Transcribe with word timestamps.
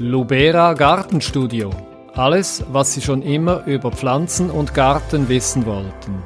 Lubera 0.00 0.74
Gartenstudio. 0.74 1.70
Alles, 2.14 2.64
was 2.70 2.94
Sie 2.94 3.00
schon 3.00 3.20
immer 3.20 3.64
über 3.66 3.90
Pflanzen 3.90 4.48
und 4.48 4.72
Garten 4.72 5.28
wissen 5.28 5.66
wollten. 5.66 6.22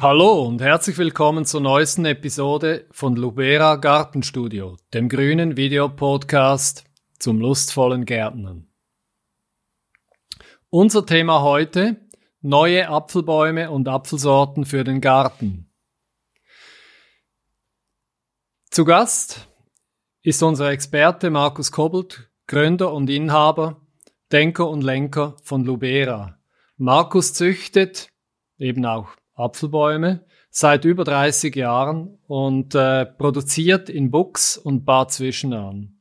Hallo 0.00 0.42
und 0.42 0.60
herzlich 0.60 0.98
willkommen 0.98 1.44
zur 1.44 1.60
neuesten 1.60 2.04
Episode 2.04 2.86
von 2.90 3.14
Lubera 3.14 3.76
Gartenstudio, 3.76 4.76
dem 4.92 5.08
grünen 5.08 5.56
Videopodcast 5.56 6.84
zum 7.20 7.38
lustvollen 7.38 8.04
Gärtnern. 8.04 8.66
Unser 10.68 11.06
Thema 11.06 11.42
heute 11.42 11.96
neue 12.40 12.88
Apfelbäume 12.88 13.70
und 13.70 13.86
Apfelsorten 13.86 14.64
für 14.64 14.82
den 14.82 15.00
Garten. 15.00 15.70
Zu 18.70 18.84
Gast 18.84 19.47
ist 20.28 20.42
unser 20.42 20.70
Experte 20.72 21.30
Markus 21.30 21.72
Kobbelt, 21.72 22.28
Gründer 22.46 22.92
und 22.92 23.08
Inhaber, 23.08 23.80
Denker 24.30 24.68
und 24.68 24.84
Lenker 24.84 25.36
von 25.42 25.64
Lubera. 25.64 26.36
Markus 26.76 27.32
züchtet 27.32 28.10
eben 28.58 28.84
auch 28.84 29.08
Apfelbäume 29.32 30.26
seit 30.50 30.84
über 30.84 31.04
30 31.04 31.56
Jahren 31.56 32.18
und 32.26 32.74
äh, 32.74 33.06
produziert 33.06 33.88
in 33.88 34.10
Bux 34.10 34.58
und 34.58 34.84
Bad 34.84 35.12
Zwischenahn. 35.12 35.98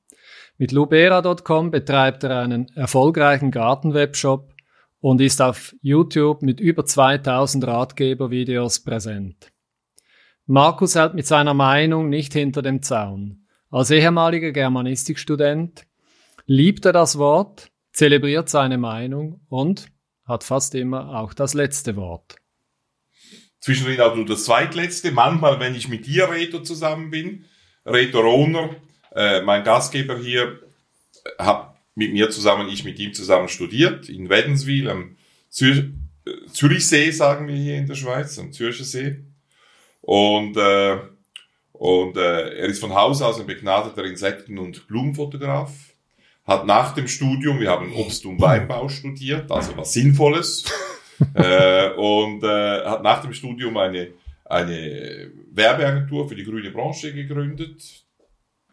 Mit 0.58 0.74
lubera.com 0.74 1.72
betreibt 1.72 2.26
er 2.26 2.42
einen 2.42 2.68
erfolgreichen 2.76 3.50
Gartenwebshop 3.50 4.54
und 5.00 5.22
ist 5.22 5.42
auf 5.42 5.74
YouTube 5.82 6.42
mit 6.42 6.60
über 6.60 6.84
2000 6.84 7.66
Ratgebervideos 7.66 8.84
präsent. 8.84 9.54
Markus 10.48 10.96
hält 10.96 11.14
mit 11.14 11.28
seiner 11.28 11.54
Meinung 11.54 12.10
nicht 12.10 12.34
hinter 12.34 12.62
dem 12.62 12.82
Zaun. 12.82 13.47
Als 13.70 13.92
ehemaliger 13.92 14.52
Germanistikstudent 14.52 15.86
liebt 16.46 16.86
er 16.86 16.94
das 16.94 17.18
Wort, 17.18 17.70
zelebriert 17.92 18.50
seine 18.50 18.78
Meinung 18.78 19.42
und 19.50 19.88
hat 20.26 20.44
fast 20.44 20.76
immer 20.76 21.20
auch 21.20 21.34
das 21.34 21.54
letzte 21.54 21.96
Wort. 21.96 22.36
Zwischendrin 23.60 24.00
auch 24.02 24.16
nur 24.16 24.26
das 24.26 24.46
zweitletzte. 24.46 25.12
Manchmal, 25.12 25.60
wenn 25.60 25.76
ich 25.76 25.90
mit 25.90 26.06
dir, 26.06 26.30
Reto, 26.30 26.60
zusammen 26.60 27.10
bin, 27.10 27.46
Reto 27.86 28.20
Rohner, 28.22 28.76
äh, 29.14 29.42
mein 29.42 29.64
Gastgeber 29.64 30.18
hier, 30.18 30.62
hat 31.38 31.76
mit 31.96 32.14
mir 32.14 32.30
zusammen, 32.30 32.70
ich 32.70 32.86
mit 32.86 33.00
ihm 33.00 33.14
zusammen 33.14 33.50
studiert, 33.50 34.08
in 34.08 34.30
Wädenswil, 34.30 34.90
am 34.90 35.18
Zür 35.50 35.92
Zürichsee, 36.52 37.12
sagen 37.12 37.48
wir 37.48 37.56
hier 37.56 37.78
in 37.78 37.88
der 37.88 37.96
Schweiz, 37.96 38.38
am 38.38 38.52
Zürcher 38.52 38.84
See. 38.84 39.24
Und, 40.02 40.58
äh, 40.58 41.00
und 41.78 42.18
äh, 42.18 42.58
er 42.58 42.66
ist 42.66 42.80
von 42.80 42.96
Haus 42.96 43.22
aus 43.22 43.40
ein 43.40 43.46
begnadeter 43.46 44.04
Insekten- 44.04 44.58
und 44.58 44.88
Blumenfotograf. 44.88 45.72
Hat 46.44 46.66
nach 46.66 46.94
dem 46.96 47.08
Studium, 47.08 47.60
wir 47.60 47.70
haben 47.70 47.94
Obst- 47.94 48.26
und 48.26 48.40
Weinbau 48.40 48.88
studiert, 48.90 49.52
also 49.52 49.76
was 49.78 49.94
Sinnvolles. 49.94 50.64
äh, 51.34 51.90
und 51.92 52.44
äh, 52.44 52.86
hat 52.86 53.04
nach 53.04 53.22
dem 53.22 53.34
Studium 53.34 53.78
eine, 53.78 54.14
eine 54.46 55.30
Werbeagentur 55.52 56.28
für 56.28 56.36
die 56.36 56.46
grüne 56.46 56.72
Branche 56.72 57.14
gegründet. 57.14 58.06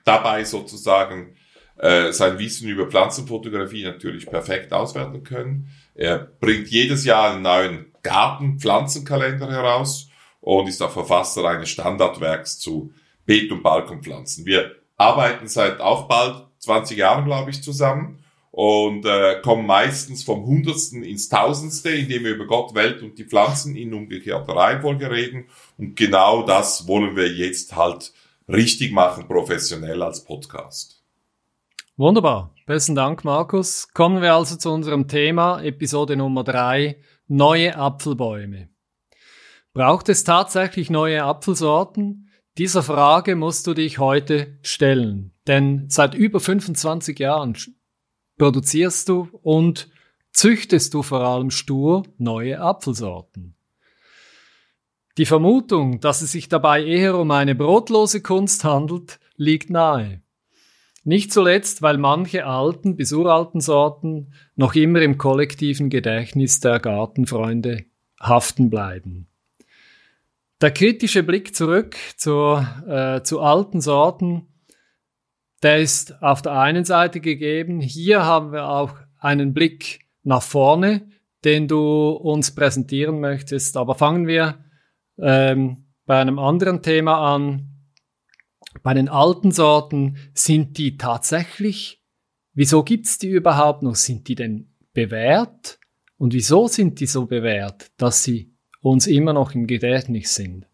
Dabei 0.05 0.45
sozusagen 0.45 1.37
äh, 1.77 2.13
sein 2.13 2.39
Wissen 2.39 2.69
über 2.69 2.87
Pflanzenfotografie 2.87 3.85
natürlich 3.85 4.27
perfekt 4.27 4.73
auswerten 4.73 5.25
können. 5.25 5.69
Er 5.95 6.19
bringt 6.19 6.69
jedes 6.69 7.05
Jahr 7.05 7.33
einen 7.33 7.43
neuen 7.43 7.93
Garten-Pflanzenkalender 8.03 9.51
heraus 9.51 10.09
und 10.45 10.69
ist 10.69 10.83
auch 10.83 10.91
Verfasser 10.91 11.45
eines 11.47 11.71
Standardwerks 11.71 12.59
zu 12.59 12.93
Beet- 13.25 13.51
und 13.51 13.63
Balkonpflanzen. 13.63 14.45
Wir 14.45 14.73
arbeiten 14.97 15.49
seit 15.49 15.81
auch 15.81 16.07
bald 16.07 16.45
20 16.59 16.99
Jahren, 16.99 17.25
glaube 17.25 17.51
ich, 17.51 17.63
zusammen 17.63 18.23
und 18.51 19.07
äh, 19.07 19.41
kommen 19.43 19.67
meistens 19.67 20.23
vom 20.23 20.45
Hundertsten 20.45 21.03
ins 21.03 21.31
Tausendste, 21.31 21.89
indem 21.89 22.25
wir 22.25 22.35
über 22.35 22.47
Gott, 22.47 22.75
Welt 22.75 23.03
und 23.03 23.19
die 23.19 23.25
Pflanzen 23.25 23.75
in 23.75 23.95
umgekehrter 23.95 24.55
Reihenfolge 24.55 25.11
reden. 25.11 25.47
Und 25.79 25.97
genau 25.97 26.43
das 26.43 26.87
wollen 26.87 27.17
wir 27.17 27.33
jetzt 27.33 27.75
halt 27.75 28.13
richtig 28.47 28.93
machen, 28.93 29.27
professionell 29.27 30.03
als 30.03 30.25
Podcast. 30.25 31.03
Wunderbar. 31.97 32.55
Besten 32.67 32.95
Dank, 32.95 33.25
Markus. 33.25 33.89
Kommen 33.95 34.21
wir 34.21 34.35
also 34.35 34.57
zu 34.57 34.71
unserem 34.71 35.09
Thema, 35.09 35.63
Episode 35.63 36.17
Nummer 36.17 36.45
drei: 36.45 36.99
neue 37.29 37.77
Apfelbäume. 37.77 38.74
Braucht 39.75 40.09
es 40.09 40.23
tatsächlich 40.23 40.89
neue 40.89 41.25
Apfelsorten? 41.25 42.29
Dieser 42.59 42.85
Frage 42.85 43.35
musst 43.35 43.67
du 43.67 43.75
dich 43.75 43.99
heute 43.99 44.57
stellen. 44.63 45.33
Denn 45.49 45.87
seit 45.89 46.15
über 46.15 46.39
25 46.39 47.19
Jahren 47.19 47.59
produzierst 48.39 49.09
du 49.09 49.29
und 49.43 49.91
züchtest 50.33 50.95
du 50.95 51.03
vor 51.03 51.23
allem 51.23 51.51
stur 51.51 52.05
neue 52.19 52.61
Apfelsorten. 52.61 53.57
Die 55.19 55.27
Vermutung, 55.27 55.99
dass 55.99 56.23
es 56.23 56.31
sich 56.31 56.49
dabei 56.49 56.85
eher 56.85 57.19
um 57.19 57.33
eine 57.33 57.57
brotlose 57.57 58.23
Kunst 58.23 58.63
handelt, 58.63 59.19
liegt 59.35 59.71
nahe. 59.71 60.23
Nicht 61.03 61.33
zuletzt, 61.33 61.83
weil 61.83 61.99
manche 61.99 62.47
alten 62.47 62.95
bis 62.97 63.13
uralten 63.13 63.61
Sorten 63.61 64.35
noch 64.55 64.77
immer 64.77 65.03
im 65.03 65.19
kollektiven 65.19 65.91
Gedächtnis 65.91 66.61
der 66.61 66.79
Gartenfreunde 66.79 67.87
haften 68.21 68.71
bleiben. 68.71 69.27
Der 70.61 70.71
kritische 70.71 71.23
Blick 71.23 71.55
zurück 71.55 71.97
zur, 72.17 72.67
äh, 72.87 73.23
zu 73.23 73.41
alten 73.41 73.81
Sorten, 73.81 74.49
der 75.63 75.79
ist 75.79 76.23
auf 76.23 76.43
der 76.43 76.53
einen 76.53 76.85
Seite 76.85 77.21
gegeben. 77.21 77.81
Hier 77.81 78.25
haben 78.25 78.53
wir 78.53 78.69
auch 78.69 78.95
einen 79.19 79.55
Blick 79.55 80.07
nach 80.23 80.43
vorne, 80.43 81.09
den 81.45 81.69
du 81.69 82.11
uns 82.11 82.55
präsentieren 82.55 83.21
möchtest. 83.21 83.77
Aber 83.77 83.95
fangen 83.95 84.27
wir 84.27 84.65
ähm, 85.19 85.87
bei 86.07 86.21
einem 86.21 86.39
anderen 86.39 86.83
Thema 86.83 87.35
an. 87.35 87.71
Bei 88.83 88.95
den 88.95 89.09
alten 89.09 89.53
Sorten 89.53 90.17
sind 90.35 90.79
die 90.79 90.99
tatsächlich, 90.99 92.03
wieso 92.53 92.83
gibt's 92.83 93.19
die 93.19 93.29
überhaupt 93.29 93.83
noch? 93.83 93.95
Sind 93.95 94.29
die 94.29 94.35
denn 94.35 94.75
bewährt? 94.93 95.79
Und 96.17 96.35
wieso 96.35 96.69
sind 96.69 97.01
die 97.01 97.07
so 97.07 97.27
bewährt, 97.27 97.91
dass 97.97 98.23
sie 98.23 98.54
uns 98.85 99.07
immer 99.07 99.33
noch 99.33 99.55
im 99.55 99.67
Gedächtnis 99.67 100.35
sind. 100.35 100.67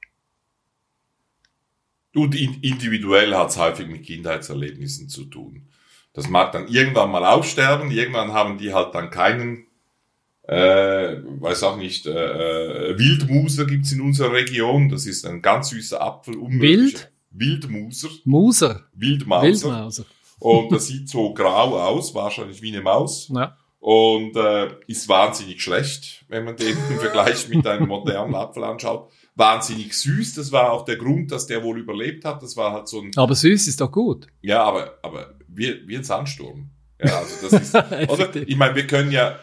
Und 2.12 2.34
individuell 2.34 3.36
hat 3.36 3.50
es 3.50 3.56
häufig 3.56 3.86
mit 3.86 4.02
Kindheitserlebnissen 4.02 5.08
zu 5.08 5.26
tun. 5.26 5.68
Das 6.12 6.28
mag 6.28 6.50
dann 6.50 6.66
irgendwann 6.66 7.12
mal 7.12 7.24
aussterben, 7.24 7.92
irgendwann 7.92 8.32
haben 8.32 8.58
die 8.58 8.74
halt 8.74 8.96
dann 8.96 9.10
keinen, 9.10 9.66
äh, 10.42 11.18
weiß 11.22 11.62
auch 11.62 11.76
nicht, 11.76 12.06
äh, 12.06 12.10
äh 12.90 12.98
Wildmuser 12.98 13.64
gibt's 13.64 13.92
in 13.92 14.00
unserer 14.00 14.32
Region, 14.32 14.88
das 14.88 15.06
ist 15.06 15.24
ein 15.24 15.40
ganz 15.40 15.68
süßer 15.68 16.02
Apfel. 16.02 16.34
Wild? 16.34 17.12
Wildmuser. 17.30 18.08
Muser. 18.24 18.88
Wildmauser. 18.92 19.46
Wildmauser. 19.46 20.04
Und 20.40 20.72
das 20.72 20.88
sieht 20.88 21.08
so 21.08 21.32
grau 21.32 21.78
aus, 21.78 22.12
wahrscheinlich 22.12 22.60
wie 22.60 22.72
eine 22.72 22.82
Maus. 22.82 23.30
Ja 23.32 23.56
und 23.80 24.36
äh, 24.36 24.68
ist 24.86 25.08
wahnsinnig 25.08 25.62
schlecht, 25.62 26.24
wenn 26.28 26.44
man 26.44 26.56
den 26.56 26.76
im 26.90 27.00
Vergleich 27.00 27.48
mit 27.48 27.66
einem 27.66 27.88
modernen 27.88 28.34
Apfel 28.34 28.62
anschaut. 28.62 29.10
Wahnsinnig 29.34 29.94
süß, 29.94 30.34
das 30.34 30.52
war 30.52 30.70
auch 30.72 30.84
der 30.84 30.96
Grund, 30.96 31.32
dass 31.32 31.46
der 31.46 31.64
wohl 31.64 31.78
überlebt 31.78 32.26
hat. 32.26 32.42
Das 32.42 32.56
war 32.58 32.72
halt 32.72 32.88
so 32.88 33.00
ein. 33.00 33.10
Aber 33.16 33.34
süß 33.34 33.68
ist 33.68 33.80
doch 33.80 33.90
gut. 33.90 34.26
Ja, 34.42 34.62
aber 34.62 34.98
aber 35.02 35.34
wie, 35.48 35.88
wie 35.88 35.96
ein 35.96 36.04
Sandsturm. 36.04 36.70
Ja, 37.02 37.18
also 37.18 37.48
das 37.48 37.62
ist. 37.62 37.74
oder? 38.10 38.36
Ich 38.36 38.56
meine, 38.56 38.74
wir 38.74 38.86
können 38.86 39.10
ja, 39.10 39.38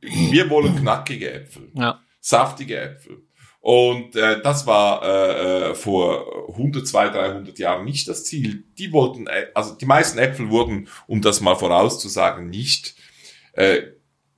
wir 0.00 0.48
wollen 0.48 0.76
knackige 0.76 1.32
Äpfel, 1.32 1.72
ja. 1.74 2.00
saftige 2.20 2.78
Äpfel. 2.78 3.24
Und 3.58 4.16
äh, 4.16 4.40
das 4.40 4.66
war 4.66 5.02
äh, 5.02 5.70
äh 5.70 5.74
vor 5.74 6.48
100, 6.50 6.86
200, 6.86 7.14
300 7.14 7.58
Jahren 7.58 7.84
nicht 7.84 8.08
das 8.08 8.24
Ziel. 8.24 8.64
Die 8.78 8.92
wollten, 8.92 9.26
äh, 9.26 9.48
also 9.52 9.74
die 9.74 9.84
meisten 9.84 10.18
Äpfel 10.18 10.48
wurden, 10.48 10.88
um 11.06 11.20
das 11.20 11.40
mal 11.40 11.56
vorauszusagen, 11.56 12.48
nicht 12.48 12.94
äh, 13.60 13.92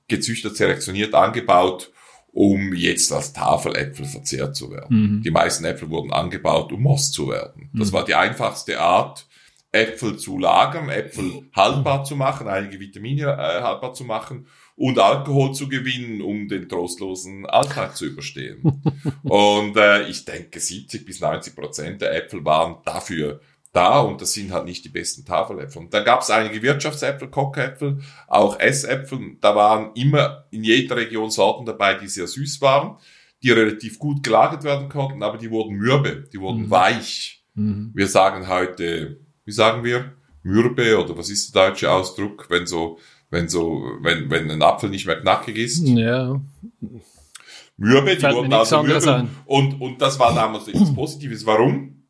gezüchtet, 0.07 0.57
selektioniert, 0.57 1.13
angebaut, 1.13 1.91
um 2.31 2.73
jetzt 2.73 3.11
als 3.13 3.31
Tafeläpfel 3.31 4.05
verzehrt 4.05 4.55
zu 4.55 4.71
werden. 4.71 5.17
Mhm. 5.17 5.21
Die 5.23 5.31
meisten 5.31 5.65
Äpfel 5.65 5.89
wurden 5.89 6.11
angebaut, 6.11 6.71
um 6.71 6.81
Most 6.81 7.13
zu 7.13 7.29
werden. 7.29 7.69
Das 7.73 7.91
mhm. 7.91 7.93
war 7.93 8.05
die 8.05 8.15
einfachste 8.15 8.79
Art, 8.79 9.27
Äpfel 9.71 10.17
zu 10.17 10.37
lagern, 10.37 10.89
Äpfel 10.89 11.49
haltbar 11.55 12.03
zu 12.03 12.15
machen, 12.15 12.47
einige 12.47 12.79
Vitamine 12.79 13.23
äh, 13.23 13.61
haltbar 13.61 13.93
zu 13.93 14.03
machen 14.03 14.47
und 14.75 14.99
Alkohol 14.99 15.53
zu 15.53 15.69
gewinnen, 15.69 16.21
um 16.21 16.47
den 16.47 16.67
trostlosen 16.67 17.45
Alltag 17.45 17.95
zu 17.95 18.05
überstehen. 18.05 18.81
und 19.23 19.77
äh, 19.77 20.07
ich 20.07 20.25
denke, 20.25 20.59
70 20.59 21.05
bis 21.05 21.21
90 21.21 21.55
Prozent 21.55 22.01
der 22.01 22.15
Äpfel 22.15 22.43
waren 22.45 22.77
dafür 22.85 23.41
da 23.73 23.99
und 24.01 24.21
das 24.21 24.33
sind 24.33 24.51
halt 24.51 24.65
nicht 24.65 24.85
die 24.85 24.89
besten 24.89 25.25
Tafeläpfel. 25.25 25.81
Und 25.81 25.93
da 25.93 26.03
gab 26.03 26.21
es 26.21 26.29
einige 26.29 26.61
Wirtschaftsäpfel, 26.61 27.29
Kockäpfel, 27.29 27.99
auch 28.27 28.59
Essäpfel. 28.59 29.37
Da 29.41 29.55
waren 29.55 29.91
immer 29.95 30.45
in 30.51 30.63
jeder 30.63 30.95
Region 30.95 31.31
Sorten 31.31 31.65
dabei, 31.65 31.95
die 31.95 32.07
sehr 32.07 32.27
süß 32.27 32.61
waren, 32.61 32.97
die 33.41 33.51
relativ 33.51 33.97
gut 33.97 34.23
gelagert 34.23 34.63
werden 34.63 34.89
konnten, 34.89 35.23
aber 35.23 35.39
die 35.39 35.49
wurden 35.49 35.75
mürbe, 35.75 36.29
die 36.31 36.39
wurden 36.39 36.67
mhm. 36.67 36.69
weich. 36.69 37.43
Mhm. 37.55 37.91
Wir 37.95 38.07
sagen 38.07 38.47
heute, 38.47 39.19
wie 39.43 39.51
sagen 39.51 39.83
wir, 39.83 40.13
mürbe 40.43 41.03
oder 41.03 41.17
was 41.17 41.31
ist 41.31 41.53
der 41.53 41.69
deutsche 41.69 41.91
Ausdruck, 41.91 42.45
wenn 42.49 42.67
so, 42.67 42.99
wenn 43.31 43.49
so, 43.49 43.83
wenn, 44.01 44.29
wenn 44.29 44.51
ein 44.51 44.61
Apfel 44.61 44.89
nicht 44.91 45.07
mehr 45.07 45.19
knackig 45.19 45.57
ist. 45.57 45.87
Ja. 45.87 46.39
Mürbe, 47.77 48.11
die 48.11 48.21
Fällt 48.21 48.35
wurden 48.35 48.49
nichts 48.49 48.71
also 48.71 48.83
mürbe. 48.83 49.27
Und, 49.45 49.81
und 49.81 49.99
das 49.99 50.19
war 50.19 50.35
damals 50.35 50.67
etwas 50.67 50.93
Positives. 50.93 51.43
Warum? 51.43 52.02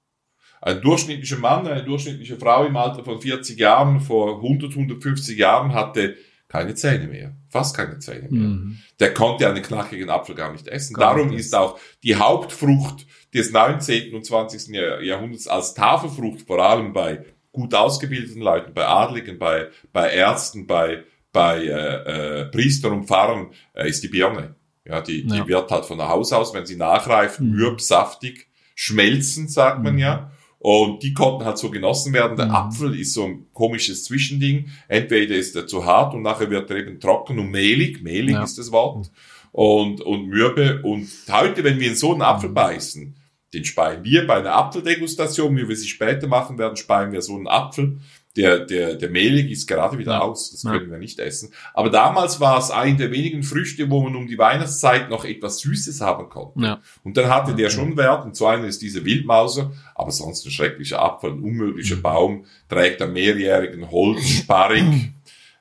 Ein 0.65 0.81
durchschnittlicher 0.81 1.37
Mann, 1.37 1.67
eine 1.67 1.83
durchschnittliche 1.83 2.37
Frau 2.37 2.65
im 2.65 2.77
Alter 2.77 3.03
von 3.03 3.19
40 3.21 3.59
Jahren, 3.59 3.99
vor 3.99 4.37
100, 4.37 4.71
150 4.71 5.37
Jahren 5.37 5.73
hatte 5.73 6.15
keine 6.47 6.73
Zähne 6.75 7.07
mehr. 7.07 7.35
Fast 7.49 7.75
keine 7.75 7.99
Zähne 7.99 8.29
mehr. 8.29 8.47
Mhm. 8.47 8.77
Der 8.99 9.13
konnte 9.13 9.47
einen 9.49 9.61
knackigen 9.61 10.09
Apfel 10.09 10.35
gar 10.35 10.51
nicht 10.53 10.67
essen. 10.67 10.93
Gar 10.93 11.15
Darum 11.15 11.29
nicht 11.31 11.39
ist 11.39 11.53
auch 11.55 11.79
die 12.03 12.15
Hauptfrucht 12.15 13.05
des 13.33 13.51
19. 13.51 14.13
und 14.15 14.25
20. 14.25 14.73
Jahr- 14.75 15.01
Jahrhunderts 15.01 15.47
als 15.47 15.73
Tafelfrucht, 15.73 16.41
vor 16.47 16.59
allem 16.63 16.93
bei 16.93 17.25
gut 17.51 17.73
ausgebildeten 17.75 18.41
Leuten, 18.41 18.73
bei 18.73 18.85
Adligen, 18.87 19.37
bei, 19.39 19.67
bei 19.91 20.11
Ärzten, 20.11 20.65
bei, 20.67 21.03
bei 21.31 21.63
äh, 21.65 22.41
äh, 22.41 22.45
Priestern 22.45 22.93
und 22.93 23.05
Pfarrern, 23.07 23.51
äh, 23.73 23.89
ist 23.89 24.01
die 24.03 24.07
Birne. 24.07 24.55
Ja, 24.85 25.01
die, 25.01 25.27
Ja. 25.27 25.35
die 25.43 25.47
wird 25.47 25.71
halt 25.71 25.85
von 25.85 25.99
Haus 26.01 26.31
aus, 26.33 26.53
wenn 26.53 26.65
sie 26.65 26.75
nachreift, 26.77 27.39
Mhm. 27.41 27.51
mürb, 27.51 27.81
saftig, 27.81 28.47
schmelzen, 28.75 29.47
sagt 29.47 29.83
man 29.83 29.93
Mhm. 29.93 29.99
ja. 29.99 30.31
Und 30.65 31.03
die 31.03 31.13
konnten 31.13 31.43
halt 31.43 31.57
so 31.57 31.69
genossen 31.69 32.13
werden. 32.13 32.37
Der 32.37 32.45
Mhm. 32.45 32.55
Apfel 32.55 32.97
ist 32.97 33.13
so 33.13 33.25
ein 33.25 33.47
komisches 33.51 34.05
Zwischending. 34.05 34.69
Entweder 34.87 35.35
ist 35.35 35.57
er 35.57 35.67
zu 35.67 35.83
hart 35.83 36.13
und 36.13 36.21
nachher 36.21 36.49
wird 36.49 36.69
er 36.71 36.77
eben 36.77 37.01
trocken 37.01 37.37
und 37.37 37.51
mehlig. 37.51 38.01
Mehlig 38.01 38.35
Ja. 38.35 38.43
ist 38.45 38.57
das 38.57 38.71
Wort. 38.71 39.11
Und, 39.51 39.99
und 39.99 40.27
mürbe. 40.27 40.81
Und 40.83 41.09
heute, 41.29 41.65
wenn 41.65 41.81
wir 41.81 41.89
in 41.89 41.95
so 41.97 42.13
einen 42.13 42.21
Apfel 42.21 42.49
Mhm. 42.49 42.53
beißen, 42.53 43.15
den 43.53 43.65
speien 43.65 44.05
wir 44.05 44.25
bei 44.25 44.35
einer 44.37 44.53
Apfeldegustation, 44.55 45.55
wie 45.57 45.67
wir 45.67 45.75
sie 45.75 45.87
später 45.89 46.27
machen 46.27 46.57
werden, 46.57 46.77
speien 46.77 47.11
wir 47.11 47.21
so 47.21 47.35
einen 47.35 47.47
Apfel. 47.47 47.99
Der, 48.35 48.59
der, 48.65 48.95
der 48.95 49.09
mehlig 49.11 49.51
ist 49.51 49.67
gerade 49.67 49.99
wieder 49.99 50.13
Ja. 50.13 50.21
aus. 50.21 50.49
Das 50.49 50.63
können 50.63 50.89
wir 50.89 50.97
nicht 50.97 51.19
essen. 51.19 51.53
Aber 51.75 51.91
damals 51.91 52.39
war 52.39 52.57
es 52.57 52.71
eine 52.71 52.97
der 52.97 53.11
wenigen 53.11 53.43
Früchte, 53.43 53.91
wo 53.91 54.01
man 54.01 54.15
um 54.15 54.25
die 54.25 54.39
Weihnachtszeit 54.39 55.09
noch 55.11 55.23
etwas 55.23 55.59
Süßes 55.59 56.01
haben 56.01 56.29
konnte. 56.29 56.79
Und 57.03 57.15
dann 57.15 57.29
hatte 57.29 57.53
der 57.53 57.69
schon 57.69 57.95
Wert. 57.95 58.25
Und 58.25 58.35
zu 58.35 58.47
einer 58.47 58.65
ist 58.65 58.81
diese 58.81 59.05
Wildmauser, 59.05 59.71
aber 59.93 60.09
sonst 60.11 60.45
ein 60.47 60.51
schrecklicher 60.51 60.99
Apfel, 60.99 61.31
ein 61.33 61.43
unmöglicher 61.43 61.97
Mhm. 61.97 62.01
Baum, 62.01 62.45
trägt 62.69 63.03
einen 63.03 63.13
mehrjährigen 63.13 63.91
Holz, 63.91 64.27
sparrig, 64.27 64.83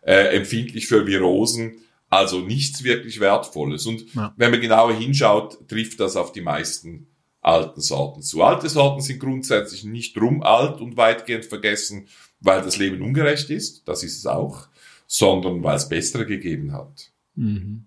äh, 0.01 0.35
empfindlich 0.37 0.87
für 0.87 1.07
Virosen. 1.07 1.75
Also 2.09 2.41
nichts 2.41 2.85
wirklich 2.85 3.21
Wertvolles. 3.21 3.85
Und 3.87 4.15
Ja. 4.15 4.33
wenn 4.39 4.51
man 4.51 4.61
genauer 4.63 4.95
hinschaut, 4.95 5.69
trifft 5.69 6.01
das 6.01 6.17
auf 6.17 6.33
die 6.33 6.41
meisten 6.41 7.07
alten 7.43 7.81
Sorten 7.83 8.23
zu. 8.23 8.43
Alte 8.43 8.69
Sorten 8.69 9.03
sind 9.03 9.19
grundsätzlich 9.19 9.85
nicht 9.85 10.17
drum 10.17 10.43
alt 10.43 10.81
und 10.81 10.97
weitgehend 10.97 11.45
vergessen, 11.45 12.07
weil 12.43 12.63
das 12.63 12.77
Leben 12.77 13.03
ungerecht 13.03 13.51
ist, 13.51 13.87
das 13.87 14.03
ist 14.03 14.19
es 14.19 14.27
auch, 14.27 14.69
sondern 15.07 15.63
weil 15.63 15.77
es 15.77 15.89
bessere 15.89 16.27
gegeben 16.27 16.73
hat. 16.73 17.11
Mhm. 17.35 17.87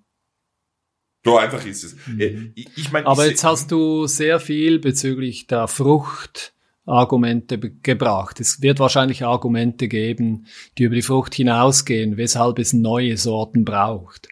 So 1.23 1.37
einfach 1.37 1.65
ist 1.65 1.83
es. 1.83 1.95
Mhm. 2.07 2.19
Äh, 2.19 2.51
Ich, 2.55 2.67
ich 2.75 2.91
meine, 2.91 3.07
Aber 3.07 3.25
ich 3.25 3.31
jetzt 3.31 3.43
hast 3.43 3.71
du 3.71 4.07
sehr 4.07 4.39
viel 4.39 4.79
bezüglich 4.79 5.47
der 5.47 5.67
Frucht 5.67 6.53
Argumente 6.85 7.57
gebracht. 7.57 8.39
Es 8.39 8.61
wird 8.61 8.79
wahrscheinlich 8.79 9.23
Argumente 9.23 9.87
geben, 9.87 10.45
die 10.77 10.83
über 10.83 10.95
die 10.95 11.01
Frucht 11.01 11.33
hinausgehen, 11.33 12.17
weshalb 12.17 12.59
es 12.59 12.73
neue 12.73 13.17
Sorten 13.17 13.65
braucht. 13.65 14.29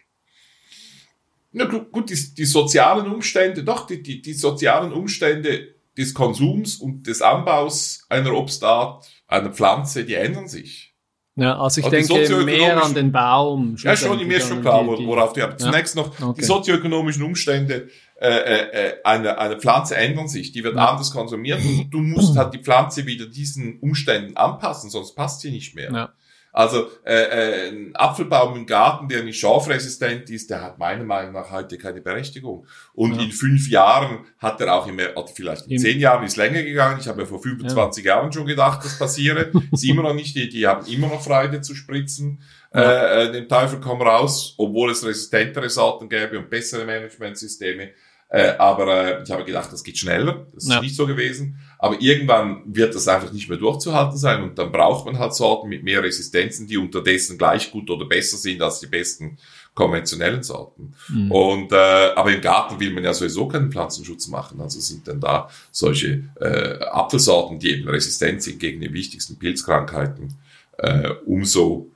Na 1.50 1.64
gut, 1.64 1.90
gut 1.90 2.10
die, 2.10 2.34
die 2.34 2.44
sozialen 2.44 3.12
Umstände, 3.12 3.64
doch, 3.64 3.86
die, 3.86 4.02
die, 4.02 4.22
die 4.22 4.34
sozialen 4.34 4.92
Umstände 4.92 5.74
des 5.96 6.14
Konsums 6.14 6.76
und 6.76 7.06
des 7.06 7.22
Anbaus 7.22 8.04
einer 8.08 8.34
Obstart, 8.34 9.08
einer 9.34 9.50
Pflanze, 9.50 10.04
die 10.04 10.14
ändern 10.14 10.48
sich. 10.48 10.94
Ja, 11.36 11.58
also 11.58 11.80
ich 11.80 11.86
Also 11.86 12.14
die 12.14 12.26
denke 12.28 12.44
mehr 12.44 12.82
an 12.82 12.94
den 12.94 13.10
Baum. 13.10 13.76
Ja, 13.82 13.96
schon, 13.96 14.24
mir 14.26 14.36
ist 14.36 14.48
schon 14.48 14.60
klar, 14.60 14.84
Die- 14.84 15.02
die- 15.02 15.06
worauf 15.06 15.32
du, 15.32 15.42
aber 15.42 15.52
Ja. 15.52 15.58
zunächst 15.58 15.96
noch, 15.96 16.08
Okay. 16.20 16.40
die 16.40 16.44
sozioökonomischen 16.44 17.22
Umstände 17.24 17.88
äh, 18.20 18.28
äh, 18.28 18.88
äh, 18.88 18.92
einer, 19.02 19.38
einer 19.38 19.56
Pflanze 19.56 19.96
ändern 19.96 20.28
sich, 20.28 20.52
die 20.52 20.62
wird 20.62 20.76
Ja. 20.76 20.90
anders 20.90 21.10
konsumiert 21.10 21.58
und 21.64 21.90
du 21.90 21.98
musst 21.98 22.36
halt 22.38 22.54
die 22.54 22.58
Pflanze 22.58 23.04
wieder 23.06 23.26
diesen 23.26 23.80
Umständen 23.80 24.36
anpassen, 24.36 24.88
sonst 24.88 25.16
passt 25.16 25.40
sie 25.40 25.50
nicht 25.50 25.74
mehr. 25.74 25.90
Ja. 25.92 26.12
Also 26.56 26.88
äh, 27.04 27.14
äh, 27.14 27.68
ein 27.70 27.96
Apfelbaum 27.96 28.56
im 28.56 28.64
Garten, 28.64 29.08
der 29.08 29.24
nicht 29.24 29.40
schorfresistent 29.40 30.30
ist, 30.30 30.48
der 30.50 30.62
hat 30.62 30.78
meiner 30.78 31.02
Meinung 31.02 31.32
nach 31.32 31.50
heute 31.50 31.76
keine 31.78 32.00
Berechtigung. 32.00 32.64
Und 32.94 33.16
Ja. 33.16 33.22
in 33.22 33.32
fünf 33.32 33.68
Jahren 33.68 34.20
hat 34.38 34.60
er 34.60 34.72
auch 34.72 34.86
immer, 34.86 35.02
oder 35.16 35.26
vielleicht 35.26 35.66
in 35.66 35.72
Im- 35.72 35.78
zehn 35.78 35.98
Jahren 35.98 36.24
ist 36.24 36.36
länger 36.36 36.62
gegangen. 36.62 36.98
Ich 37.00 37.08
habe 37.08 37.22
ja 37.22 37.26
vor 37.26 37.42
25 37.42 38.04
Jahren 38.04 38.32
schon 38.32 38.46
gedacht, 38.46 38.84
das 38.84 38.96
passiere. 38.98 39.50
ist 39.72 39.84
immer 39.84 40.02
noch 40.04 40.14
nicht, 40.14 40.36
die, 40.36 40.48
die 40.48 40.64
haben 40.64 40.86
immer 40.86 41.08
noch 41.08 41.22
Freude 41.22 41.60
zu 41.60 41.74
spritzen. 41.74 42.40
Ja. 42.72 42.80
Äh, 42.82 43.24
äh, 43.28 43.32
dem 43.32 43.48
Teufel 43.48 43.80
komm 43.80 44.00
raus, 44.02 44.54
obwohl 44.56 44.92
es 44.92 45.04
resistentere 45.04 45.68
Sorten 45.68 46.08
gäbe 46.08 46.38
und 46.38 46.50
bessere 46.50 46.84
Managementsysteme. 46.84 47.90
Äh, 48.28 48.54
aber 48.58 49.18
äh, 49.18 49.22
ich 49.22 49.30
habe 49.30 49.44
gedacht, 49.44 49.72
das 49.72 49.84
geht 49.84 49.98
schneller. 49.98 50.46
Das 50.54 50.64
ist 50.64 50.70
Ja. 50.72 50.80
nicht 50.80 50.96
so 50.96 51.06
gewesen. 51.06 51.58
Aber 51.84 52.00
irgendwann 52.00 52.62
wird 52.64 52.94
das 52.94 53.06
einfach 53.08 53.30
nicht 53.30 53.50
mehr 53.50 53.58
durchzuhalten 53.58 54.16
sein 54.16 54.42
und 54.42 54.58
dann 54.58 54.72
braucht 54.72 55.04
man 55.04 55.18
halt 55.18 55.34
Sorten 55.34 55.68
mit 55.68 55.82
mehr 55.82 56.02
Resistenzen, 56.02 56.66
die 56.66 56.78
unterdessen 56.78 57.36
gleich 57.36 57.70
gut 57.70 57.90
oder 57.90 58.06
besser 58.06 58.38
sind 58.38 58.62
als 58.62 58.80
die 58.80 58.86
besten 58.86 59.36
konventionellen 59.74 60.42
Sorten. 60.42 60.94
Mhm. 61.10 61.30
Und 61.30 61.72
äh, 61.72 62.14
aber 62.16 62.32
im 62.32 62.40
Garten 62.40 62.80
will 62.80 62.90
man 62.90 63.04
ja 63.04 63.12
sowieso 63.12 63.48
keinen 63.48 63.70
Pflanzenschutz 63.70 64.28
machen. 64.28 64.62
Also 64.62 64.80
sind 64.80 65.06
dann 65.06 65.20
da 65.20 65.50
solche 65.70 66.24
äh, 66.40 66.82
Apfelsorten, 66.86 67.58
die 67.58 67.72
eben 67.72 67.86
resistent 67.86 68.42
sind 68.42 68.60
gegen 68.60 68.80
die 68.80 68.94
wichtigsten 68.94 69.38
Pilzkrankheiten, 69.38 70.32
äh, 70.78 71.10
umso 71.26 71.90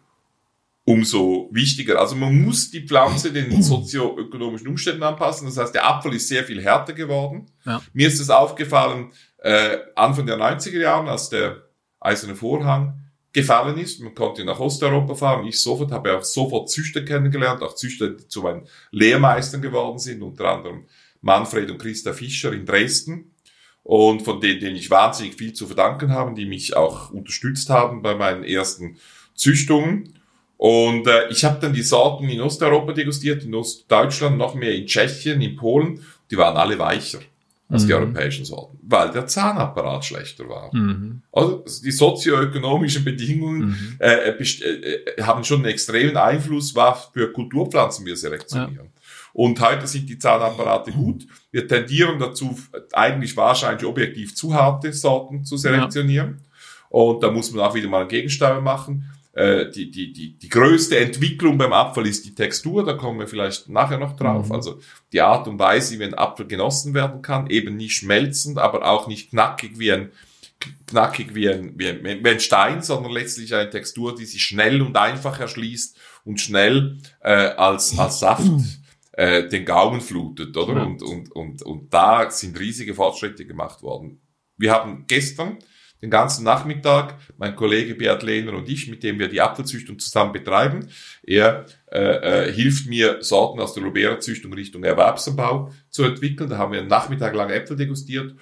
umso 0.85 1.49
wichtiger. 1.51 1.99
Also 1.99 2.15
man 2.15 2.43
muss 2.43 2.71
die 2.71 2.81
Pflanze 2.81 3.31
den 3.31 3.63
sozioökonomischen 3.63 4.69
Umständen 4.69 5.03
anpassen. 5.03 5.47
Das 5.47 5.59
heißt, 5.59 5.75
der 5.75 5.87
Apfel 5.87 6.15
ist 6.15 6.29
sehr 6.29 6.45
viel 6.45 6.63
härter 6.63 6.95
geworden. 6.95 7.47
Ja. 7.67 7.83
Mir 7.93 8.09
ist 8.09 8.21
es 8.21 8.31
aufgefallen, 8.31 9.11
äh, 9.39 9.79
Anfang 9.95 10.27
der 10.27 10.37
90er 10.37 10.79
Jahren, 10.79 11.09
als 11.09 11.29
der 11.29 11.63
eiserne 12.01 12.37
Vorhang 12.37 12.99
gefallen 13.33 13.79
ist. 13.79 14.01
Man 14.01 14.15
konnte 14.15 14.45
nach 14.45 14.59
Osteuropa 14.59 15.15
fahren. 15.15 15.47
Ich 15.47 15.61
sofort 15.61 15.93
habe 15.93 16.17
auch 16.17 16.25
sofort 16.25 16.71
Züchter 16.71 17.03
kennengelernt, 17.03 17.63
auch 17.63 17.75
Züchter, 17.75 18.11
die 18.11 18.27
zu 18.29 18.43
meinen 18.43 18.67
Lehrmeistern 18.91 19.63
geworden 19.63 19.99
sind, 19.99 20.23
unter 20.23 20.47
anderem 20.47 20.87
Manfred 21.21 21.71
und 21.71 21.79
Christa 21.79 22.13
Fischer 22.13 22.53
in 22.53 22.67
Dresden. 22.67 23.33
Und 23.83 24.23
von 24.23 24.41
denen, 24.41 24.61
denen 24.61 24.77
ich 24.77 24.91
wahnsinnig 24.91 25.35
viel 25.35 25.55
zu 25.55 25.67
verdanken 25.67 26.13
habe, 26.13 26.35
die 26.35 26.45
mich 26.45 26.77
auch 26.77 27.11
unterstützt 27.11 27.71
haben 27.71 28.03
bei 28.03 28.15
meinen 28.15 28.45
ersten 28.45 28.99
Züchtungen. 29.35 30.15
Und 30.59 31.07
äh, 31.07 31.29
ich 31.29 31.45
habe 31.45 31.61
dann 31.61 31.73
die 31.73 31.83
Sorten 31.83 32.29
in 32.29 32.41
Osteuropa 32.41 32.93
degustiert, 32.93 33.45
in 33.45 33.55
Ostdeutschland, 33.55 34.37
noch 34.37 34.55
mehr 34.55 34.75
in 34.75 34.87
Tschechien, 34.87 35.41
in 35.41 35.57
Polen. 35.57 36.05
Die 36.31 36.37
waren 36.37 36.57
alle 36.57 36.79
weicher 36.79 37.21
als 37.69 37.85
die 37.87 37.93
Mhm. 37.93 37.99
europäischen 38.01 38.45
Sorten, 38.47 38.79
weil 38.83 39.11
der 39.11 39.27
Zahnapparat 39.27 40.05
schlechter 40.05 40.49
war. 40.49 40.75
Mhm. 40.75 41.23
Also 41.31 41.65
die 41.85 41.91
sozioökonomischen 41.91 43.05
Bedingungen 43.05 43.69
Mhm. 43.69 43.97
äh, 43.99 44.33
best- 44.33 44.63
äh, 44.63 44.95
äh, 45.17 45.23
haben 45.23 45.45
schon 45.45 45.59
einen 45.59 45.67
extremen 45.67 46.17
Einfluss, 46.17 46.75
was 46.75 47.11
für 47.13 47.31
Kulturpflanzen 47.33 48.07
wir 48.07 48.17
selektionieren. 48.17 48.89
Und 49.35 49.61
heute 49.61 49.87
sind 49.87 50.09
die 50.09 50.19
Zahnapparate 50.19 50.91
gut. 50.93 51.27
Wir 51.51 51.69
tendieren 51.69 52.19
dazu, 52.19 52.59
eigentlich 52.93 53.37
wahrscheinlich 53.37 53.85
objektiv 53.85 54.35
zu 54.35 54.55
harte 54.55 54.93
Sorten 54.93 55.45
zu 55.45 55.57
selektionieren. 55.57 56.41
Und 56.89 57.23
da 57.23 57.31
muss 57.31 57.53
man 57.53 57.67
auch 57.67 57.75
wieder 57.75 57.89
mal 57.89 58.01
einen 58.01 58.09
Gegensteuer 58.09 58.61
machen. 58.63 59.11
Äh, 59.39 59.71
Die, 59.71 59.91
die, 59.91 60.13
die, 60.13 60.39
die 60.39 60.49
größte 60.49 60.99
Entwicklung 60.99 61.59
beim 61.59 61.73
Apfel 61.73 62.07
ist 62.07 62.25
die 62.25 62.35
Textur, 62.35 62.85
da 62.85 62.95
kommen 62.95 63.21
wir 63.21 63.29
vielleicht 63.29 63.69
nachher 63.69 63.99
noch 63.99 64.17
drauf. 64.17 64.49
Mhm. 64.49 64.55
Also 64.55 64.81
die 65.13 65.21
Art 65.21 65.47
und 65.47 65.59
Weise, 65.59 65.99
wie 65.99 66.05
ein 66.05 66.19
Apfel 66.19 66.47
genossen 66.47 66.93
werden 66.93 67.23
kann, 67.23 67.49
eben 67.49 67.77
nicht 67.77 67.95
schmelzend, 67.95 68.59
aber 68.59 68.85
auch 68.85 69.07
nicht 69.07 69.31
knackig 69.31 69.79
wie 69.79 69.93
ein 69.93 70.11
knackig 70.89 71.37
wie 71.37 71.49
ein, 71.49 71.79
wie 71.79 71.89
ein, 71.89 72.03
wie 72.03 72.29
ein 72.29 72.41
Stein, 72.41 72.83
sondern 72.83 73.13
letztlich 73.13 73.55
eine 73.55 73.71
Textur, 73.71 74.17
die 74.17 74.25
sich 74.25 74.43
schnell 74.43 74.83
und 74.83 74.97
einfach 74.97 75.39
erschließt 75.39 75.97
und 76.25 76.41
schnell 76.41 76.99
äh, 77.21 77.31
als, 77.31 77.97
als 77.97 78.19
Saft 78.19 78.51
äh, 79.13 79.49
den 79.49 79.65
Gaumen 79.65 80.01
flutet, 80.01 80.57
oder? 80.57 80.75
Ja. 80.79 80.83
Und, 80.83 81.03
und, 81.03 81.31
und, 81.31 81.63
und 81.63 81.95
da 81.95 82.29
sind 82.31 82.59
riesige 82.59 82.95
Fortschritte 82.95 83.47
gemacht 83.47 83.83
worden. 83.83 84.21
Wir 84.57 84.73
haben 84.73 85.05
gestern 85.07 85.59
den 86.03 86.11
ganzen 86.11 86.45
Nachmittag, 86.45 87.17
mein 87.39 87.57
Kollege 87.57 87.95
Beat 87.95 88.23
Lehner 88.23 88.55
und 88.55 88.69
ich, 88.69 88.89
mit 88.89 89.03
dem 89.03 89.19
wir 89.19 89.29
die 89.29 89.41
Apfelzüchtung 89.41 89.99
zusammen 89.99 90.33
betreiben, 90.33 90.89
er 91.25 91.67
äh, 91.91 92.47
äh, 92.47 92.53
hilft 92.53 92.87
mir, 92.87 93.19
Sorten 93.21 93.61
aus 93.61 93.75
der 93.75 93.83
Lubera-Züchtung 93.83 94.53
Richtung 94.53 94.85
Erwerbsanbau 94.85 95.73
zu 95.91 96.05
entwickeln. 96.05 96.49
Da 96.51 96.59
haben 96.59 96.73
wir 96.73 96.81
einen 96.81 96.89
Nachmittag 96.89 97.35
lang 97.35 97.51
Äpfel 97.51 97.77
degustiert 97.77 98.35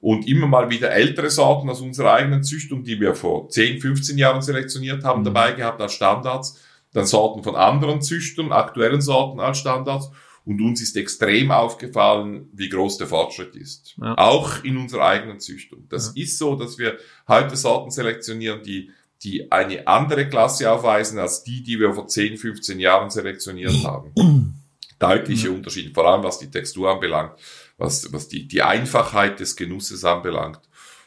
und 0.00 0.28
immer 0.28 0.46
mal 0.46 0.70
wieder 0.70 0.90
ältere 0.90 1.30
Sorten 1.30 1.70
aus 1.70 1.80
unserer 1.80 2.14
eigenen 2.14 2.42
Züchtung, 2.42 2.82
die 2.84 3.00
wir 3.00 3.14
vor 3.14 3.48
10, 3.48 3.80
15 3.80 4.18
Jahren 4.18 4.42
selektioniert 4.42 5.04
haben, 5.04 5.20
Mhm. 5.20 5.26
dabei 5.26 5.52
gehabt 5.52 5.80
als 5.80 5.94
Standards. 5.94 6.62
Dann 6.92 7.06
Sorten 7.06 7.42
von 7.42 7.56
anderen 7.56 8.00
Züchtern, 8.02 8.52
aktuellen 8.52 9.00
Sorten 9.00 9.38
als 9.40 9.58
Standards. 9.58 10.10
Und 10.46 10.62
uns 10.62 10.80
ist 10.80 10.96
extrem 10.96 11.50
aufgefallen, 11.50 12.48
wie 12.52 12.68
groß 12.68 12.98
der 12.98 13.08
Fortschritt 13.08 13.56
ist. 13.56 13.96
Ja. 14.00 14.16
Auch 14.16 14.62
in 14.64 14.78
unserer 14.78 15.06
eigenen 15.06 15.40
Züchtung. 15.40 15.86
Das 15.88 16.10
ist 16.16 16.38
so, 16.38 16.54
dass 16.54 16.78
wir 16.78 16.98
heute 17.26 17.56
Sorten 17.56 17.90
selektionieren, 17.90 18.62
die 18.62 18.90
die 19.22 19.50
eine 19.50 19.86
andere 19.86 20.28
Klasse 20.28 20.70
aufweisen 20.70 21.18
als 21.18 21.42
die, 21.42 21.62
die 21.62 21.80
wir 21.80 21.92
vor 21.94 22.06
10, 22.06 22.36
15 22.36 22.78
Jahren 22.78 23.10
selektioniert 23.10 23.84
haben. 23.84 24.12
Deutliche 24.98 25.50
Unterschiede, 25.50 25.92
vor 25.92 26.06
allem 26.06 26.22
was 26.22 26.38
die 26.38 26.50
Textur 26.50 26.90
anbelangt, 26.90 27.32
was, 27.76 28.12
was 28.12 28.28
die, 28.28 28.46
die 28.46 28.62
Einfachheit 28.62 29.40
des 29.40 29.56
Genusses 29.56 30.04
anbelangt. 30.04 30.60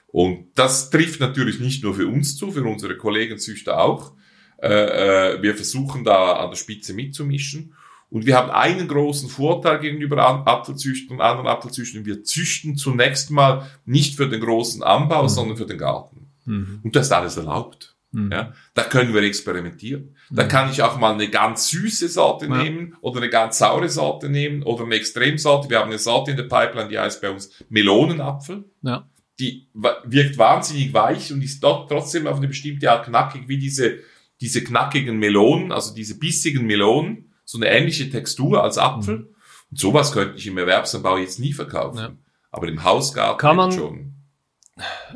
Und 0.08 0.48
das 0.56 0.90
trifft 0.90 1.20
natürlich 1.20 1.60
nicht 1.60 1.84
nur 1.84 1.96
für 1.96 2.08
uns 2.08 2.36
zu, 2.36 2.52
für 2.52 2.64
unsere 2.64 2.98
Kollegen 2.98 3.38
Züchter 3.38 3.80
auch. 3.80 4.14
Äh, 4.62 5.36
äh, 5.36 5.42
wir 5.42 5.56
versuchen 5.56 6.04
da 6.04 6.34
an 6.34 6.50
der 6.50 6.58
Spitze 6.58 6.94
mitzumischen. 6.94 7.76
Und 8.12 8.26
wir 8.26 8.36
haben 8.36 8.50
einen 8.50 8.88
großen 8.88 9.30
Vorteil 9.30 9.80
gegenüber 9.80 10.18
Apfelzüchtern 10.48 11.18
und 11.18 11.22
anderen 11.22 11.48
Apfelzüchtern. 11.48 12.06
Wir 12.06 12.24
züchten 12.24 12.76
zunächst 12.76 13.30
mal 13.30 13.68
nicht 13.86 14.16
für 14.16 14.28
den 14.28 14.42
großen 14.42 14.82
Anbau, 14.82 15.24
mhm. 15.24 15.30
sondern 15.30 15.58
für 15.58 15.68
den 15.68 15.78
Garten. 15.78 16.28
Mhm. 16.46 16.80
Und 16.84 16.96
das 16.96 17.08
ist 17.08 17.12
alles 17.12 17.38
erlaubt. 17.38 17.96
Mhm. 18.12 18.32
Ja, 18.32 18.54
da 18.74 18.84
können 18.84 19.14
wir 19.14 19.22
experimentieren. 19.22 20.16
Da 20.32 20.46
mhm. 20.46 20.48
kann 20.48 20.72
ich 20.72 20.82
auch 20.82 20.98
mal 20.98 21.14
eine 21.14 21.30
ganz 21.30 21.70
süße 21.70 22.10
Sorte 22.10 22.48
ja. 22.48 22.58
nehmen 22.58 22.96
oder 23.02 23.18
eine 23.18 23.30
ganz 23.30 23.60
saure 23.60 23.90
Sorte 23.90 24.30
nehmen 24.30 24.64
oder 24.64 24.86
eine 24.86 24.96
Extremsorte. 24.96 25.70
Wir 25.70 25.80
haben 25.80 25.90
eine 25.90 26.00
Sorte 26.00 26.32
in 26.32 26.38
der 26.38 26.44
Pipeline, 26.46 26.90
die 26.90 26.98
heißt 26.98 27.22
bei 27.22 27.30
uns 27.30 27.52
Melonenapfel. 27.70 28.66
Ja. 28.82 29.08
Die 29.40 29.70
wirkt 29.74 30.38
wahnsinnig 30.40 30.92
weich 30.94 31.32
und 31.32 31.44
ist 31.44 31.64
dort 31.64 31.90
trotzdem 31.90 32.26
auf 32.26 32.38
eine 32.38 32.48
bestimmte 32.48 32.92
Art 32.92 33.06
knackig, 33.06 33.48
wie 33.48 33.60
diese, 33.60 34.00
diese 34.42 34.64
knackigen 34.64 35.18
Melonen, 35.18 35.72
also 35.72 35.94
diese 35.94 36.18
bissigen 36.18 36.66
Melonen 36.66 37.29
so 37.50 37.58
eine 37.58 37.68
ähnliche 37.72 38.08
Textur 38.12 38.64
als 38.64 38.78
Apfel. 38.78 39.18
Mhm. 39.18 39.28
Und 39.72 39.80
sowas 39.80 40.12
könnte 40.12 40.38
ich 40.38 40.46
im 40.46 40.60
Erwerbsanbau 40.60 41.18
jetzt 41.18 41.40
nie 41.40 41.52
verkaufen. 41.52 41.98
Ja. 41.98 42.12
Aber 42.52 42.68
im 42.68 42.84
Hausgarten 42.84 43.40
Kann 43.40 43.56
man 43.56 43.72
schon. 43.72 44.14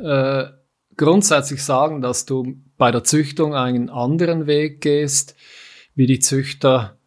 Äh, 0.02 0.46
grundsätzlich 0.96 1.62
sagen, 1.62 2.00
dass 2.00 2.26
du 2.26 2.56
bei 2.76 2.90
der 2.90 3.04
Züchtung 3.04 3.54
einen 3.54 3.88
anderen 3.88 4.48
Weg 4.48 4.80
gehst, 4.80 5.36
wie 5.94 6.08
die 6.08 6.18
Züchter 6.18 6.98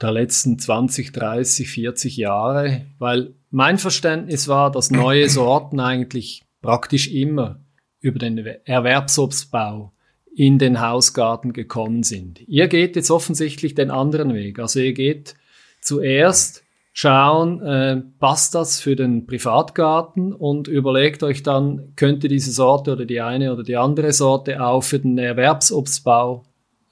der 0.00 0.12
letzten 0.12 0.58
20, 0.58 1.12
30, 1.12 1.68
40 1.68 2.16
Jahre, 2.16 2.86
weil 2.98 3.34
mein 3.50 3.76
Verständnis 3.76 4.48
war, 4.48 4.70
dass 4.70 4.90
neue 4.90 5.28
Sorten 5.28 5.80
eigentlich 5.80 6.44
praktisch 6.62 7.08
immer 7.08 7.60
über 8.00 8.18
den 8.18 8.38
Erwerbsobstbau 8.38 9.92
in 10.38 10.60
den 10.60 10.80
Hausgarten 10.80 11.52
gekommen 11.52 12.04
sind. 12.04 12.40
Ihr 12.46 12.68
geht 12.68 12.94
jetzt 12.94 13.10
offensichtlich 13.10 13.74
den 13.74 13.90
anderen 13.90 14.34
Weg. 14.34 14.60
Also 14.60 14.78
ihr 14.78 14.92
geht 14.92 15.34
zuerst 15.80 16.62
schauen, 16.92 17.60
äh, 17.60 18.02
passt 18.20 18.54
das 18.54 18.80
für 18.80 18.94
den 18.94 19.26
Privatgarten 19.26 20.32
und 20.32 20.68
überlegt 20.68 21.24
euch 21.24 21.42
dann, 21.42 21.92
könnte 21.96 22.28
diese 22.28 22.52
Sorte 22.52 22.92
oder 22.92 23.04
die 23.04 23.20
eine 23.20 23.52
oder 23.52 23.64
die 23.64 23.76
andere 23.76 24.12
Sorte 24.12 24.64
auch 24.64 24.82
für 24.82 25.00
den 25.00 25.18
Erwerbsobstbau 25.18 26.44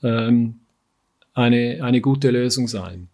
ähm, 0.02 0.62
eine, 1.32 1.78
eine 1.82 2.00
gute 2.00 2.30
Lösung 2.30 2.66
sein. 2.66 3.06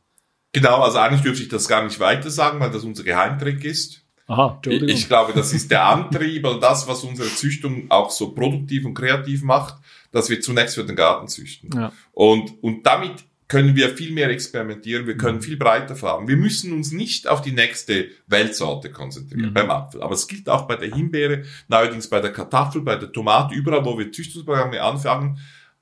Genau, 0.53 0.81
also 0.81 0.97
eigentlich 0.97 1.23
dürfte 1.23 1.43
ich 1.43 1.51
das 1.51 1.69
gar 1.69 1.85
nicht 1.85 2.01
weiter 2.01 2.31
sagen, 2.31 2.59
weil 2.59 2.71
das 2.71 2.85
unser 2.85 3.05
Geheimtrick 3.05 3.67
ist. 3.67 4.03
Aha, 4.29 4.55
Entschuldigung. 4.57 4.89
Ich 4.89 5.09
glaube, 5.09 5.35
das 5.35 5.53
ist 5.53 5.71
der 5.71 5.85
Antrieb 5.85 6.47
und 6.47 6.62
das, 6.62 6.89
was 6.89 7.05
unsere 7.05 7.29
Züchtung 7.29 7.91
auch 7.91 8.11
so 8.11 8.33
produktiv 8.33 8.87
und 8.87 8.95
kreativ 8.95 9.43
macht 9.43 9.82
dass 10.12 10.31
wir 10.31 10.40
zunächst 10.40 10.76
für 10.76 10.85
den 10.85 10.97
Garten 10.97 11.26
züchten. 11.26 11.71
Ja. 11.75 11.92
Und, 12.12 12.62
und 12.62 12.87
damit 12.87 13.25
können 13.49 13.76
wir 13.76 13.90
viel 13.90 14.12
mehr 14.12 14.31
experimentieren, 14.31 15.07
wir 15.07 15.19
können 15.19 15.37
mhm. 15.37 15.42
viel 15.42 15.57
breiter 15.59 15.95
fahren. 15.95 16.26
Wir 16.26 16.38
müssen 16.38 16.73
uns 16.73 16.90
nicht 16.90 17.28
auf 17.28 17.42
die 17.42 17.52
nächste 17.52 18.07
Weltsorte 18.26 18.90
konzentrieren, 18.90 19.50
mhm. 19.50 19.54
beim 19.54 19.71
Apfel. 19.71 20.02
Aber 20.02 20.14
es 20.14 20.26
gilt 20.26 20.49
auch 20.49 20.66
bei 20.66 20.76
der 20.76 20.95
Himbeere, 20.95 21.42
neuerdings 21.69 22.09
bei 22.09 22.21
der 22.21 22.33
Kartoffel, 22.33 22.81
bei 22.81 22.97
der 22.97 23.12
Tomate, 23.12 23.54
überall, 23.54 23.85
wo 23.85 23.99
wir 23.99 24.11
Züchtungsprogramme 24.11 24.81
anfangen, 24.81 25.38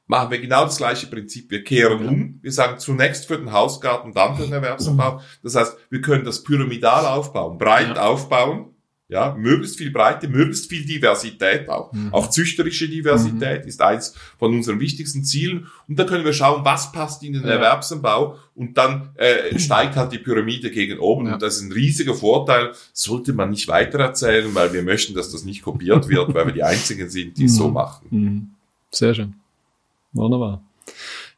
machen 0.08 0.32
wir 0.32 0.40
genau 0.40 0.64
das 0.64 0.78
gleiche 0.78 1.06
Prinzip. 1.06 1.49
Wir 1.52 1.62
kehren 1.62 2.04
um. 2.08 2.38
Wir 2.42 2.50
sagen 2.50 2.80
zunächst 2.80 3.26
für 3.26 3.38
den 3.38 3.52
Hausgarten, 3.52 4.12
dann 4.12 4.34
für 4.37 4.42
den 4.42 4.52
Erwerbsanbau. 4.52 5.20
Das 5.44 5.54
heißt, 5.54 5.76
wir 5.90 6.00
können 6.00 6.25
das 6.25 6.42
pyramidal 6.42 7.06
aufbauen, 7.06 7.56
breit 7.56 7.94
ja. 7.94 8.02
aufbauen 8.02 8.69
ja, 9.10 9.34
möglichst 9.36 9.76
viel 9.76 9.90
Breite, 9.90 10.28
möglichst 10.28 10.70
viel 10.70 10.84
Diversität 10.86 11.68
auch. 11.68 11.92
Mhm. 11.92 12.14
Auch 12.14 12.30
züchterische 12.30 12.88
Diversität 12.88 13.64
mhm. 13.64 13.68
ist 13.68 13.82
eins 13.82 14.14
von 14.38 14.54
unseren 14.54 14.78
wichtigsten 14.78 15.24
Zielen. 15.24 15.66
Und 15.88 15.98
da 15.98 16.04
können 16.04 16.24
wir 16.24 16.32
schauen, 16.32 16.64
was 16.64 16.92
passt 16.92 17.24
in 17.24 17.32
den 17.32 17.42
ja. 17.42 17.50
Erwerbsanbau. 17.50 18.36
Und 18.54 18.78
dann 18.78 19.10
äh, 19.16 19.58
steigt 19.58 19.96
halt 19.96 20.12
die 20.12 20.18
Pyramide 20.18 20.70
gegen 20.70 21.00
oben. 21.00 21.26
Ja. 21.26 21.34
Und 21.34 21.42
das 21.42 21.56
ist 21.56 21.62
ein 21.62 21.72
riesiger 21.72 22.14
Vorteil. 22.14 22.70
Sollte 22.92 23.32
man 23.32 23.50
nicht 23.50 23.66
weitererzählen, 23.66 24.54
weil 24.54 24.72
wir 24.72 24.84
möchten, 24.84 25.14
dass 25.14 25.32
das 25.32 25.44
nicht 25.44 25.62
kopiert 25.62 26.08
wird, 26.08 26.32
weil 26.32 26.46
wir 26.46 26.54
die 26.54 26.62
Einzigen 26.62 27.10
sind, 27.10 27.36
die 27.36 27.46
es 27.46 27.56
so 27.56 27.66
mhm. 27.66 27.74
machen. 27.74 28.06
Mhm. 28.10 28.50
Sehr 28.92 29.12
schön. 29.12 29.34
Wunderbar. 30.12 30.62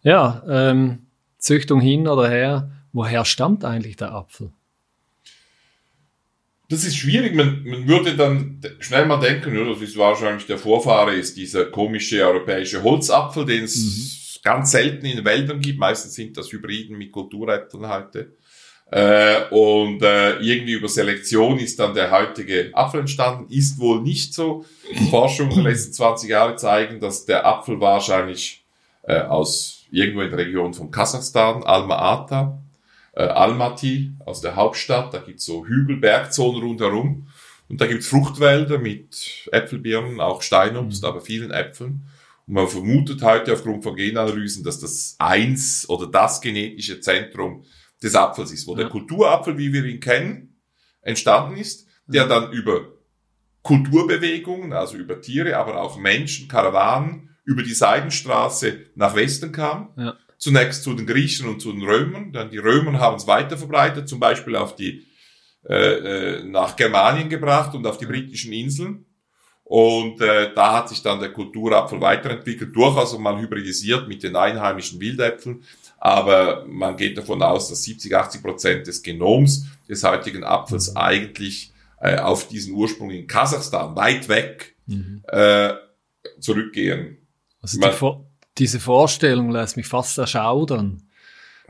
Ja, 0.03 0.43
ähm, 0.47 0.99
Züchtung 1.39 1.81
hin 1.81 2.07
oder 2.07 2.29
her. 2.29 2.71
Woher 2.93 3.25
stammt 3.25 3.65
eigentlich 3.65 3.97
der 3.97 4.13
Apfel? 4.13 4.51
Das 6.73 6.85
ist 6.85 6.97
schwierig. 6.97 7.35
Man, 7.35 7.63
man 7.65 7.87
würde 7.87 8.17
dann 8.17 8.61
schnell 8.79 9.05
mal 9.05 9.21
denken, 9.21 9.55
ja, 9.55 9.65
das 9.65 9.83
ist 9.83 9.97
wahrscheinlich 9.99 10.47
der 10.47 10.57
Vorfahre, 10.57 11.15
ist 11.15 11.37
dieser 11.37 11.67
komische 11.67 12.25
europäische 12.25 12.83
Holzapfel, 12.83 13.45
den 13.45 13.65
es 13.65 13.77
mhm. 13.77 14.41
ganz 14.43 14.71
selten 14.71 15.05
in 15.05 15.23
Wäldern 15.23 15.61
gibt. 15.61 15.79
Meistens 15.79 16.15
sind 16.15 16.37
das 16.37 16.51
Hybriden 16.51 16.97
mit 16.97 17.13
Kulturäpfeln 17.13 17.87
heute. 17.89 18.33
Äh, 18.91 19.49
und 19.51 20.03
äh, 20.03 20.39
irgendwie 20.39 20.73
über 20.73 20.89
Selektion 20.89 21.59
ist 21.59 21.79
dann 21.79 21.95
der 21.95 22.11
heutige 22.11 22.71
Apfel 22.73 23.01
entstanden. 23.01 23.53
Ist 23.53 23.79
wohl 23.79 24.01
nicht 24.01 24.33
so. 24.33 24.65
Forschungen 25.11 25.55
der 25.55 25.65
letzten 25.65 25.93
20 25.93 26.31
Jahre 26.31 26.57
zeigen, 26.57 27.01
dass 27.01 27.27
der 27.27 27.47
Apfel 27.47 27.81
wahrscheinlich 27.81 28.65
äh, 29.03 29.21
aus 29.21 29.85
irgendwo 29.91 30.23
in 30.23 30.31
der 30.31 30.39
Region 30.39 30.73
von 30.73 30.91
Kasachstan, 30.91 31.65
Alma-Ata, 31.65 32.62
äh, 33.13 33.25
Almaty 33.25 34.13
aus 34.25 34.41
der 34.41 34.57
Hauptstadt. 34.57 35.15
Da 35.15 35.19
gibt's 35.19 35.45
so 35.45 35.67
Hügelbergzonen 35.67 36.63
rundherum. 36.63 37.29
Und 37.69 37.81
da 37.81 37.87
gibt's 37.87 38.09
Fruchtwälder 38.09 38.79
mit 38.79 39.49
Äpfelbirnen, 39.51 40.21
auch 40.21 40.43
Steinobst, 40.43 41.03
mhm. 41.03 41.09
aber 41.09 41.21
vielen 41.21 41.51
Äpfeln. 41.51 42.07
Und 42.47 42.55
man 42.55 42.69
vermutet 42.69 43.23
heute 43.23 43.53
aufgrund 43.53 43.85
von 43.85 43.97
Genanalysen, 43.97 44.65
dass 44.65 44.81
das 44.81 45.17
eins 45.19 45.89
oder 45.89 46.07
das 46.07 46.41
genetische 46.41 47.01
Zentrum 47.01 47.65
des 48.03 48.15
Apfels 48.15 48.53
ist, 48.53 48.67
wo 48.67 48.73
ja. 48.73 48.81
der 48.81 48.89
Kulturapfel, 48.89 49.57
wie 49.59 49.73
wir 49.73 49.85
ihn 49.85 50.01
kennen, 50.01 50.61
entstanden 51.03 51.57
ist, 51.57 51.87
der 52.07 52.27
dann 52.27 52.53
über 52.53 52.89
Kulturbewegungen, 53.63 54.73
also 54.73 54.97
über 54.97 55.21
Tiere, 55.21 55.57
aber 55.57 55.81
auch 55.81 55.97
Menschen, 55.97 56.49
Karawanen, 56.49 57.31
über 57.45 57.63
die 57.63 57.75
Seidenstraße 57.75 58.87
nach 58.95 59.15
Westen 59.15 59.53
kam. 59.53 59.91
Ja. 59.97 60.17
Zunächst 60.43 60.83
zu 60.83 60.93
den 60.95 61.07
Griechen 61.07 61.49
und 61.49 61.63
zu 61.63 61.71
den 61.71 61.85
Römern, 61.85 62.33
dann 62.33 62.51
die 62.51 62.59
Römer 62.59 62.99
haben 62.99 63.15
es 63.15 63.29
weiter 63.29 63.57
verbreitet, 63.57 64.09
zum 64.09 64.19
Beispiel 64.19 64.57
auf 64.57 64.75
die, 64.75 65.07
äh, 65.69 65.75
äh, 65.75 66.43
nach 66.43 66.75
Germanien 66.75 67.29
gebracht 67.29 67.77
und 67.77 67.87
auf 67.87 67.97
die 67.97 68.07
britischen 68.07 68.53
Inseln. 68.53 69.07
Und 69.63 70.21
äh, 70.21 70.53
da 70.53 70.79
hat 70.79 70.89
sich 70.89 71.01
dann 71.01 71.21
der 71.21 71.33
Kulturapfel 71.33 72.01
weiterentwickelt, 72.01 72.75
durchaus 72.75 73.17
mal 73.17 73.41
hybridisiert 73.41 74.09
mit 74.09 74.25
den 74.25 74.35
einheimischen 74.35 74.99
Wildäpfeln. 74.99 75.63
Aber 75.99 76.65
man 76.67 76.97
geht 76.97 77.17
davon 77.17 77.41
aus, 77.41 77.69
dass 77.69 77.85
70, 77.85 78.13
80 78.13 78.43
Prozent 78.43 78.87
des 78.89 79.01
Genoms 79.01 79.67
des 79.89 80.03
heutigen 80.03 80.43
Apfels 80.43 80.91
mhm. 80.91 80.97
eigentlich 80.97 81.73
äh, 82.01 82.19
auf 82.19 82.49
diesen 82.49 82.75
Ursprung 82.75 83.13
in 83.13 83.29
Kasachstan, 83.29 83.95
weit 83.95 84.29
weg, 84.29 84.75
mhm. 84.87 85.23
äh, 85.29 85.75
zurückgehen. 86.41 87.29
Also 87.61 87.79
die, 87.79 88.32
diese 88.59 88.81
Vorstellung 88.81 89.51
lässt 89.51 89.77
mich 89.77 89.87
fast 89.87 90.19
erschaudern, 90.19 91.03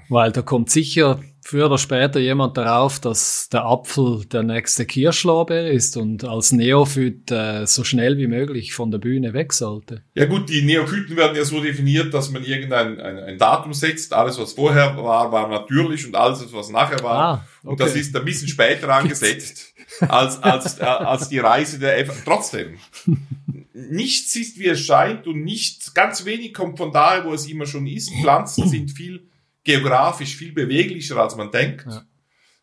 weil 0.09 0.33
da 0.33 0.43
kommt 0.43 0.71
sicher 0.71 1.21
früher 1.45 1.67
oder 1.67 1.79
später 1.79 2.21
jemand 2.21 2.57
darauf, 2.57 3.01
dass 3.01 3.49
der 3.49 3.65
Apfel 3.65 4.25
der 4.27 4.43
nächste 4.43 4.87
Kirschlorbeer 4.87 5.71
ist 5.71 5.97
und 5.97 6.25
als 6.25 6.53
Neophyt 6.53 7.31
äh, 7.31 7.67
so 7.67 7.85
schnell 7.85 8.17
wie 8.17 8.29
möglich 8.29 8.75
von 8.75 8.91
der 8.91 8.99
Bühne 8.99 9.33
weg 9.33 9.53
sollte. 9.53 10.03
Ja 10.15 10.27
gut, 10.27 10.49
die 10.49 10.63
Neophyten 10.63 11.17
werden 11.17 11.37
ja 11.37 11.45
so 11.45 11.61
definiert, 11.61 12.15
dass 12.15 12.31
man 12.31 12.45
irgendein 12.45 13.01
ein, 13.01 13.19
ein 13.19 13.39
Datum 13.39 13.75
setzt. 13.75 14.13
Alles, 14.13 14.39
was 14.39 14.53
vorher 14.53 14.97
war, 14.97 15.33
war 15.33 15.49
natürlich 15.49 16.07
und 16.07 16.15
alles, 16.15 16.53
was 16.53 16.71
nachher 16.71 17.03
war. 17.03 17.19
Ah, 17.19 17.47
okay. 17.63 17.71
Und 17.71 17.81
das 17.81 17.97
ist 17.97 18.15
ein 18.15 18.25
bisschen 18.25 18.49
später 18.49 18.89
angesetzt 18.95 19.75
als, 20.01 20.43
als, 20.43 20.79
äh, 20.79 20.85
als 20.85 21.29
die 21.29 21.39
Reise 21.39 21.79
der 21.79 21.99
F 21.99 22.23
Trotzdem 22.25 22.79
nichts 23.75 24.37
ist, 24.37 24.59
wie 24.59 24.69
es 24.69 24.81
scheint 24.81 25.27
und 25.27 25.43
nichts, 25.43 25.95
ganz 25.95 26.25
wenig 26.25 26.53
kommt 26.53 26.79
von 26.79 26.93
daher, 26.93 27.25
wo 27.25 27.33
es 27.33 27.47
immer 27.47 27.67
schon 27.67 27.87
ist. 27.87 28.13
Pflanzen 28.21 28.69
sind 28.69 28.91
viel 28.91 29.29
geografisch 29.65 30.37
viel 30.37 30.53
beweglicher, 30.53 31.17
als 31.17 31.37
man 31.37 31.51
denkt. 31.51 31.87
Ja. 31.87 32.03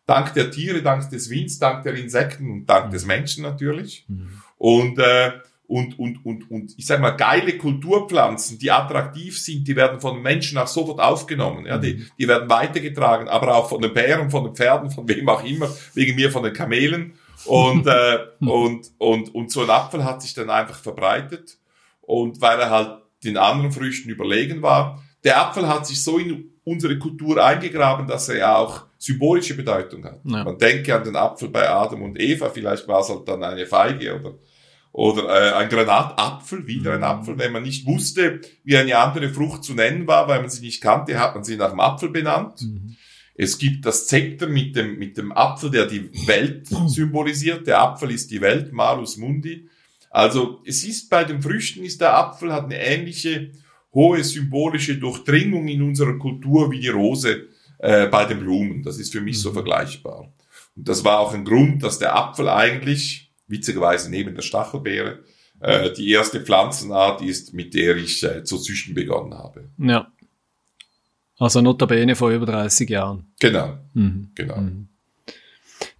Dank 0.06 0.34
der 0.34 0.50
Tiere, 0.50 0.82
dank 0.82 1.08
des 1.10 1.30
Winds, 1.30 1.58
dank 1.58 1.84
der 1.84 1.94
Insekten 1.94 2.50
und 2.50 2.66
dank 2.66 2.88
mhm. 2.88 2.90
des 2.92 3.06
Menschen 3.06 3.42
natürlich. 3.42 4.04
Mhm. 4.08 4.28
Und, 4.58 4.98
äh, 4.98 5.32
und, 5.66 5.98
und, 6.00 6.26
und, 6.26 6.50
und 6.50 6.74
ich 6.76 6.84
sag 6.84 7.00
mal, 7.00 7.10
geile 7.10 7.56
Kulturpflanzen, 7.56 8.58
die 8.58 8.72
attraktiv 8.72 9.38
sind, 9.38 9.68
die 9.68 9.76
werden 9.76 10.00
von 10.00 10.20
Menschen 10.20 10.58
auch 10.58 10.66
sofort 10.66 10.98
aufgenommen. 10.98 11.64
Ja, 11.64 11.78
die, 11.78 11.94
mhm. 11.94 12.06
die 12.18 12.26
werden 12.26 12.50
weitergetragen, 12.50 13.28
aber 13.28 13.54
auch 13.54 13.68
von 13.68 13.80
den 13.80 13.94
Bären, 13.94 14.30
von 14.30 14.44
den 14.44 14.54
Pferden, 14.54 14.90
von 14.90 15.08
wem 15.08 15.28
auch 15.28 15.44
immer, 15.44 15.68
wegen 15.94 16.16
mir 16.16 16.30
von 16.32 16.42
den 16.42 16.52
Kamelen. 16.52 17.14
Und, 17.44 17.86
äh, 17.86 18.18
und, 18.40 18.90
und, 18.98 19.34
und 19.34 19.50
so 19.50 19.62
ein 19.62 19.70
Apfel 19.70 20.04
hat 20.04 20.22
sich 20.22 20.34
dann 20.34 20.50
einfach 20.50 20.78
verbreitet. 20.78 21.58
und 22.02 22.40
weil 22.40 22.58
er 22.58 22.70
halt 22.70 23.00
den 23.24 23.36
anderen 23.36 23.72
Früchten 23.72 24.10
überlegen 24.10 24.62
war. 24.62 25.02
Der 25.24 25.40
Apfel 25.40 25.68
hat 25.68 25.86
sich 25.86 26.02
so 26.02 26.18
in 26.18 26.50
unsere 26.64 26.98
Kultur 26.98 27.44
eingegraben, 27.44 28.06
dass 28.06 28.28
er 28.28 28.38
ja 28.38 28.56
auch 28.56 28.84
symbolische 28.98 29.54
Bedeutung 29.54 30.04
hat. 30.04 30.20
Ja. 30.24 30.44
Man 30.44 30.58
denke 30.58 30.94
an 30.94 31.04
den 31.04 31.16
Apfel 31.16 31.48
bei 31.48 31.68
Adam 31.68 32.02
und 32.02 32.18
Eva, 32.20 32.50
vielleicht 32.50 32.86
war 32.88 33.00
es 33.00 33.08
halt 33.08 33.28
dann 33.28 33.42
eine 33.42 33.66
Feige 33.66 34.18
oder 34.18 34.34
oder 34.92 35.28
äh, 35.28 35.54
ein 35.54 35.68
Granatapfel, 35.68 36.66
wieder 36.66 36.92
ein 36.92 36.98
mhm. 36.98 37.04
Apfel. 37.04 37.38
Wenn 37.38 37.52
man 37.52 37.62
nicht 37.62 37.86
wusste, 37.86 38.40
wie 38.64 38.76
eine 38.76 38.98
andere 38.98 39.28
Frucht 39.28 39.62
zu 39.62 39.74
nennen 39.74 40.06
war, 40.08 40.26
weil 40.26 40.40
man 40.40 40.50
sie 40.50 40.64
nicht 40.64 40.82
kannte, 40.82 41.18
hat 41.18 41.34
man 41.34 41.44
sie 41.44 41.56
nach 41.56 41.70
dem 41.70 41.78
Apfel 41.78 42.08
benannt. 42.08 42.62
Mhm. 42.62 42.96
Es 43.34 43.58
gibt 43.58 43.86
das 43.86 44.06
Zepter 44.06 44.46
mit 44.46 44.76
dem, 44.76 44.98
mit 44.98 45.16
dem 45.16 45.32
Apfel, 45.32 45.70
der 45.70 45.86
die 45.86 46.10
Welt 46.26 46.68
symbolisiert. 46.86 47.66
Der 47.66 47.80
Apfel 47.80 48.10
ist 48.10 48.30
die 48.30 48.40
Welt, 48.40 48.72
Malus 48.72 49.16
Mundi. 49.16 49.68
Also 50.10 50.60
es 50.64 50.84
ist 50.84 51.08
bei 51.08 51.24
den 51.24 51.40
Früchten, 51.40 51.84
ist 51.84 52.00
der 52.00 52.16
Apfel, 52.16 52.52
hat 52.52 52.64
eine 52.64 52.78
ähnliche 52.78 53.52
hohe 53.94 54.22
symbolische 54.22 54.96
Durchdringung 54.96 55.68
in 55.68 55.82
unserer 55.82 56.18
Kultur 56.18 56.70
wie 56.70 56.80
die 56.80 56.88
Rose 56.88 57.48
äh, 57.78 58.06
bei 58.08 58.24
den 58.24 58.40
Blumen. 58.40 58.82
Das 58.82 58.98
ist 58.98 59.12
für 59.12 59.20
mich 59.20 59.40
so 59.40 59.50
mhm. 59.50 59.54
vergleichbar. 59.54 60.32
Und 60.76 60.88
das 60.88 61.04
war 61.04 61.20
auch 61.20 61.34
ein 61.34 61.44
Grund, 61.44 61.82
dass 61.82 61.98
der 61.98 62.16
Apfel 62.16 62.48
eigentlich, 62.48 63.32
witzigerweise 63.48 64.10
neben 64.10 64.34
der 64.34 64.42
Stachelbeere, 64.42 65.20
äh, 65.60 65.92
die 65.92 66.10
erste 66.10 66.40
Pflanzenart 66.40 67.22
ist, 67.22 67.52
mit 67.52 67.74
der 67.74 67.96
ich 67.96 68.22
äh, 68.22 68.44
zu 68.44 68.58
züchten 68.58 68.94
begonnen 68.94 69.34
habe. 69.34 69.70
Ja. 69.78 70.10
Also 71.40 71.62
notabene 71.62 72.14
vor 72.14 72.30
über 72.30 72.44
30 72.44 72.88
Jahren. 72.90 73.24
Genau. 73.40 73.78
Mhm. 73.94 74.28
Genau. 74.34 74.58
Mhm. 74.58 74.88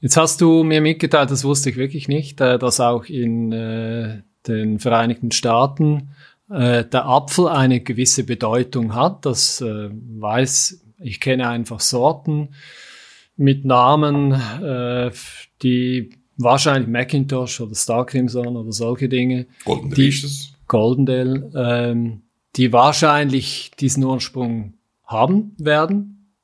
Jetzt 0.00 0.18
hast 0.18 0.42
du 0.42 0.62
mir 0.62 0.82
mitgeteilt, 0.82 1.30
das 1.30 1.44
wusste 1.44 1.70
ich 1.70 1.76
wirklich 1.76 2.08
nicht, 2.08 2.40
äh, 2.42 2.58
dass 2.58 2.78
auch 2.78 3.06
in 3.06 3.50
äh, 3.50 4.20
den 4.46 4.78
Vereinigten 4.78 5.30
Staaten 5.30 6.10
äh, 6.50 6.84
der 6.84 7.06
Apfel 7.06 7.48
eine 7.48 7.80
gewisse 7.80 8.24
Bedeutung 8.24 8.94
hat. 8.94 9.24
Das 9.24 9.62
äh, 9.62 9.88
weiß, 9.90 10.84
ich 11.00 11.20
kenne 11.20 11.48
einfach 11.48 11.80
Sorten 11.80 12.50
mit 13.36 13.64
Namen, 13.64 14.38
die 15.62 16.10
wahrscheinlich 16.36 16.90
Macintosh 16.90 17.62
oder 17.62 17.74
Star 17.74 18.04
Crimson 18.04 18.54
oder 18.54 18.70
solche 18.70 19.08
Dinge. 19.08 19.46
Ist 19.96 20.24
es. 20.24 20.52
Goldendale, 20.66 21.50
ähm, 21.56 22.20
die 22.56 22.70
wahrscheinlich 22.74 23.70
diesen 23.80 24.04
Ursprung 24.04 24.74
haben 25.10 25.54
werden. 25.58 26.34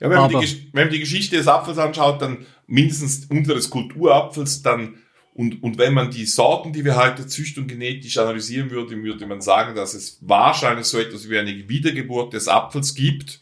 Ja, 0.00 0.10
wenn, 0.10 0.18
man 0.18 0.30
die, 0.30 0.70
wenn 0.72 0.84
man 0.84 0.92
die 0.92 1.00
Geschichte 1.00 1.36
des 1.36 1.48
Apfels 1.48 1.78
anschaut, 1.78 2.20
dann 2.20 2.46
mindestens 2.66 3.26
unseres 3.26 3.70
Kulturapfels, 3.70 4.62
dann 4.62 4.98
und, 5.32 5.62
und 5.62 5.76
wenn 5.76 5.92
man 5.92 6.10
die 6.10 6.24
Sorten, 6.24 6.72
die 6.72 6.84
wir 6.86 6.96
heute 6.96 7.26
züchten 7.26 7.64
und 7.64 7.68
genetisch 7.68 8.16
analysieren 8.16 8.70
würde, 8.70 8.96
würde 9.02 9.26
man 9.26 9.42
sagen, 9.42 9.74
dass 9.74 9.92
es 9.92 10.18
wahrscheinlich 10.22 10.86
so 10.86 10.98
etwas 10.98 11.28
wie 11.28 11.38
eine 11.38 11.68
Wiedergeburt 11.68 12.32
des 12.32 12.48
Apfels 12.48 12.94
gibt 12.94 13.40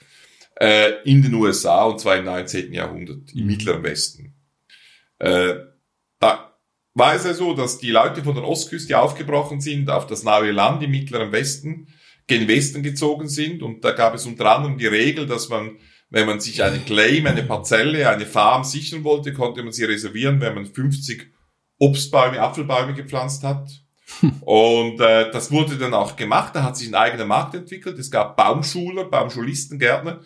äh, 0.57 1.02
in 1.04 1.23
den 1.23 1.35
USA, 1.35 1.85
und 1.85 2.00
zwar 2.00 2.16
im 2.16 2.25
19. 2.25 2.73
Jahrhundert, 2.73 3.33
im 3.33 3.43
mhm. 3.43 3.47
Mittleren 3.47 3.85
Westen. 3.85 4.35
Äh, 5.21 5.54
da 6.19 6.59
war 6.95 7.14
es 7.14 7.25
ja 7.25 7.33
so, 7.33 7.54
dass 7.54 7.78
die 7.78 7.93
Leute 7.93 8.25
von 8.25 8.35
der 8.35 8.45
Ostküste 8.45 8.99
aufgebrochen 8.99 9.61
sind 9.61 9.88
auf 9.88 10.09
das 10.09 10.25
nahe 10.25 10.50
Land 10.50 10.83
im 10.83 10.90
Mittleren 10.90 11.31
Westen, 11.31 11.94
gen 12.26 12.49
Westen 12.49 12.83
gezogen 12.83 13.28
sind, 13.28 13.62
und 13.62 13.85
da 13.85 13.93
gab 13.93 14.14
es 14.14 14.26
unter 14.26 14.57
anderem 14.57 14.78
die 14.78 14.87
Regel, 14.87 15.26
dass 15.26 15.49
man 15.49 15.78
wenn 16.14 16.26
man 16.26 16.38
sich 16.38 16.62
einen 16.62 16.85
Claim, 16.85 17.26
eine 17.26 17.43
Parzelle, 17.43 18.09
eine 18.09 18.25
Farm 18.25 18.62
sichern 18.62 19.02
wollte, 19.02 19.33
konnte 19.33 19.64
man 19.64 19.73
sie 19.73 19.83
reservieren, 19.83 20.40
wenn 20.40 20.54
man 20.54 20.64
50 20.64 21.28
Obstbäume, 21.78 22.40
Apfelbäume 22.40 22.95
gepflanzt 22.95 23.43
hat. 23.43 23.69
und 24.43 25.00
äh, 25.00 25.33
das 25.33 25.50
wurde 25.50 25.76
dann 25.76 25.93
auch 25.93 26.14
gemacht. 26.14 26.54
Da 26.54 26.62
hat 26.62 26.76
sich 26.76 26.87
ein 26.87 26.95
eigener 26.95 27.25
Markt 27.25 27.57
entwickelt. 27.57 27.99
Es 27.99 28.12
gab 28.12 28.37
Baumschuler, 28.37 29.07
Baumschulistengärtner, 29.07 30.21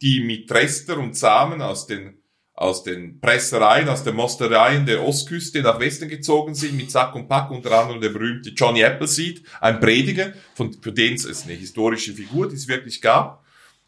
die 0.00 0.20
mit 0.20 0.48
Rester 0.52 0.98
und 0.98 1.16
Samen 1.16 1.60
aus 1.60 1.88
den 1.88 2.21
aus 2.62 2.84
den 2.84 3.20
Pressereien, 3.20 3.88
aus 3.88 4.04
den 4.04 4.14
Mostereien 4.14 4.86
der 4.86 5.04
Ostküste 5.04 5.60
nach 5.62 5.80
Westen 5.80 6.08
gezogen 6.08 6.54
sind, 6.54 6.76
mit 6.76 6.90
Sack 6.90 7.14
und 7.16 7.28
Pack, 7.28 7.50
unter 7.50 7.76
anderem 7.76 8.00
der 8.00 8.10
berühmte 8.10 8.50
Johnny 8.50 8.84
Appleseed, 8.84 9.42
ein 9.60 9.80
Prediger, 9.80 10.32
von, 10.54 10.72
für 10.80 10.92
den 10.92 11.14
es 11.14 11.44
eine 11.44 11.54
historische 11.54 12.12
Figur, 12.12 12.48
die 12.48 12.54
es 12.54 12.68
wirklich 12.68 13.02
gab. 13.02 13.44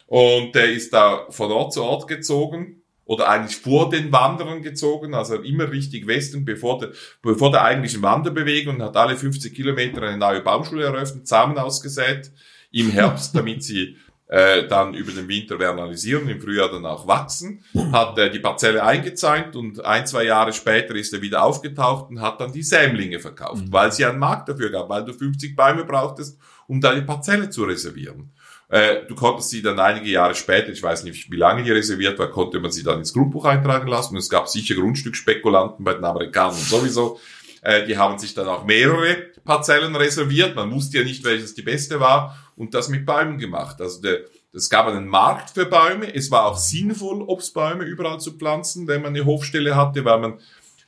Und 0.07 0.53
der 0.55 0.71
ist 0.71 0.93
da 0.93 1.25
von 1.29 1.51
Ort 1.51 1.73
zu 1.73 1.83
Ort 1.83 2.07
gezogen 2.07 2.81
oder 3.05 3.29
eigentlich 3.29 3.55
vor 3.55 3.89
den 3.89 4.11
Wanderern 4.11 4.61
gezogen, 4.61 5.13
also 5.13 5.35
immer 5.35 5.71
richtig 5.71 6.05
Westen, 6.05 6.43
bevor 6.43 6.79
der, 6.79 6.91
bevor 7.21 7.51
der 7.51 7.63
eigentlichen 7.63 8.01
Wanderbewegung, 8.01 8.81
hat 8.81 8.97
alle 8.97 9.15
50 9.15 9.55
Kilometer 9.55 10.01
eine 10.01 10.17
neue 10.17 10.41
Baumschule 10.41 10.83
eröffnet, 10.83 11.27
Samen 11.27 11.57
ausgesät 11.57 12.31
im 12.71 12.91
Herbst, 12.91 13.33
damit 13.35 13.63
sie 13.63 13.95
äh, 14.35 14.67
dann 14.67 14.93
über 14.93 15.13
den 15.13 15.29
Winter 15.29 15.57
werden 15.59 15.79
analysieren, 15.79 16.27
im 16.27 16.41
Frühjahr 16.41 16.69
dann 16.69 16.85
auch 16.85 17.07
wachsen, 17.07 17.63
hat 17.93 18.17
äh, 18.17 18.29
die 18.29 18.39
Parzelle 18.39 18.83
eingezäunt 18.83 19.55
und 19.55 19.85
ein, 19.85 20.05
zwei 20.05 20.25
Jahre 20.25 20.51
später 20.51 20.93
ist 20.93 21.13
er 21.13 21.21
wieder 21.21 21.41
aufgetaucht 21.41 22.09
und 22.09 22.19
hat 22.19 22.41
dann 22.41 22.51
die 22.51 22.61
Sämlinge 22.61 23.21
verkauft, 23.21 23.63
mhm. 23.67 23.71
weil 23.71 23.93
sie 23.93 24.03
einen 24.03 24.19
Markt 24.19 24.49
dafür 24.49 24.69
gab, 24.71 24.89
weil 24.89 25.05
du 25.05 25.13
50 25.13 25.55
Bäume 25.55 25.85
brauchtest, 25.85 26.37
um 26.67 26.81
deine 26.81 27.03
Parzelle 27.03 27.49
zu 27.49 27.63
reservieren. 27.63 28.33
Äh, 28.67 29.05
du 29.07 29.15
konntest 29.15 29.51
sie 29.51 29.61
dann 29.61 29.79
einige 29.79 30.09
Jahre 30.09 30.35
später, 30.35 30.69
ich 30.69 30.83
weiß 30.83 31.05
nicht, 31.05 31.31
wie 31.31 31.37
lange 31.37 31.63
die 31.63 31.71
reserviert 31.71 32.19
war, 32.19 32.29
konnte 32.29 32.59
man 32.59 32.71
sie 32.71 32.83
dann 32.83 32.99
ins 32.99 33.13
Grundbuch 33.13 33.45
eintragen 33.45 33.87
lassen. 33.87 34.15
Und 34.15 34.19
es 34.19 34.29
gab 34.29 34.49
sicher 34.49 34.75
Grundstückspekulanten 34.75 35.85
bei 35.85 35.93
den 35.93 36.03
Amerikanern 36.03 36.55
sowieso. 36.55 37.21
Äh, 37.61 37.85
die 37.85 37.97
haben 37.97 38.19
sich 38.19 38.33
dann 38.33 38.49
auch 38.49 38.65
mehrere 38.65 39.15
Parzellen 39.45 39.95
reserviert. 39.95 40.55
Man 40.57 40.71
wusste 40.71 40.97
ja 40.97 41.03
nicht, 41.05 41.23
welches 41.23 41.53
die 41.53 41.61
beste 41.61 42.01
war. 42.01 42.37
Und 42.55 42.73
das 42.73 42.89
mit 42.89 43.05
Bäumen 43.05 43.37
gemacht. 43.37 43.81
Also 43.81 44.01
der, 44.01 44.21
es 44.53 44.69
gab 44.69 44.87
einen 44.87 45.07
Markt 45.07 45.51
für 45.51 45.65
Bäume. 45.65 46.13
Es 46.13 46.31
war 46.31 46.45
auch 46.45 46.57
sinnvoll, 46.57 47.21
Obstbäume 47.21 47.83
überall 47.83 48.19
zu 48.19 48.37
pflanzen, 48.37 48.87
wenn 48.87 49.01
man 49.01 49.13
eine 49.15 49.25
Hofstelle 49.25 49.75
hatte, 49.75 50.05
weil 50.05 50.19
man 50.19 50.39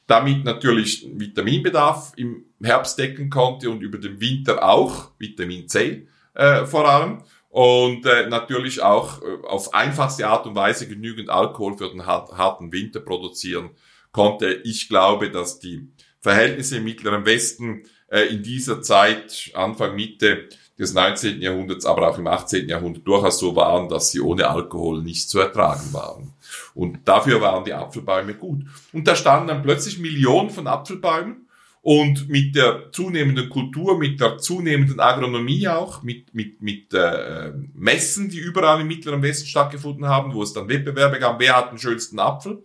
damit 0.08 0.46
natürlich 0.46 1.08
Vitaminbedarf 1.14 2.14
im 2.16 2.46
Herbst 2.64 2.98
decken 2.98 3.30
konnte 3.30 3.70
und 3.70 3.82
über 3.82 3.98
den 3.98 4.22
Winter 4.22 4.64
auch, 4.64 5.12
Vitamin 5.20 5.68
C 5.68 6.08
äh, 6.34 6.66
vor 6.66 6.88
allem 6.88 7.24
und 7.50 8.06
äh, 8.06 8.28
natürlich 8.28 8.82
auch 8.82 9.22
äh, 9.22 9.26
auf 9.44 9.74
einfachste 9.74 10.28
Art 10.28 10.46
und 10.48 10.56
Weise 10.56 10.88
genügend 10.88 11.30
Alkohol 11.30 11.78
für 11.78 11.90
den 11.90 12.06
harten 12.06 12.72
Winter 12.72 13.00
produzieren 13.00 13.72
konnte. 14.12 14.62
Ich 14.64 14.88
glaube, 14.88 15.30
dass 15.30 15.60
die 15.60 15.92
Verhältnisse 16.20 16.78
im 16.78 16.86
Mittleren 16.86 17.26
Westen 17.26 17.84
äh, 18.08 18.28
in 18.28 18.44
dieser 18.44 18.82
Zeit, 18.82 19.52
Anfang, 19.54 19.96
Mitte 19.96 20.48
des 20.80 20.94
19. 20.94 21.42
Jahrhunderts, 21.42 21.86
aber 21.86 22.10
auch 22.10 22.18
im 22.18 22.28
18. 22.28 22.70
Jahrhundert 22.70 23.08
durchaus 23.08 23.40
so 23.40 23.56
waren, 23.56 23.90
dass 23.90 24.12
sie 24.12 24.22
ohne 24.22 24.48
Alkohol 24.48 25.02
nicht 25.02 25.30
zu 25.30 25.40
ertragen 25.40 25.92
waren. 25.92 26.34
Und 26.74 27.08
dafür 27.08 27.42
waren 27.42 27.64
die 27.64 27.74
Apfelbäume 27.74 28.36
gut. 28.36 28.64
Und 28.94 29.08
da 29.08 29.16
standen 29.16 29.48
dann 29.48 29.64
plötzlich 29.64 30.00
Millionen 30.00 30.50
von 30.50 30.68
Apfelbäumen 30.68 31.48
und 31.82 32.28
mit 32.28 32.56
der 32.56 32.92
zunehmenden 32.92 33.50
Kultur, 33.50 33.98
mit 33.98 34.20
der 34.20 34.38
zunehmenden 34.38 35.00
Agronomie 35.00 35.68
auch, 35.68 36.04
mit, 36.04 36.34
mit, 36.34 36.62
mit 36.62 36.94
äh, 36.94 37.54
Messen, 37.74 38.30
die 38.30 38.40
überall 38.40 38.82
im 38.82 38.88
Mittleren 38.88 39.22
Westen 39.22 39.48
stattgefunden 39.48 40.06
haben, 40.06 40.34
wo 40.34 40.44
es 40.44 40.54
dann 40.54 40.68
Wettbewerbe 40.68 41.18
gab, 41.18 41.40
wer 41.40 41.56
hat 41.56 41.72
den 41.72 41.78
schönsten 41.78 42.20
Apfel, 42.20 42.64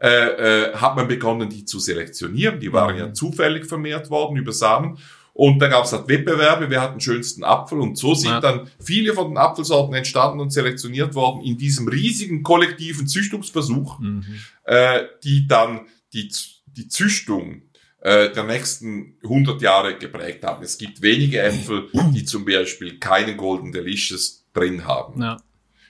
äh, 0.00 0.08
äh, 0.08 0.74
hat 0.74 0.96
man 0.96 1.08
begonnen, 1.08 1.50
die 1.50 1.64
zu 1.64 1.80
selektionieren. 1.80 2.60
Die 2.60 2.72
waren 2.72 2.96
ja 2.96 3.08
mhm. 3.08 3.14
zufällig 3.14 3.66
vermehrt 3.66 4.10
worden 4.10 4.36
über 4.36 4.52
Samen. 4.52 4.98
Und 5.34 5.60
da 5.60 5.68
gab 5.68 5.84
es 5.84 5.92
halt 5.92 6.08
Wettbewerbe, 6.08 6.68
wer 6.68 6.82
hat 6.82 6.92
den 6.92 7.00
schönsten 7.00 7.42
Apfel. 7.42 7.80
Und 7.80 7.96
so 7.96 8.14
sind 8.14 8.30
ja. 8.30 8.40
dann 8.40 8.70
viele 8.78 9.14
von 9.14 9.28
den 9.28 9.38
Apfelsorten 9.38 9.94
entstanden 9.94 10.40
und 10.40 10.50
selektioniert 10.50 11.14
worden 11.14 11.42
in 11.42 11.56
diesem 11.56 11.88
riesigen 11.88 12.42
kollektiven 12.42 13.06
Züchtungsversuch, 13.06 13.98
mhm. 13.98 14.24
äh, 14.64 15.04
die 15.24 15.46
dann 15.46 15.86
die, 16.12 16.30
die 16.66 16.88
Züchtung 16.88 17.62
äh, 18.00 18.30
der 18.30 18.44
nächsten 18.44 19.16
100 19.22 19.62
Jahre 19.62 19.96
geprägt 19.96 20.44
haben. 20.44 20.62
Es 20.62 20.76
gibt 20.76 21.00
wenige 21.00 21.40
Äpfel, 21.40 21.88
die 22.14 22.24
zum 22.24 22.44
Beispiel 22.44 22.98
keinen 22.98 23.36
Golden 23.38 23.72
Delicious 23.72 24.46
drin 24.52 24.84
haben. 24.84 25.22
Ja. 25.22 25.38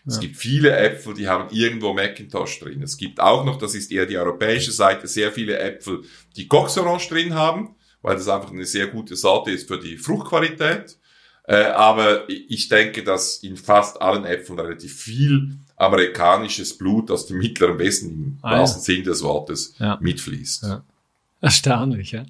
Es 0.05 0.19
gibt 0.19 0.37
viele 0.37 0.77
Äpfel, 0.77 1.15
die 1.15 1.29
haben 1.29 1.55
irgendwo 1.55 1.95
Macintosh 1.95 2.59
drin. 2.59 2.83
Es 2.83 2.97
gibt 2.97 3.21
auch 3.21 3.45
noch, 3.45 3.57
das 3.57 3.77
ist 3.77 3.93
eher 3.93 4.05
die 4.05 4.19
europäische 4.19 4.73
Seite, 4.73 5.07
sehr 5.07 5.31
viele 5.31 5.59
Äpfel, 5.59 6.03
die 6.37 6.49
Cox 6.49 6.77
Orange 6.77 7.09
drin 7.09 7.35
haben, 7.35 7.77
weil 8.03 8.17
das 8.17 8.29
einfach 8.29 8.51
eine 8.51 8.67
sehr 8.67 8.89
gute 8.89 9.17
Sorte 9.17 9.51
ist 9.51 9.69
für 9.69 9.79
die 9.79 9.97
Fruchtqualität. 9.97 10.99
Äh, 11.45 11.65
aber 11.65 12.29
ich 12.29 12.69
denke, 12.69 13.03
dass 13.03 13.39
in 13.39 13.57
fast 13.57 14.01
allen 14.01 14.25
Äpfeln 14.25 14.59
relativ 14.59 15.01
viel 15.01 15.57
amerikanisches 15.77 16.79
Blut 16.79 17.11
aus 17.11 17.27
dem 17.27 17.39
Mittleren 17.39 17.79
Westen 17.79 18.11
im 18.11 18.39
ah, 18.43 18.59
wahrsten 18.59 18.81
ja. 18.81 18.85
Sinn 18.85 19.05
des 19.05 19.23
Wortes 19.23 19.75
ja. 19.79 19.99
mitfließt. 20.01 20.63
Ja. 20.63 20.85
Erstaunlich, 21.41 22.13
ja. 22.13 22.25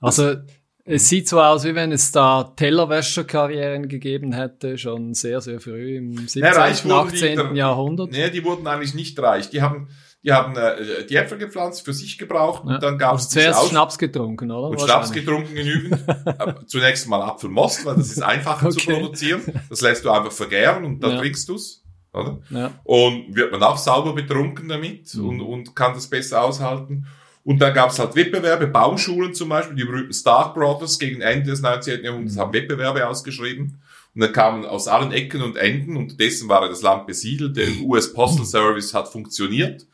Also 0.00 0.36
es 0.84 1.08
sieht 1.08 1.28
so 1.28 1.40
aus, 1.40 1.64
wie 1.64 1.74
wenn 1.74 1.92
es 1.92 2.12
da 2.12 2.44
Tellerwäscherkarrieren 2.44 3.88
gegeben 3.88 4.34
hätte, 4.34 4.76
schon 4.76 5.14
sehr, 5.14 5.40
sehr 5.40 5.58
früh 5.60 5.96
im 5.96 6.28
17., 6.28 6.42
ja, 6.42 6.52
18. 6.52 7.52
Die, 7.52 7.56
Jahrhundert. 7.56 8.10
Nee, 8.10 8.28
die 8.28 8.44
wurden 8.44 8.66
eigentlich 8.66 8.92
nicht 8.92 9.18
reich. 9.18 9.48
Die 9.48 9.62
haben, 9.62 9.88
die 10.24 10.32
haben 10.32 10.56
äh, 10.56 11.04
die 11.06 11.16
Äpfel 11.16 11.36
gepflanzt, 11.38 11.84
für 11.84 11.92
sich 11.92 12.16
gebraucht 12.18 12.62
Ja. 12.66 12.74
und 12.74 12.82
dann 12.82 12.96
gab 12.98 13.16
es 13.16 13.28
zuerst 13.28 13.58
Aus- 13.60 13.68
Schnaps 13.68 13.98
getrunken, 13.98 14.50
oder? 14.50 14.68
und 14.70 14.80
Schnaps 14.80 15.12
getrunken 15.12 15.54
genügend. 15.54 15.98
Zunächst 16.66 17.06
mal 17.08 17.20
Apfelmost, 17.22 17.84
weil 17.84 17.96
das 17.96 18.08
ist 18.10 18.22
einfacher 18.22 18.70
zu 18.70 18.78
Okay. 18.80 18.94
produzieren. 19.00 19.42
Das 19.68 19.80
lässt 19.82 20.04
du 20.04 20.10
einfach 20.10 20.32
vergären 20.32 20.84
und 20.84 21.00
dann 21.00 21.12
Ja. 21.12 21.18
trinkst 21.18 21.48
du's, 21.48 21.82
oder? 22.12 22.38
Ja. 22.50 22.70
Und 22.84 23.34
wird 23.36 23.52
man 23.52 23.62
auch 23.62 23.76
sauber 23.78 24.14
betrunken 24.14 24.68
damit 24.68 25.14
Mhm. 25.14 25.28
und, 25.28 25.40
und 25.42 25.76
kann 25.76 25.94
das 25.94 26.06
besser 26.08 26.42
aushalten. 26.42 27.06
Und 27.44 27.58
dann 27.60 27.74
gab 27.74 27.90
es 27.90 27.98
halt 27.98 28.16
Wettbewerbe, 28.16 28.66
Baumschulen 28.68 29.34
zum 29.34 29.50
Beispiel, 29.50 29.76
die 29.76 29.84
berühmten 29.84 30.14
Stark 30.14 30.54
Brothers 30.54 30.98
gegen 30.98 31.20
Ende 31.20 31.50
des 31.50 31.60
19. 31.60 32.02
Jahrhunderts 32.02 32.36
Mhm. 32.36 32.40
haben 32.40 32.52
Wettbewerbe 32.54 33.06
ausgeschrieben. 33.06 33.82
Und 34.14 34.20
dann 34.22 34.32
kamen 34.32 34.64
aus 34.64 34.88
allen 34.88 35.12
Ecken 35.12 35.42
und 35.42 35.56
Enden, 35.56 35.96
unterdessen 35.98 36.48
war 36.48 36.66
das 36.66 36.80
Land 36.82 37.06
besiedelt, 37.06 37.56
der 37.58 37.66
US 37.84 38.12
Postal 38.14 38.46
Service 38.46 38.94
hat 38.94 39.08
funktioniert. 39.12 39.86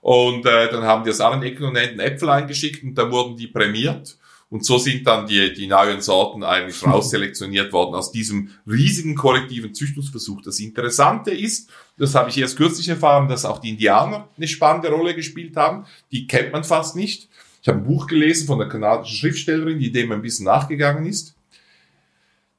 Und 0.00 0.46
äh, 0.46 0.70
dann 0.70 0.84
haben 0.84 1.04
die 1.04 1.10
aus 1.10 1.20
allen 1.20 1.42
Ecken 1.42 1.64
und 1.64 1.76
Enden 1.76 2.00
Äpfel 2.00 2.30
eingeschickt 2.30 2.82
und 2.82 2.94
dann 2.94 3.10
wurden 3.10 3.36
die 3.36 3.48
prämiert. 3.48 4.16
Und 4.50 4.64
so 4.64 4.78
sind 4.78 5.06
dann 5.06 5.26
die, 5.26 5.52
die 5.52 5.66
neuen 5.66 6.00
Sorten 6.00 6.42
eigentlich 6.42 6.82
rausselektioniert 6.86 7.72
worden 7.72 7.94
aus 7.94 8.12
diesem 8.12 8.50
riesigen 8.66 9.14
kollektiven 9.14 9.74
Züchtungsversuch. 9.74 10.40
Das 10.42 10.58
Interessante 10.60 11.32
ist, 11.32 11.70
das 11.98 12.14
habe 12.14 12.30
ich 12.30 12.38
erst 12.38 12.56
kürzlich 12.56 12.88
erfahren, 12.88 13.28
dass 13.28 13.44
auch 13.44 13.58
die 13.58 13.70
Indianer 13.70 14.28
eine 14.36 14.48
spannende 14.48 14.88
Rolle 14.88 15.14
gespielt 15.14 15.56
haben. 15.56 15.84
Die 16.12 16.26
kennt 16.26 16.52
man 16.52 16.64
fast 16.64 16.96
nicht. 16.96 17.28
Ich 17.60 17.68
habe 17.68 17.78
ein 17.78 17.84
Buch 17.84 18.06
gelesen 18.06 18.46
von 18.46 18.60
einer 18.60 18.70
kanadischen 18.70 19.16
Schriftstellerin, 19.16 19.78
die 19.78 19.92
dem 19.92 20.12
ein 20.12 20.22
bisschen 20.22 20.46
nachgegangen 20.46 21.04
ist. 21.06 21.34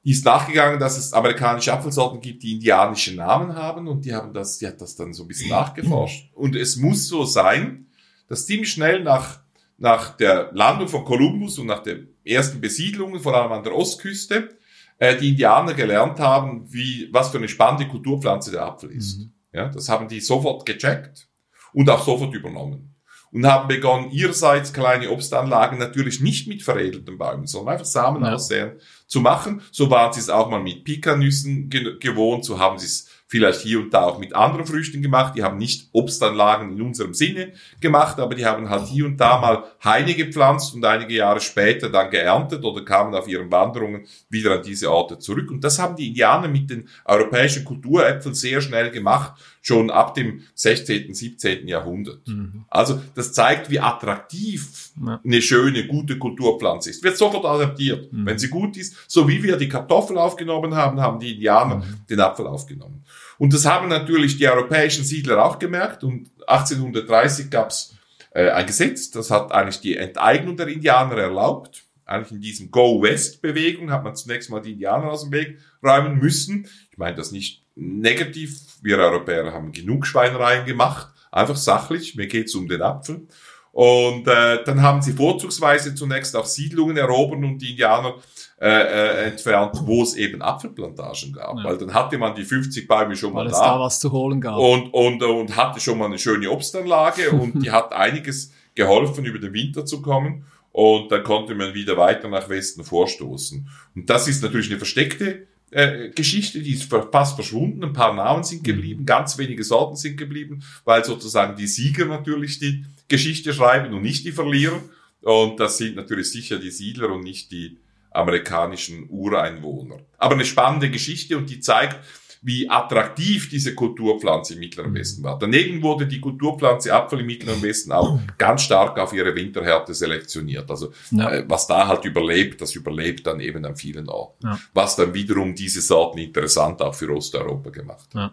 Die 0.02 0.12
ist 0.12 0.24
nachgegangen, 0.24 0.80
dass 0.80 0.96
es 0.96 1.12
amerikanische 1.12 1.72
Apfelsorten 1.72 2.20
gibt, 2.20 2.42
die 2.42 2.52
indianische 2.52 3.14
Namen 3.14 3.54
haben 3.54 3.86
und 3.86 4.04
die 4.04 4.14
haben 4.14 4.32
das, 4.32 4.58
die 4.58 4.66
hat 4.66 4.80
das 4.80 4.96
dann 4.96 5.12
so 5.12 5.24
ein 5.24 5.28
bisschen 5.28 5.50
nachgeforscht. 5.50 6.30
Und 6.34 6.56
es 6.56 6.76
muss 6.76 7.06
so 7.06 7.24
sein, 7.24 7.86
dass 8.26 8.46
ziemlich 8.46 8.72
schnell 8.72 9.02
nach, 9.02 9.42
nach 9.76 10.16
der 10.16 10.50
Landung 10.52 10.88
von 10.88 11.04
Kolumbus 11.04 11.58
und 11.58 11.66
nach 11.66 11.82
den 11.82 12.08
ersten 12.24 12.60
Besiedlungen, 12.60 13.20
vor 13.20 13.34
allem 13.34 13.52
an 13.52 13.62
der 13.62 13.74
Ostküste, 13.74 14.56
äh, 14.98 15.16
die 15.16 15.30
Indianer 15.30 15.74
gelernt 15.74 16.18
haben, 16.18 16.72
wie, 16.72 17.08
was 17.12 17.30
für 17.30 17.38
eine 17.38 17.48
spannende 17.48 17.88
Kulturpflanze 17.88 18.52
der 18.52 18.64
Apfel 18.64 18.90
ist. 18.90 19.18
Mhm. 19.18 19.32
Ja, 19.52 19.68
das 19.68 19.88
haben 19.88 20.08
die 20.08 20.20
sofort 20.20 20.64
gecheckt 20.64 21.28
und 21.72 21.90
auch 21.90 22.04
sofort 22.04 22.34
übernommen. 22.34 22.94
Und 23.32 23.46
haben 23.46 23.68
begonnen, 23.68 24.10
ihrerseits 24.10 24.72
kleine 24.72 25.10
Obstanlagen 25.10 25.78
natürlich 25.78 26.20
nicht 26.20 26.48
mit 26.48 26.62
veredelten 26.62 27.16
Bäumen, 27.16 27.46
sondern 27.46 27.74
einfach 27.74 27.86
Samen 27.86 28.24
Ja. 28.24 28.34
aussäen 28.34 28.72
zu 29.06 29.20
machen. 29.20 29.62
So 29.70 29.88
waren 29.90 30.12
sie 30.12 30.20
es 30.20 30.28
auch 30.30 30.50
mal 30.50 30.62
mit 30.62 30.82
Pikanüssen 30.84 31.68
ge 31.68 31.96
gewohnt, 32.00 32.44
so 32.44 32.58
haben 32.58 32.78
sie 32.78 32.86
es 32.86 33.08
vielleicht 33.30 33.60
hier 33.60 33.78
und 33.78 33.94
da 33.94 34.02
auch 34.02 34.18
mit 34.18 34.34
anderen 34.34 34.66
Früchten 34.66 35.00
gemacht. 35.02 35.34
Die 35.36 35.42
haben 35.44 35.56
nicht 35.56 35.88
Obstanlagen 35.92 36.72
in 36.72 36.82
unserem 36.82 37.14
Sinne 37.14 37.52
gemacht, 37.80 38.18
aber 38.18 38.34
die 38.34 38.44
haben 38.44 38.68
halt 38.68 38.88
hier 38.88 39.06
und 39.06 39.18
da 39.18 39.40
mal 39.40 39.62
Haine 39.84 40.14
gepflanzt 40.14 40.74
und 40.74 40.84
einige 40.84 41.14
Jahre 41.14 41.40
später 41.40 41.88
dann 41.88 42.10
geerntet 42.10 42.64
oder 42.64 42.84
kamen 42.84 43.14
auf 43.14 43.28
ihren 43.28 43.50
Wanderungen 43.52 44.04
wieder 44.28 44.54
an 44.56 44.62
diese 44.64 44.90
Orte 44.90 45.18
zurück. 45.20 45.48
Und 45.52 45.62
das 45.62 45.78
haben 45.78 45.94
die 45.94 46.08
Indianer 46.08 46.48
mit 46.48 46.68
den 46.70 46.88
europäischen 47.04 47.64
Kulturäpfeln 47.64 48.34
sehr 48.34 48.60
schnell 48.60 48.90
gemacht, 48.90 49.40
schon 49.62 49.90
ab 49.90 50.14
dem 50.14 50.42
16., 50.54 51.14
17. 51.14 51.68
Jahrhundert. 51.68 52.26
Mhm. 52.26 52.64
Also 52.68 53.00
das 53.14 53.32
zeigt, 53.32 53.70
wie 53.70 53.78
attraktiv 53.78 54.90
Ja. 55.06 55.20
eine 55.24 55.40
schöne, 55.40 55.86
gute 55.86 56.18
Kulturpflanze 56.18 56.90
ist. 56.90 57.04
Wird 57.04 57.16
sofort 57.16 57.44
adaptiert. 57.44 58.12
Mhm. 58.12 58.26
Wenn 58.26 58.38
sie 58.38 58.48
gut 58.48 58.76
ist, 58.76 58.96
so 59.06 59.28
wie 59.28 59.40
wir 59.42 59.56
die 59.56 59.68
Kartoffel 59.68 60.18
aufgenommen 60.18 60.74
haben, 60.74 61.00
haben 61.00 61.20
die 61.20 61.34
Indianer 61.34 61.76
Mhm. 61.76 61.84
den 62.08 62.20
Apfel 62.20 62.46
aufgenommen. 62.48 63.04
Und 63.38 63.52
das 63.54 63.64
haben 63.64 63.88
natürlich 63.88 64.36
die 64.36 64.48
europäischen 64.48 65.04
Siedler 65.04 65.44
auch 65.44 65.58
gemerkt. 65.58 66.04
Und 66.04 66.30
1830 66.46 67.50
gab 67.50 67.70
es 67.70 67.94
äh, 68.32 68.50
ein 68.50 68.66
Gesetz, 68.66 69.10
das 69.10 69.30
hat 69.30 69.52
eigentlich 69.52 69.80
die 69.80 69.96
Enteignung 69.96 70.56
der 70.56 70.68
Indianer 70.68 71.16
erlaubt. 71.16 71.84
Eigentlich 72.04 72.32
in 72.32 72.40
diesem 72.40 72.70
Go-West-Bewegung 72.70 73.90
hat 73.92 74.02
man 74.02 74.16
zunächst 74.16 74.50
mal 74.50 74.60
die 74.60 74.72
Indianer 74.72 75.10
aus 75.10 75.22
dem 75.22 75.32
Weg 75.32 75.58
räumen 75.82 76.18
müssen. 76.18 76.66
Ich 76.90 76.98
meine 76.98 77.16
das 77.16 77.30
nicht 77.30 77.62
negativ. 77.76 78.58
Wir 78.82 78.98
Europäer 78.98 79.52
haben 79.52 79.72
genug 79.72 80.06
Schweinereien 80.06 80.66
gemacht. 80.66 81.08
Einfach 81.30 81.56
sachlich. 81.56 82.16
Mir 82.16 82.26
geht's 82.26 82.54
um 82.54 82.68
den 82.68 82.82
Apfel. 82.82 83.26
Und 83.72 84.26
äh, 84.26 84.64
dann 84.64 84.82
haben 84.82 85.00
sie 85.00 85.12
vorzugsweise 85.12 85.94
zunächst 85.94 86.34
auch 86.34 86.46
Siedlungen 86.46 86.96
erobert 86.96 87.38
und 87.38 87.58
die 87.58 87.70
Indianer 87.70 88.16
äh, 88.60 88.68
äh, 88.68 89.24
entfernt, 89.30 89.74
wo 89.84 90.02
es 90.02 90.14
eben 90.16 90.42
Apfelplantagen 90.42 91.32
gab. 91.32 91.56
Ja. 91.56 91.64
Weil 91.64 91.78
dann 91.78 91.94
hatte 91.94 92.18
man 92.18 92.34
die 92.34 92.44
50 92.44 92.86
Bäume 92.86 93.16
schon 93.16 93.32
mal 93.32 93.46
Weil 93.46 93.52
es 93.52 93.58
da 93.58 93.74
da 93.74 93.80
was 93.80 93.98
zu 93.98 94.12
holen 94.12 94.38
gab. 94.38 94.58
und, 94.58 94.92
und, 94.92 95.22
und 95.22 95.56
hatte 95.56 95.80
schon 95.80 95.96
mal 95.96 96.06
eine 96.06 96.18
schöne 96.18 96.50
Obstanlage 96.50 97.30
und 97.32 97.62
die 97.62 97.70
hat 97.70 97.94
einiges 97.94 98.52
geholfen, 98.74 99.24
über 99.24 99.38
den 99.38 99.54
Winter 99.54 99.86
zu 99.86 100.02
kommen. 100.02 100.44
Und 100.72 101.10
dann 101.10 101.24
konnte 101.24 101.54
man 101.54 101.72
wieder 101.72 101.96
weiter 101.96 102.28
nach 102.28 102.48
Westen 102.50 102.84
vorstoßen. 102.84 103.66
Und 103.96 104.10
das 104.10 104.28
ist 104.28 104.42
natürlich 104.42 104.68
eine 104.68 104.76
versteckte 104.76 105.46
äh, 105.70 106.10
Geschichte, 106.10 106.60
die 106.60 106.74
ist 106.74 106.92
fast 106.92 107.36
verschwunden. 107.36 107.82
Ein 107.82 107.92
paar 107.92 108.12
Namen 108.14 108.44
sind 108.44 108.62
geblieben, 108.62 109.06
ganz 109.06 109.38
wenige 109.38 109.64
Sorten 109.64 109.96
sind 109.96 110.16
geblieben, 110.16 110.62
weil 110.84 111.04
sozusagen 111.04 111.56
die 111.56 111.66
Sieger 111.66 112.04
natürlich 112.04 112.58
die 112.58 112.84
Geschichte 113.08 113.54
schreiben 113.54 113.94
und 113.94 114.02
nicht 114.02 114.24
die 114.24 114.32
Verlierer. 114.32 114.80
Und 115.22 115.60
das 115.60 115.78
sind 115.78 115.96
natürlich 115.96 116.30
sicher 116.30 116.58
die 116.58 116.70
Siedler 116.70 117.10
und 117.10 117.22
nicht 117.22 117.52
die 117.52 117.78
amerikanischen 118.10 119.08
Ureinwohner. 119.08 119.96
Aber 120.18 120.34
eine 120.34 120.44
spannende 120.44 120.90
Geschichte 120.90 121.36
und 121.36 121.48
die 121.50 121.60
zeigt, 121.60 121.98
wie 122.42 122.70
attraktiv 122.70 123.50
diese 123.50 123.74
Kulturpflanze 123.74 124.54
im 124.54 124.60
Mittleren 124.60 124.94
Westen 124.94 125.22
war. 125.22 125.38
Daneben 125.38 125.82
wurde 125.82 126.06
die 126.06 126.20
Kulturpflanze 126.20 126.90
Apfel 126.94 127.20
im 127.20 127.26
Mittleren 127.26 127.60
Westen 127.60 127.92
auch 127.92 128.18
ganz 128.38 128.62
stark 128.62 128.98
auf 128.98 129.12
ihre 129.12 129.34
Winterhärte 129.34 129.92
selektioniert. 129.92 130.70
Also 130.70 130.90
Ja. 131.10 131.30
äh, 131.30 131.44
was 131.46 131.66
da 131.66 131.86
halt 131.86 132.06
überlebt, 132.06 132.62
das 132.62 132.74
überlebt 132.74 133.26
dann 133.26 133.40
eben 133.40 133.62
an 133.66 133.76
vielen 133.76 134.08
Orten. 134.08 134.46
Ja. 134.46 134.58
Was 134.72 134.96
dann 134.96 135.12
wiederum 135.12 135.54
diese 135.54 135.82
Sorten 135.82 136.16
interessant 136.18 136.80
auch 136.80 136.94
für 136.94 137.10
Osteuropa 137.14 137.68
gemacht 137.68 138.08
hat. 138.14 138.32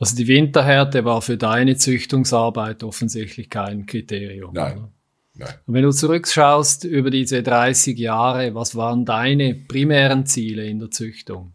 Also 0.00 0.16
die 0.16 0.26
Winterhärte 0.26 1.04
war 1.04 1.22
für 1.22 1.36
deine 1.36 1.76
Züchtungsarbeit 1.76 2.82
offensichtlich 2.82 3.48
kein 3.48 3.86
Kriterium. 3.86 4.52
Nein. 4.52 4.78
oder? 4.78 4.92
Nein. 5.38 5.54
Und 5.66 5.74
wenn 5.74 5.82
du 5.82 5.90
zurückschaust 5.90 6.84
über 6.84 7.10
diese 7.10 7.42
30 7.42 7.98
Jahre, 7.98 8.54
was 8.54 8.74
waren 8.74 9.04
deine 9.04 9.54
primären 9.54 10.26
Ziele 10.26 10.66
in 10.66 10.78
der 10.78 10.90
Züchtung? 10.90 11.52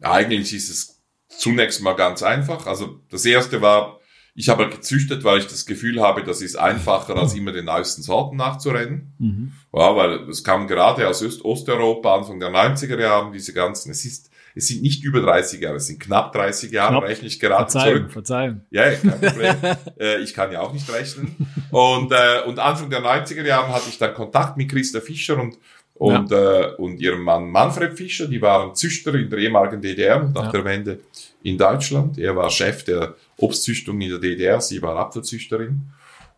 Eigentlich 0.00 0.52
ist 0.54 0.70
es 0.70 1.02
zunächst 1.28 1.82
mal 1.82 1.94
ganz 1.94 2.22
einfach. 2.22 2.66
Also 2.66 3.00
das 3.10 3.24
erste 3.24 3.62
war, 3.62 4.00
ich 4.34 4.48
habe 4.48 4.68
gezüchtet, 4.68 5.24
weil 5.24 5.38
ich 5.38 5.46
das 5.46 5.66
Gefühl 5.66 6.00
habe, 6.00 6.22
das 6.22 6.40
ist 6.40 6.56
einfacher, 6.56 7.16
als 7.16 7.34
immer 7.34 7.52
den 7.52 7.66
neuesten 7.66 8.02
Sorten 8.02 8.36
nachzurennen. 8.36 9.14
Mhm. 9.18 9.52
Ja, 9.72 9.94
weil 9.94 10.28
es 10.28 10.42
kam 10.42 10.66
gerade 10.66 11.06
aus 11.08 11.22
Öst 11.22 11.44
Osteuropa, 11.44 12.16
Anfang 12.16 12.40
der 12.40 12.50
90er 12.50 12.98
Jahre, 12.98 13.32
diese 13.32 13.52
ganzen, 13.52 13.90
es 13.90 14.04
ist, 14.04 14.30
es 14.54 14.68
sind 14.68 14.82
nicht 14.82 15.02
über 15.04 15.20
30 15.20 15.60
Jahre, 15.60 15.76
es 15.76 15.86
sind 15.86 16.00
knapp 16.00 16.32
30 16.32 16.70
Jahre, 16.72 16.92
Knapp. 16.98 17.04
rechne 17.08 17.28
ich 17.28 17.40
gerade 17.40 17.70
Verzeihung, 17.70 17.96
zurück. 17.98 18.12
Verzeihung. 18.12 18.60
Ja, 18.70 18.90
ja, 18.90 18.96
kein 18.96 19.20
Problem. 19.20 19.56
äh, 19.98 20.18
ich 20.20 20.34
kann 20.34 20.52
ja 20.52 20.60
auch 20.60 20.72
nicht 20.72 20.92
rechnen. 20.92 21.34
Und, 21.70 22.12
äh, 22.12 22.42
und 22.46 22.58
Anfang 22.58 22.90
der 22.90 23.00
90er 23.02 23.42
Jahre 23.44 23.72
hatte 23.72 23.88
ich 23.88 23.98
dann 23.98 24.14
Kontakt 24.14 24.56
mit 24.56 24.70
Christa 24.70 25.00
Fischer 25.00 25.38
und, 25.40 25.58
und, 25.94 26.32
äh, 26.32 26.70
und 26.78 27.00
ihrem 27.00 27.22
Mann 27.22 27.48
Manfred 27.50 27.96
Fischer. 27.96 28.26
Die 28.26 28.42
waren 28.42 28.74
Züchter 28.74 29.14
in 29.14 29.30
der 29.30 29.38
ehemaligen 29.38 29.80
DDR 29.80 30.22
nach 30.34 30.46
Ja. 30.46 30.50
der 30.52 30.64
Wende 30.64 31.00
in 31.42 31.56
Deutschland. 31.58 32.18
Er 32.18 32.34
war 32.36 32.50
Chef 32.50 32.84
der 32.84 33.14
Obstzüchtung 33.38 34.00
in 34.00 34.10
der 34.10 34.18
DDR, 34.18 34.60
sie 34.60 34.80
war 34.82 34.96
Apfelzüchterin. 34.96 35.82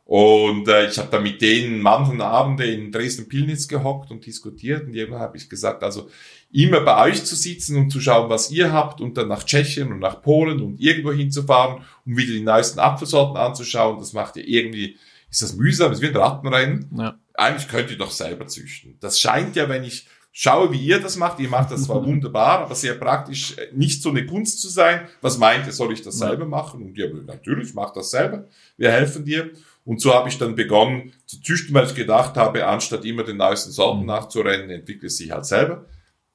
Und 0.06 0.68
äh, 0.68 0.86
ich 0.86 0.98
habe 0.98 1.08
da 1.10 1.18
mit 1.18 1.40
denen 1.40 1.80
manchen 1.80 2.20
Abende 2.20 2.66
in 2.66 2.92
Dresden-Pillnitz 2.92 3.68
gehockt 3.68 4.10
und 4.10 4.26
diskutiert. 4.26 4.86
Und 4.86 4.94
irgendwann 4.94 5.22
habe 5.22 5.36
ich 5.38 5.48
gesagt, 5.48 5.82
also 5.82 6.10
immer 6.52 6.80
bei 6.80 7.10
euch 7.10 7.24
zu 7.24 7.34
sitzen 7.34 7.76
und 7.78 7.90
zu 7.90 8.00
schauen, 8.00 8.28
was 8.28 8.50
ihr 8.50 8.70
habt 8.72 9.00
und 9.00 9.16
dann 9.16 9.28
nach 9.28 9.44
Tschechien 9.44 9.90
und 9.90 10.00
nach 10.00 10.20
Polen 10.20 10.60
und 10.60 10.78
irgendwo 10.78 11.12
hinzufahren, 11.12 11.82
um 12.04 12.16
wieder 12.16 12.32
die 12.32 12.42
neuesten 12.42 12.80
Apfelsorten 12.80 13.36
anzuschauen, 13.36 13.98
das 13.98 14.12
macht 14.12 14.36
ja 14.36 14.42
irgendwie, 14.44 14.98
ist 15.30 15.42
das 15.42 15.56
mühsam, 15.56 15.90
es 15.90 15.98
ist 15.98 16.02
wie 16.02 16.08
ein 16.08 16.16
Rattenrennen. 16.16 16.90
Ja. 16.96 17.18
Eigentlich 17.32 17.68
könnt 17.68 17.90
ihr 17.90 17.98
doch 17.98 18.10
selber 18.10 18.46
züchten. 18.46 18.98
Das 19.00 19.18
scheint 19.18 19.56
ja, 19.56 19.68
wenn 19.70 19.84
ich 19.84 20.06
schaue, 20.30 20.70
wie 20.70 20.84
ihr 20.84 21.00
das 21.00 21.16
macht, 21.16 21.40
ihr 21.40 21.48
macht 21.48 21.70
das 21.70 21.84
zwar 21.84 22.04
wunderbar, 22.06 22.60
aber 22.60 22.74
sehr 22.74 22.94
praktisch, 22.94 23.56
äh, 23.56 23.68
nicht 23.72 24.02
so 24.02 24.10
eine 24.10 24.26
Kunst 24.26 24.60
zu 24.60 24.68
sein. 24.68 25.08
Was 25.22 25.38
meint 25.38 25.66
ihr, 25.66 25.72
soll 25.72 25.94
ich 25.94 26.02
das 26.02 26.18
selber 26.18 26.44
machen? 26.44 26.82
Und 26.82 26.98
ja, 26.98 27.06
natürlich, 27.08 27.72
mach 27.72 27.92
das 27.92 28.10
selber. 28.10 28.46
Wir 28.76 28.92
helfen 28.92 29.24
dir. 29.24 29.50
Und 29.84 30.00
so 30.00 30.14
habe 30.14 30.28
ich 30.30 30.38
dann 30.38 30.54
begonnen 30.54 31.12
zu 31.26 31.40
züchten, 31.42 31.74
weil 31.74 31.86
ich 31.86 31.94
gedacht 31.94 32.36
habe, 32.36 32.66
anstatt 32.66 33.04
immer 33.04 33.22
den 33.22 33.36
neuesten 33.36 33.70
Sorten 33.70 34.00
Mhm. 34.00 34.06
nachzurennen, 34.06 34.70
entwickle 34.70 35.08
ich 35.08 35.16
sie 35.16 35.30
halt 35.30 35.44
selber. 35.44 35.84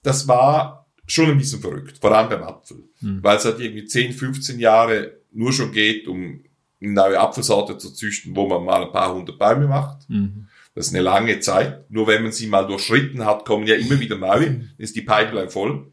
Das 0.03 0.27
war 0.27 0.87
schon 1.07 1.31
ein 1.31 1.37
bisschen 1.37 1.59
verrückt, 1.59 1.97
vor 1.99 2.11
allem 2.15 2.29
beim 2.29 2.43
Apfel. 2.43 2.83
Mhm. 3.01 3.23
Weil 3.23 3.37
es 3.37 3.45
halt 3.45 3.59
irgendwie 3.59 3.85
10, 3.85 4.13
15 4.13 4.59
Jahre 4.59 5.17
nur 5.31 5.51
schon 5.51 5.71
geht, 5.71 6.07
um 6.07 6.43
eine 6.81 6.91
neue 6.93 7.19
Apfelsorte 7.19 7.77
zu 7.77 7.91
züchten, 7.91 8.35
wo 8.35 8.47
man 8.47 8.63
mal 8.63 8.83
ein 8.85 8.91
paar 8.91 9.13
hundert 9.13 9.39
Bäume 9.39 9.67
macht. 9.67 10.07
Mhm. 10.09 10.47
Das 10.75 10.87
ist 10.87 10.93
eine 10.93 11.03
lange 11.03 11.39
Zeit. 11.39 11.89
Nur 11.89 12.05
wenn 12.07 12.21
man 12.23 12.31
sie 12.31 12.47
mal 12.47 12.67
durchschritten 12.67 13.25
hat, 13.25 13.43
kommen 13.45 13.65
ja 13.67 13.75
immer 13.75 13.99
wieder 13.99 14.17
neue. 14.17 14.45
Dann 14.45 14.71
ist 14.77 14.95
die 14.95 15.01
Pipeline 15.01 15.49
voll. 15.49 15.91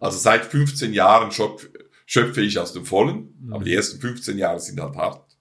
Also 0.00 0.18
seit 0.18 0.44
15 0.46 0.92
Jahren 0.92 1.30
schöpf- 1.30 1.68
schöpfe 2.06 2.40
ich 2.40 2.58
aus 2.58 2.72
dem 2.72 2.84
Vollen. 2.84 3.34
Mhm. 3.40 3.52
Aber 3.52 3.64
die 3.64 3.74
ersten 3.74 4.00
15 4.00 4.38
Jahre 4.38 4.58
sind 4.58 4.80
halt 4.80 4.96
hart. 4.96 5.33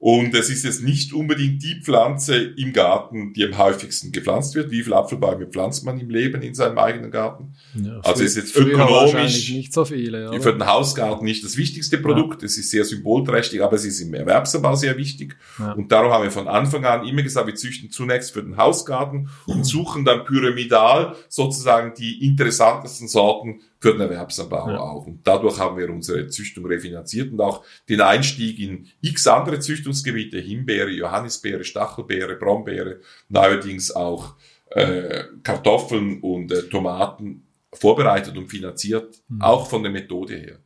Und 0.00 0.32
es 0.36 0.48
ist 0.48 0.64
jetzt 0.64 0.80
nicht 0.84 1.12
unbedingt 1.12 1.60
die 1.64 1.80
Pflanze 1.82 2.36
im 2.36 2.72
Garten, 2.72 3.32
die 3.32 3.44
am 3.44 3.58
häufigsten 3.58 4.12
gepflanzt 4.12 4.54
wird. 4.54 4.70
Wie 4.70 4.84
viele 4.84 4.94
Apfelbäume 4.94 5.46
pflanzt 5.48 5.84
man 5.84 5.98
im 5.98 6.08
Leben 6.08 6.40
in 6.40 6.54
seinem 6.54 6.78
eigenen 6.78 7.10
Garten? 7.10 7.54
Ja, 7.74 7.98
Also 8.04 8.22
ist 8.22 8.36
jetzt 8.36 8.54
ökonomisch- 8.56 9.50
nicht 9.50 9.72
so 9.72 9.84
viele. 9.84 10.28
Oder? 10.30 10.40
Für 10.40 10.52
den 10.52 10.64
Hausgarten 10.66 11.24
nicht 11.24 11.44
das 11.44 11.56
wichtigste 11.56 11.98
Produkt. 11.98 12.44
Es 12.44 12.56
ist 12.56 12.70
sehr 12.70 12.84
symbolträchtig, 12.84 13.60
aber 13.60 13.72
es 13.74 13.84
ist 13.84 14.00
im 14.00 14.14
Erwerbsanbau 14.14 14.76
sehr 14.76 14.96
wichtig. 14.96 15.36
Ja. 15.58 15.72
Und 15.72 15.90
darum 15.90 16.12
haben 16.12 16.22
wir 16.22 16.30
von 16.30 16.46
Anfang 16.46 16.84
an 16.84 17.04
immer 17.04 17.22
gesagt, 17.24 17.48
wir 17.48 17.56
züchten 17.56 17.90
zunächst 17.90 18.30
für 18.30 18.42
den 18.44 18.56
Hausgarten 18.56 19.28
und 19.46 19.64
suchen 19.64 20.04
dann 20.04 20.24
pyramidal 20.24 21.16
sozusagen 21.28 21.92
die 21.98 22.24
interessantesten 22.24 23.08
Sorten 23.08 23.62
für 23.80 23.92
den 23.92 24.00
Erwerbsanbau 24.00 24.70
Ja. 24.70 24.78
auch. 24.80 25.06
Und 25.06 25.26
dadurch 25.26 25.58
haben 25.58 25.76
wir 25.78 25.88
unsere 25.90 26.26
Züchtung 26.28 26.66
refinanziert 26.66 27.30
und 27.32 27.40
auch 27.40 27.64
den 27.88 28.00
Einstieg 28.00 28.58
in 28.58 28.88
x 29.00 29.26
andere 29.26 29.60
Züchtungsgebiete, 29.60 30.38
Himbeere, 30.38 30.90
Johannisbeere, 30.90 31.62
Stachelbeere, 31.64 32.36
Brombeere, 32.36 33.00
neuerdings 33.28 33.90
auch 33.92 34.34
äh, 34.70 35.24
Kartoffeln 35.42 36.20
und 36.20 36.52
äh, 36.52 36.62
Tomaten 36.68 37.46
vorbereitet 37.72 38.36
und 38.36 38.48
finanziert, 38.48 39.22
Mhm. 39.28 39.40
auch 39.42 39.68
von 39.68 39.82
der 39.82 39.92
Methode 39.92 40.34
her. 40.36 40.58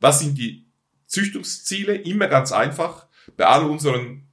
Was 0.00 0.20
sind 0.20 0.36
die 0.38 0.66
Züchtungsziele? 1.06 1.94
Immer 1.96 2.28
ganz 2.28 2.52
einfach. 2.52 3.06
Bei 3.36 3.46
all 3.46 3.64
unseren 3.68 4.28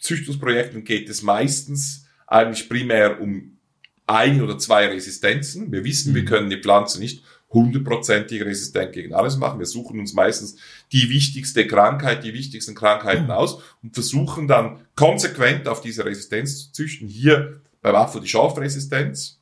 Züchtungsprojekten 0.00 0.84
geht 0.84 1.08
es 1.08 1.22
meistens 1.22 2.06
eigentlich 2.26 2.68
primär 2.68 3.20
um 3.20 3.58
ein 4.06 4.42
oder 4.42 4.58
zwei 4.58 4.86
Resistenzen. 4.88 5.70
Wir 5.72 5.84
wissen, 5.84 6.14
wir 6.14 6.22
Mhm. 6.22 6.26
können 6.26 6.50
die 6.50 6.60
Pflanze 6.60 6.98
nicht 6.98 7.22
hundertprozentig 7.50 8.42
resistent 8.44 8.92
gegen 8.92 9.14
alles 9.14 9.36
machen. 9.36 9.58
Wir 9.58 9.66
suchen 9.66 10.00
uns 10.00 10.14
meistens 10.14 10.56
die 10.90 11.08
wichtigste 11.10 11.66
Krankheit, 11.66 12.24
die 12.24 12.32
wichtigsten 12.32 12.74
Krankheiten 12.74 13.30
aus 13.30 13.62
und 13.82 13.94
versuchen 13.94 14.48
dann 14.48 14.86
konsequent 14.96 15.68
auf 15.68 15.80
diese 15.82 16.04
Resistenz 16.04 16.66
zu 16.66 16.72
züchten. 16.72 17.08
Hier 17.08 17.60
beim 17.82 17.94
Apfel 17.94 18.22
die 18.22 18.28
Schorfresistenz 18.28 19.40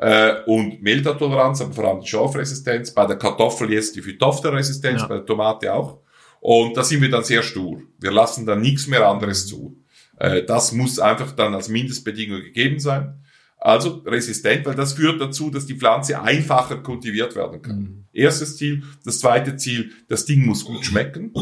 äh, 0.00 0.42
und 0.46 0.82
Mehltautoleranz, 0.82 1.60
aber 1.60 1.72
vor 1.72 1.84
allem 1.88 2.00
die 2.00 2.08
Schorfresistenz. 2.08 2.90
Bei 2.92 3.06
der 3.06 3.16
Kartoffel 3.16 3.72
jetzt 3.72 3.94
die 3.96 4.02
Phytophthora-Resistenz, 4.02 5.02
Ja. 5.02 5.06
bei 5.06 5.16
der 5.16 5.26
Tomate 5.26 5.72
auch. 5.72 5.98
Und 6.40 6.76
da 6.76 6.82
sind 6.82 7.00
wir 7.00 7.10
dann 7.10 7.22
sehr 7.24 7.42
stur. 7.44 7.82
Wir 8.00 8.10
lassen 8.10 8.44
dann 8.46 8.60
nichts 8.60 8.88
mehr 8.88 9.06
anderes 9.08 9.46
zu. 9.46 9.76
Äh, 10.18 10.42
das 10.44 10.72
muss 10.72 10.98
einfach 10.98 11.32
dann 11.32 11.54
als 11.54 11.68
Mindestbedingung 11.68 12.40
gegeben 12.42 12.80
sein. 12.80 13.20
Also 13.64 14.02
resistent, 14.04 14.66
weil 14.66 14.74
das 14.74 14.94
führt 14.94 15.20
dazu, 15.20 15.48
dass 15.48 15.66
die 15.66 15.76
Pflanze 15.76 16.20
einfacher 16.20 16.78
kultiviert 16.78 17.36
werden 17.36 17.62
kann. 17.62 17.78
Mhm. 17.78 18.04
Erstes 18.12 18.56
Ziel. 18.56 18.82
Das 19.04 19.20
zweite 19.20 19.54
Ziel, 19.54 19.92
das 20.08 20.24
Ding 20.24 20.44
muss 20.44 20.64
gut 20.64 20.84
schmecken. 20.84 21.32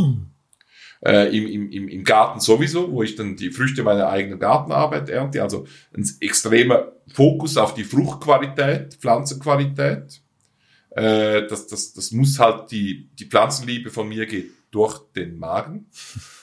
Äh, 1.03 1.35
im, 1.35 1.71
im, 1.73 1.89
im, 1.89 2.05
Garten 2.05 2.41
sowieso, 2.41 2.93
wo 2.93 3.03
ich 3.03 3.15
dann 3.15 3.35
die 3.35 3.53
Früchte 3.53 3.83
meiner 3.83 4.11
eigenen 4.11 4.39
Gartenarbeit 4.39 5.09
ernte. 5.09 5.43
Also 5.43 5.67
ein 5.97 6.07
extremer 6.21 6.93
Fokus 7.11 7.57
auf 7.57 7.73
die 7.73 7.85
Fruchtqualität, 7.85 8.97
Pflanzenqualität. 8.97 10.21
Äh, 10.91 11.47
das, 11.47 11.69
das, 11.69 11.95
das 11.95 12.13
muss 12.13 12.39
halt 12.39 12.71
die, 12.71 13.09
die 13.19 13.25
Pflanzenliebe 13.25 13.89
von 13.89 14.11
mir 14.11 14.27
geht 14.27 14.51
durch 14.71 14.99
den 15.17 15.39
Magen. 15.39 15.87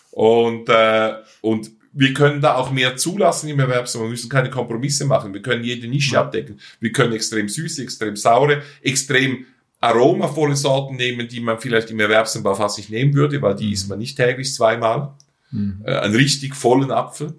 Und, 0.10 0.70
äh, 0.70 1.18
und 1.42 1.70
wir 1.98 2.14
können 2.14 2.42
da 2.42 2.56
auch 2.56 2.72
mehr 2.72 2.96
zulassen 2.96 3.50
im 3.50 3.60
Erwerbsmarkt. 3.60 4.06
Wir 4.06 4.12
müssen 4.12 4.30
keine 4.30 4.52
Kompromisse 4.52 5.06
machen. 5.06 5.34
Wir 5.34 5.42
können 5.42 5.64
jede 5.64 5.88
Nische 5.88 6.14
Ja. 6.14 6.22
abdecken. 6.22 6.60
Wir 6.80 6.92
können 6.92 7.14
extrem 7.14 7.50
süße, 7.50 7.82
extrem 7.82 8.16
saure, 8.16 8.62
extrem 8.84 9.48
aromavolle 9.80 10.56
Sorten 10.56 10.96
nehmen, 10.96 11.28
die 11.28 11.40
man 11.40 11.60
vielleicht 11.60 11.90
im 11.90 12.00
Erwerbsanbau 12.00 12.54
fast 12.54 12.78
nicht 12.78 12.92
nehmen 12.92 13.16
würde, 13.16 13.42
weil 13.42 13.56
die 13.56 13.72
isst 13.72 13.90
man 13.90 13.98
nicht 13.98 14.16
täglich 14.16 14.54
zweimal. 14.54 15.16
Mhm. 15.50 15.82
Äh, 15.86 15.96
einen 15.96 16.16
richtig 16.16 16.56
vollen 16.56 16.92
Apfel. 16.92 17.34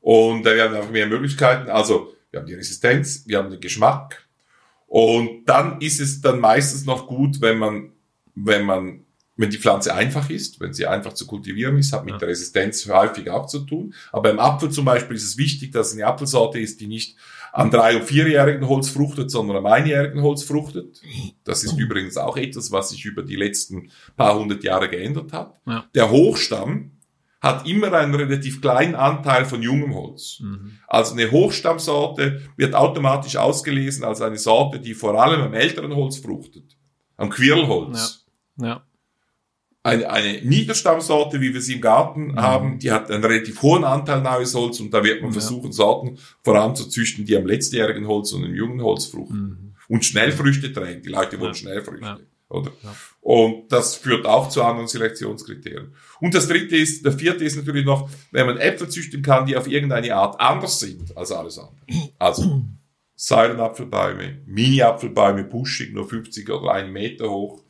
Und 0.00 0.46
äh, 0.46 0.54
wir 0.54 0.64
haben 0.64 0.74
einfach 0.74 0.90
mehr 0.90 1.06
Möglichkeiten. 1.06 1.70
Also 1.70 2.14
wir 2.30 2.40
haben 2.40 2.46
die 2.46 2.54
Resistenz, 2.54 3.24
wir 3.26 3.38
haben 3.38 3.50
den 3.50 3.60
Geschmack. 3.60 4.26
Und 4.86 5.46
dann 5.46 5.80
ist 5.80 6.00
es 6.00 6.20
dann 6.20 6.38
meistens 6.38 6.84
noch 6.84 7.06
gut, 7.06 7.40
wenn 7.40 7.56
man, 7.58 7.92
wenn 8.34 8.66
man, 8.66 9.05
wenn 9.36 9.50
die 9.50 9.58
Pflanze 9.58 9.94
einfach 9.94 10.30
ist, 10.30 10.60
wenn 10.60 10.72
sie 10.72 10.86
einfach 10.86 11.12
zu 11.12 11.26
kultivieren 11.26 11.76
ist, 11.78 11.92
hat 11.92 12.04
mit 12.04 12.12
Ja. 12.14 12.18
der 12.18 12.28
Resistenz 12.28 12.88
häufig 12.88 13.28
auch 13.30 13.46
zu 13.46 13.60
tun. 13.60 13.92
Aber 14.12 14.22
beim 14.30 14.38
Apfel 14.38 14.70
zum 14.70 14.84
Beispiel 14.86 15.16
ist 15.16 15.24
es 15.24 15.36
wichtig, 15.36 15.72
dass 15.72 15.88
es 15.88 15.92
eine 15.94 16.06
Apfelsorte 16.06 16.58
ist, 16.58 16.80
die 16.80 16.86
nicht 16.86 17.16
am 17.52 17.70
drei- 17.70 17.96
und 17.96 18.04
vierjährigen 18.04 18.68
Holz 18.68 18.88
fruchtet, 18.90 19.30
sondern 19.30 19.56
am 19.58 19.66
einjährigen 19.66 20.22
Holz 20.22 20.42
fruchtet. 20.42 21.00
Das 21.44 21.64
ist 21.64 21.78
übrigens 21.78 22.16
auch 22.18 22.36
etwas, 22.36 22.70
was 22.70 22.90
sich 22.90 23.04
über 23.04 23.22
die 23.22 23.36
letzten 23.36 23.90
paar 24.16 24.38
hundert 24.38 24.62
Jahre 24.64 24.88
geändert 24.90 25.32
hat. 25.32 25.60
Ja. 25.66 25.84
Der 25.94 26.10
Hochstamm 26.10 26.92
hat 27.40 27.66
immer 27.66 27.92
einen 27.92 28.14
relativ 28.14 28.60
kleinen 28.60 28.94
Anteil 28.94 29.44
von 29.44 29.62
jungem 29.62 29.94
Holz. 29.94 30.40
Mhm. 30.40 30.72
Also 30.88 31.12
eine 31.14 31.30
Hochstammsorte 31.30 32.42
wird 32.56 32.74
automatisch 32.74 33.36
ausgelesen 33.36 34.04
als 34.04 34.20
eine 34.20 34.38
Sorte, 34.38 34.80
die 34.80 34.94
vor 34.94 35.20
allem 35.22 35.40
am 35.42 35.54
älteren 35.54 35.94
Holz 35.94 36.18
fruchtet. 36.18 36.76
Am 37.16 37.30
Quirlholz. 37.30 38.26
Ja. 38.60 38.82
Eine, 39.86 40.10
eine 40.10 40.42
Niederstammsorte, 40.42 41.40
wie 41.40 41.54
wir 41.54 41.60
sie 41.60 41.74
im 41.74 41.80
Garten 41.80 42.28
Mhm. 42.32 42.36
haben, 42.40 42.78
die 42.78 42.90
hat 42.90 43.10
einen 43.10 43.22
relativ 43.24 43.62
hohen 43.62 43.84
Anteil 43.84 44.20
neues 44.20 44.54
Holz 44.54 44.80
und 44.80 44.92
da 44.92 45.04
wird 45.04 45.20
man 45.22 45.30
Ja. 45.30 45.34
versuchen, 45.40 45.70
Sorten 45.72 46.18
voranzuzüchten, 46.42 47.24
die 47.24 47.36
am 47.36 47.46
letztjährigen 47.46 48.06
Holz 48.08 48.32
und 48.32 48.44
im 48.44 48.54
jungen 48.54 48.82
Holz 48.82 49.06
fruchten. 49.06 49.38
Mhm. 49.38 49.74
Und 49.94 50.04
Schnellfrüchte 50.04 50.72
tragen. 50.72 51.02
Die 51.02 51.08
Leute 51.08 51.38
wollen 51.38 51.52
Ja. 51.52 51.54
Schnellfrüchte. 51.54 52.04
Ja. 52.04 52.18
Oder? 52.48 52.70
Und 53.20 53.72
das 53.72 53.96
führt 53.96 54.24
auch 54.26 54.48
zu 54.48 54.62
anderen 54.62 54.86
Selektionskriterien. 54.88 55.92
Und 56.20 56.34
das 56.34 56.46
dritte 56.48 56.76
ist, 56.76 57.04
der 57.04 57.12
vierte 57.12 57.44
ist 57.44 57.56
natürlich 57.56 57.84
noch, 57.84 58.08
wenn 58.30 58.46
man 58.46 58.56
Äpfel 58.58 58.88
züchten 58.88 59.20
kann, 59.22 59.46
die 59.46 59.56
auf 59.56 59.66
irgendeine 59.68 60.14
Art 60.14 60.40
anders 60.40 60.78
sind 60.80 61.16
als 61.16 61.32
alles 61.32 61.58
andere. 61.58 61.76
Also 62.18 62.62
Säulenapfelbäume, 63.16 64.38
Mini-Apfelbäume, 64.46 65.44
buschig, 65.44 65.92
nur 65.92 66.08
50 66.08 66.48
oder 66.50 66.72
1 66.72 66.90
Meter 66.92 67.30
hoch, 67.30 67.62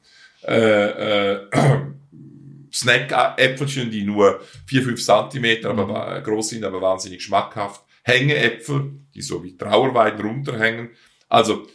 äh, 0.47 1.33
äh, 1.33 1.41
Snack-Äpfelchen, 2.77 3.91
die 3.91 4.05
nur 4.05 4.41
4, 4.67 4.83
5 4.83 5.05
Zentimeter 5.05 5.71
aber, 5.71 6.21
groß 6.21 6.51
sind, 6.51 6.65
aber 6.65 6.81
wahnsinnig 6.81 7.23
schmackhaft. 7.23 7.83
Hängeäpfel, 8.03 8.93
die 9.15 9.23
so 9.23 9.43
wie 9.43 9.57
Trauerweiden 9.57 10.21
runterhängen. 10.25 10.91
Also 11.29 11.67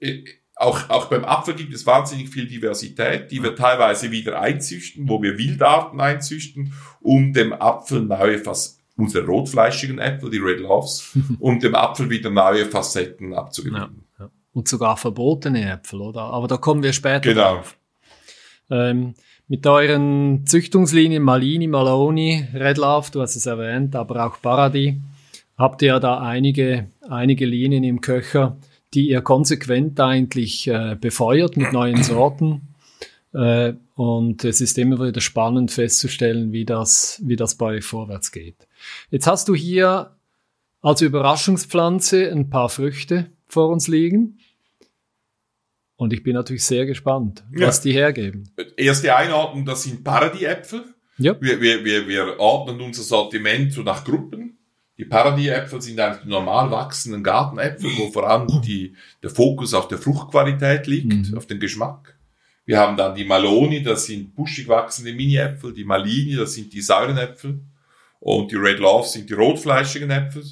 äh, 0.00 0.24
auch, 0.54 0.88
auch 0.90 1.06
beim 1.06 1.24
Apfel 1.24 1.54
gibt 1.54 1.74
es 1.74 1.86
wahnsinnig 1.86 2.28
viel 2.28 2.46
Diversität, 2.46 3.30
die 3.30 3.42
wir 3.42 3.56
teilweise 3.56 4.10
wieder 4.10 4.40
einzüchten, 4.40 5.08
wo 5.08 5.20
wir 5.22 5.38
Wildarten 5.38 6.00
einzüchten, 6.00 6.72
um 7.00 7.32
dem 7.32 7.52
Apfel 7.52 8.02
neue 8.02 8.38
Facetten, 8.38 8.82
unsere 8.96 9.26
rotfleischigen 9.26 9.98
Äpfel, 9.98 10.30
die 10.30 10.38
Red 10.38 10.60
Loves, 10.60 11.16
um 11.40 11.58
dem 11.58 11.74
Apfel 11.74 12.10
wieder 12.10 12.30
neue 12.30 12.66
Facetten 12.66 13.34
abzugewinnen. 13.34 14.04
Ja. 14.18 14.30
Und 14.52 14.68
sogar 14.68 14.96
verbotene 14.98 15.68
Äpfel, 15.72 16.00
oder? 16.00 16.20
Aber 16.22 16.46
da 16.46 16.58
kommen 16.58 16.82
wir 16.82 16.92
später 16.92 17.20
Genau. 17.20 17.54
drauf. 17.56 17.76
Ähm, 18.70 19.14
mit 19.48 19.66
euren 19.66 20.46
Züchtungslinien 20.46 21.22
Malini, 21.22 21.66
Maloney, 21.66 22.48
Red 22.54 22.78
Love, 22.78 23.10
du 23.12 23.20
hast 23.20 23.36
es 23.36 23.46
erwähnt, 23.46 23.94
aber 23.94 24.26
auch 24.26 24.40
Paradis, 24.40 24.94
habt 25.58 25.82
ihr 25.82 25.88
ja 25.88 26.00
da 26.00 26.20
einige, 26.20 26.88
einige 27.08 27.46
Linien 27.46 27.84
im 27.84 28.00
Köcher, 28.00 28.56
die 28.94 29.08
ihr 29.08 29.20
konsequent 29.20 29.98
eigentlich 30.00 30.68
äh, 30.68 30.96
befeuert 31.00 31.56
mit 31.56 31.72
neuen 31.72 32.02
Sorten. 32.02 32.62
Äh, 33.32 33.74
und 33.94 34.44
es 34.44 34.60
ist 34.60 34.78
immer 34.78 35.06
wieder 35.06 35.20
spannend 35.20 35.70
festzustellen, 35.70 36.52
wie 36.52 36.64
das, 36.64 37.20
wie 37.24 37.36
das 37.36 37.54
bei 37.54 37.76
euch 37.76 37.84
vorwärts 37.84 38.32
geht. 38.32 38.56
Jetzt 39.10 39.26
hast 39.26 39.48
du 39.48 39.54
hier 39.54 40.12
als 40.80 41.00
Überraschungspflanze 41.00 42.30
ein 42.30 42.50
paar 42.50 42.68
Früchte 42.68 43.26
vor 43.46 43.68
uns 43.68 43.88
liegen. 43.88 44.38
Und 46.02 46.12
ich 46.12 46.22
bin 46.24 46.34
natürlich 46.34 46.64
sehr 46.64 46.84
gespannt, 46.84 47.44
Ja. 47.56 47.68
was 47.68 47.80
die 47.80 47.92
hergeben. 47.92 48.50
Erste 48.76 49.14
Einordnung, 49.14 49.64
das 49.64 49.84
sind 49.84 50.02
Paradiesäpfel. 50.02 50.82
Ja. 51.18 51.36
Wir, 51.40 51.60
wir, 51.60 51.84
wir, 51.84 52.08
wir 52.08 52.40
ordnen 52.40 52.80
unser 52.80 53.02
Sortiment 53.04 53.72
so 53.72 53.82
nach 53.82 54.02
Gruppen. 54.04 54.58
Die 54.98 55.04
Paradiesäpfel 55.04 55.80
sind 55.80 56.00
eigentlich 56.00 56.22
die 56.24 56.28
normal 56.28 56.70
wachsenden 56.72 57.22
Gartenäpfel, 57.22 57.88
wo 57.98 58.10
vor 58.10 58.28
allem 58.28 58.48
die, 58.62 58.96
der 59.22 59.30
Fokus 59.30 59.74
auf 59.74 59.86
der 59.88 59.98
Fruchtqualität 59.98 60.86
liegt, 60.88 61.12
Mhm. 61.30 61.36
auf 61.38 61.46
den 61.46 61.60
Geschmack. 61.60 62.18
Wir 62.64 62.78
haben 62.78 62.96
dann 62.96 63.14
die 63.14 63.24
Maloni, 63.24 63.82
das 63.82 64.06
sind 64.06 64.34
buschig 64.34 64.66
wachsende 64.68 65.12
Mini-Äpfel. 65.12 65.72
Die 65.72 65.84
Malini, 65.84 66.34
das 66.34 66.54
sind 66.54 66.72
die 66.72 66.80
Säurenäpfel. 66.80 67.60
Und 68.18 68.50
die 68.50 68.56
Red 68.56 68.78
Love 68.80 69.06
sind 69.06 69.30
die 69.30 69.34
rotfleischigen 69.34 70.10
Äpfel. 70.10 70.44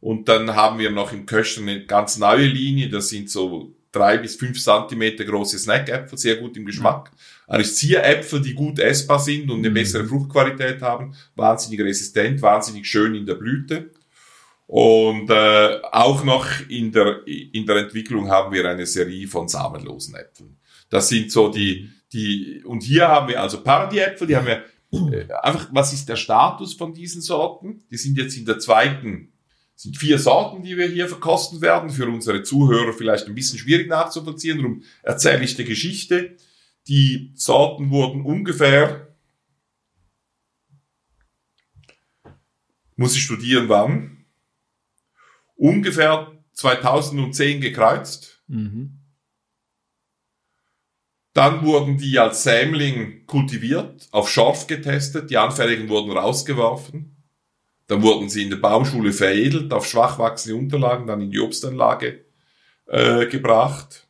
Und 0.00 0.28
dann 0.28 0.54
haben 0.54 0.78
wir 0.78 0.90
noch 0.90 1.12
im 1.12 1.24
Köcher 1.26 1.60
eine 1.62 1.84
ganz 1.86 2.18
neue 2.18 2.46
Linie, 2.46 2.88
das 2.88 3.08
sind 3.10 3.28
so 3.30 3.74
drei 3.92 4.18
bis 4.18 4.36
fünf 4.36 4.62
Zentimeter 4.62 5.24
große 5.24 5.58
Snackäpfel, 5.58 6.18
sehr 6.18 6.36
gut 6.36 6.56
im 6.56 6.66
Geschmack. 6.66 7.10
Eigentlich 7.46 7.74
Zieräpfel, 7.74 8.40
die 8.40 8.54
gut 8.54 8.78
essbar 8.78 9.18
sind 9.18 9.50
und 9.50 9.58
eine 9.58 9.70
Mhm. 9.70 9.74
bessere 9.74 10.04
Fruchtqualität 10.04 10.82
haben, 10.82 11.14
wahnsinnig 11.34 11.80
resistent, 11.80 12.42
wahnsinnig 12.42 12.86
schön 12.86 13.14
in 13.14 13.24
der 13.26 13.34
Blüte. 13.34 13.90
Und 14.66 15.30
äh, 15.30 15.80
auch 15.92 16.22
noch 16.24 16.46
in 16.68 16.92
der, 16.92 17.26
in 17.26 17.64
der 17.64 17.76
Entwicklung 17.76 18.28
haben 18.28 18.52
wir 18.52 18.68
eine 18.68 18.84
Serie 18.84 19.26
von 19.26 19.48
samenlosen 19.48 20.14
Äpfeln. 20.14 20.58
Das 20.90 21.08
sind 21.08 21.32
so 21.32 21.48
die, 21.48 21.88
die, 22.12 22.62
und 22.64 22.82
hier 22.82 23.08
haben 23.08 23.28
wir 23.28 23.40
also 23.40 23.62
Paradieäpfel, 23.62 24.26
die 24.26 24.36
haben 24.36 24.46
wir 24.46 24.64
äh, 24.92 25.32
einfach, 25.42 25.68
was 25.72 25.94
ist 25.94 26.06
der 26.08 26.16
Status 26.16 26.74
von 26.74 26.92
diesen 26.92 27.22
Sorten? 27.22 27.82
Die 27.90 27.96
sind 27.96 28.18
jetzt 28.18 28.36
in 28.36 28.44
der 28.44 28.58
zweiten, 28.58 29.32
sind 29.78 29.96
vier 29.96 30.18
Sorten, 30.18 30.64
die 30.64 30.76
wir 30.76 30.88
hier 30.88 31.08
verkosten 31.08 31.60
werden, 31.60 31.88
für 31.88 32.08
unsere 32.08 32.42
Zuhörer 32.42 32.92
vielleicht 32.92 33.28
ein 33.28 33.34
bisschen 33.36 33.60
schwierig 33.60 33.88
nachzuvollziehen, 33.88 34.58
darum 34.58 34.82
erzähle 35.04 35.44
ich 35.44 35.54
die 35.54 35.64
Geschichte. 35.64 36.36
Die 36.88 37.30
Sorten 37.36 37.90
wurden 37.90 38.24
ungefähr, 38.24 39.16
muss 42.96 43.14
ich 43.14 43.22
studieren 43.22 43.68
wann, 43.68 44.24
ungefähr 45.54 46.32
2010 46.54 47.60
gekreuzt. 47.60 48.42
Mhm. 48.48 48.98
Dann 51.34 51.64
wurden 51.64 51.98
die 51.98 52.18
als 52.18 52.42
Sämling 52.42 53.26
kultiviert, 53.26 54.08
auf 54.10 54.28
Schorf 54.28 54.66
getestet, 54.66 55.30
die 55.30 55.36
Anfälligen 55.36 55.88
wurden 55.88 56.10
rausgeworfen. 56.10 57.17
Dann 57.88 58.02
wurden 58.02 58.28
sie 58.28 58.42
in 58.42 58.50
der 58.50 58.58
Baumschule 58.58 59.12
veredelt, 59.12 59.72
auf 59.72 59.86
schwach 59.86 60.18
wachsende 60.18 60.56
Unterlagen, 60.56 61.06
dann 61.06 61.22
in 61.22 61.30
die 61.30 61.40
Obstanlage 61.40 62.24
äh, 62.86 63.26
gebracht. 63.26 64.06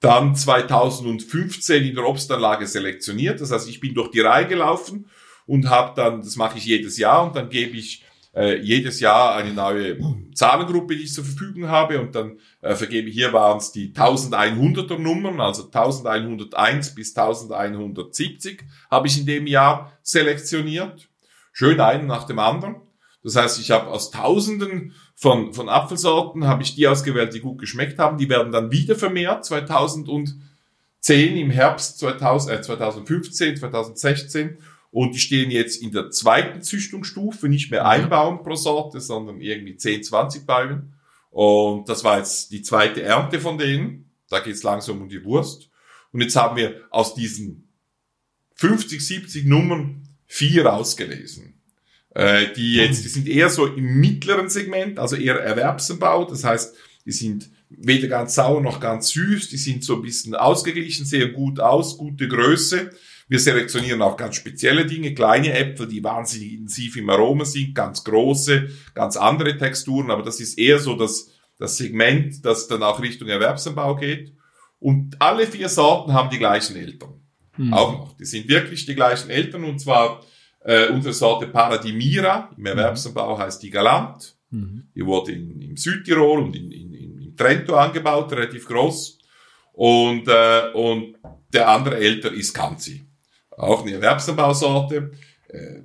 Dann 0.00 0.36
2015 0.36 1.84
in 1.84 1.94
der 1.94 2.06
Obstanlage 2.06 2.66
selektioniert. 2.66 3.40
Das 3.40 3.50
heißt, 3.50 3.68
ich 3.68 3.80
bin 3.80 3.94
durch 3.94 4.10
die 4.10 4.20
Reihe 4.20 4.46
gelaufen 4.46 5.10
und 5.46 5.68
habe 5.68 5.94
dann, 5.96 6.22
das 6.22 6.36
mache 6.36 6.58
ich 6.58 6.64
jedes 6.64 6.96
Jahr, 6.96 7.26
und 7.26 7.36
dann 7.36 7.48
gebe 7.48 7.76
ich 7.76 8.04
äh, 8.34 8.60
jedes 8.60 9.00
Jahr 9.00 9.34
eine 9.34 9.52
neue 9.52 9.98
Zahlengruppe, 10.34 10.96
die 10.96 11.02
ich 11.02 11.12
zur 11.12 11.24
Verfügung 11.24 11.68
habe 11.68 12.00
und 12.00 12.14
dann 12.14 12.38
äh, 12.60 12.74
vergebe 12.74 13.10
hier 13.10 13.32
waren 13.32 13.58
es 13.58 13.72
die 13.72 13.92
1100er 13.92 14.98
Nummern, 14.98 15.40
also 15.40 15.64
1101 15.64 16.94
bis 16.94 17.16
1170 17.16 18.62
habe 18.90 19.08
ich 19.08 19.18
in 19.18 19.26
dem 19.26 19.46
Jahr 19.46 19.98
selektioniert. 20.02 21.09
Schön 21.52 21.80
einen 21.80 22.06
nach 22.06 22.24
dem 22.24 22.38
anderen. 22.38 22.76
Das 23.22 23.36
heißt, 23.36 23.60
ich 23.60 23.70
habe 23.70 23.88
aus 23.88 24.10
Tausenden 24.10 24.94
von, 25.14 25.52
von 25.52 25.68
Apfelsorten 25.68 26.46
habe 26.46 26.62
ich 26.62 26.74
die 26.74 26.88
ausgewählt, 26.88 27.34
die 27.34 27.40
gut 27.40 27.58
geschmeckt 27.58 27.98
haben. 27.98 28.16
Die 28.16 28.28
werden 28.28 28.52
dann 28.52 28.70
wieder 28.70 28.96
vermehrt 28.96 29.44
2010 29.44 30.40
im 31.06 31.50
Herbst 31.50 31.98
2000, 31.98 32.58
äh, 32.58 32.62
2015, 32.62 33.56
2016 33.58 34.58
und 34.90 35.14
die 35.14 35.20
stehen 35.20 35.50
jetzt 35.50 35.82
in 35.82 35.92
der 35.92 36.10
zweiten 36.10 36.62
Züchtungsstufe, 36.62 37.48
nicht 37.48 37.70
mehr 37.70 37.86
ein 37.86 38.08
Baum 38.08 38.42
pro 38.42 38.56
Sorte, 38.56 39.00
sondern 39.00 39.40
irgendwie 39.40 39.76
10, 39.76 40.02
20 40.02 40.46
Bäume. 40.46 40.88
Und 41.30 41.88
das 41.88 42.02
war 42.02 42.18
jetzt 42.18 42.50
die 42.50 42.62
zweite 42.62 43.02
Ernte 43.02 43.38
von 43.40 43.56
denen. 43.56 44.10
Da 44.28 44.40
geht's 44.40 44.64
langsam 44.64 45.02
um 45.02 45.08
die 45.08 45.24
Wurst. 45.24 45.70
Und 46.12 46.22
jetzt 46.22 46.34
haben 46.34 46.56
wir 46.56 46.80
aus 46.90 47.14
diesen 47.14 47.68
50, 48.56 49.06
70 49.06 49.44
Nummern 49.44 49.99
vier 50.30 50.72
ausgelesen. 50.72 51.60
Äh, 52.14 52.52
die 52.54 52.76
jetzt, 52.76 53.04
die 53.04 53.08
sind 53.08 53.28
eher 53.28 53.50
so 53.50 53.66
im 53.66 53.98
mittleren 53.98 54.48
Segment, 54.48 54.98
also 54.98 55.16
eher 55.16 55.40
Erwerbsanbau. 55.40 56.24
Das 56.24 56.44
heißt, 56.44 56.74
die 57.04 57.12
sind 57.12 57.50
weder 57.68 58.06
ganz 58.06 58.36
sauer 58.36 58.60
noch 58.60 58.78
ganz 58.78 59.10
süß. 59.10 59.48
Die 59.48 59.56
sind 59.56 59.84
so 59.84 59.96
ein 59.96 60.02
bisschen 60.02 60.36
ausgeglichen, 60.36 61.04
sehen 61.04 61.32
gut 61.32 61.58
aus, 61.58 61.98
gute 61.98 62.28
Größe. 62.28 62.90
Wir 63.28 63.40
selektionieren 63.40 64.02
auch 64.02 64.16
ganz 64.16 64.36
spezielle 64.36 64.86
Dinge, 64.86 65.14
kleine 65.14 65.52
Äpfel, 65.52 65.88
die 65.88 66.02
wahnsinnig 66.02 66.52
intensiv 66.52 66.96
im 66.96 67.10
Aroma 67.10 67.44
sind, 67.44 67.74
ganz 67.74 68.02
große, 68.04 68.68
ganz 68.94 69.16
andere 69.16 69.56
Texturen, 69.56 70.10
aber 70.10 70.22
das 70.22 70.40
ist 70.40 70.58
eher 70.58 70.80
so 70.80 70.96
das, 70.96 71.30
das 71.58 71.76
Segment, 71.76 72.44
das 72.44 72.66
dann 72.66 72.82
auch 72.82 73.00
Richtung 73.00 73.28
Erwerbsanbau 73.28 73.96
geht. 73.96 74.32
Und 74.80 75.20
alle 75.20 75.46
vier 75.46 75.68
Sorten 75.68 76.12
haben 76.12 76.30
die 76.30 76.38
gleichen 76.38 76.74
Eltern. 76.74 77.19
Mhm. 77.66 77.74
Auch 77.74 77.92
noch. 77.92 78.16
Die 78.16 78.24
sind 78.24 78.48
wirklich 78.48 78.86
die 78.86 78.94
gleichen 78.94 79.30
Eltern 79.30 79.64
und 79.64 79.78
zwar 79.80 80.24
äh, 80.64 80.88
unsere 80.88 81.14
Sorte 81.14 81.46
Paradimira, 81.46 82.50
im 82.56 82.66
Erwerbsanbau 82.66 83.38
heißt 83.38 83.62
die 83.62 83.70
Galant. 83.70 84.36
Mhm. 84.50 84.88
Die 84.94 85.04
wurde 85.04 85.32
in, 85.32 85.60
in 85.60 85.76
Südtirol 85.76 86.40
und 86.40 86.56
in, 86.56 86.70
in, 86.70 86.94
in 86.94 87.36
Trento 87.36 87.76
angebaut, 87.76 88.32
relativ 88.32 88.66
groß. 88.66 89.18
Und, 89.72 90.28
äh, 90.28 90.70
und 90.74 91.16
der 91.52 91.68
andere 91.68 91.96
Eltern 91.96 92.34
ist 92.34 92.52
Kanzi 92.52 93.06
auch 93.60 93.82
eine 93.82 93.92
Erwerbsanbausorte. 93.92 95.12
Äh, 95.48 95.82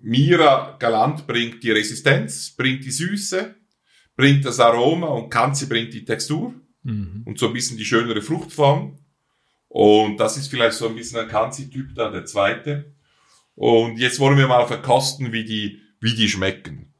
Mira 0.00 0.76
Galant 0.78 1.26
bringt 1.26 1.62
die 1.62 1.70
Resistenz, 1.70 2.50
bringt 2.56 2.84
die 2.84 2.90
Süße, 2.90 3.54
bringt 4.16 4.44
das 4.44 4.60
Aroma 4.60 5.08
und 5.08 5.30
Kanzi 5.30 5.66
bringt 5.66 5.94
die 5.94 6.04
Textur 6.04 6.54
mhm. 6.82 7.22
und 7.24 7.38
so 7.38 7.48
ein 7.48 7.52
bisschen 7.52 7.78
die 7.78 7.84
schönere 7.84 8.20
Fruchtform. 8.20 8.98
Und 9.74 10.18
das 10.18 10.36
ist 10.36 10.46
vielleicht 10.46 10.76
so 10.76 10.86
ein 10.86 10.94
bisschen 10.94 11.18
ein 11.18 11.26
Kanzi-Typ 11.26 11.96
da, 11.96 12.08
der 12.08 12.24
zweite. 12.26 12.92
Und 13.56 13.98
jetzt 13.98 14.20
wollen 14.20 14.38
wir 14.38 14.46
mal 14.46 14.68
verkosten, 14.68 15.32
wie 15.32 15.44
die, 15.44 15.80
wie 15.98 16.14
die 16.14 16.28
schmecken. 16.28 16.94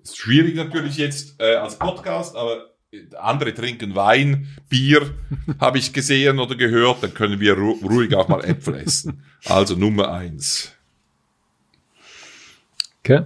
Ist 0.00 0.16
schwierig 0.16 0.54
natürlich 0.54 0.96
jetzt 0.96 1.40
äh, 1.40 1.56
als 1.56 1.76
Podcast, 1.76 2.36
aber 2.36 2.70
andere 3.18 3.52
trinken 3.52 3.96
Wein, 3.96 4.46
Bier, 4.68 5.12
habe 5.60 5.78
ich 5.78 5.92
gesehen 5.92 6.38
oder 6.38 6.54
gehört, 6.54 7.02
dann 7.02 7.14
können 7.14 7.40
wir 7.40 7.54
ru 7.54 7.72
ruhig 7.82 8.14
auch 8.14 8.28
mal 8.28 8.44
Äpfel 8.44 8.76
essen. 8.76 9.24
Also 9.46 9.74
Nummer 9.74 10.12
eins. 10.12 10.72
Okay. 13.00 13.24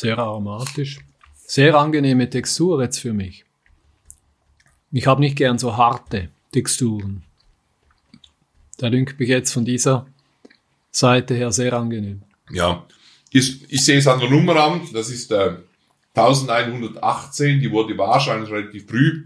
Sehr 0.00 0.18
aromatisch. 0.18 0.98
Sehr 1.34 1.74
angenehme 1.74 2.28
Textur 2.28 2.82
jetzt 2.82 2.98
für 2.98 3.14
mich. 3.14 3.46
Ich 4.92 5.06
habe 5.06 5.22
nicht 5.22 5.36
gern 5.36 5.58
so 5.58 5.76
harte 5.76 6.28
Texturen. 6.52 7.22
Da 8.76 8.90
dünkt 8.90 9.18
mich 9.18 9.30
jetzt 9.30 9.52
von 9.52 9.64
dieser 9.64 10.06
Seite 10.90 11.34
her 11.34 11.50
sehr 11.50 11.72
angenehm. 11.72 12.22
Ja, 12.50 12.84
ich, 13.30 13.72
ich 13.72 13.84
sehe 13.84 13.98
es 13.98 14.06
an 14.06 14.20
der 14.20 14.28
Nummer 14.28 14.56
an. 14.56 14.82
Das 14.92 15.08
ist 15.08 15.32
äh, 15.32 15.56
1118. 16.14 17.60
Die 17.60 17.70
wurde 17.70 17.96
wahrscheinlich 17.96 18.50
relativ 18.50 18.86
früh 18.86 19.24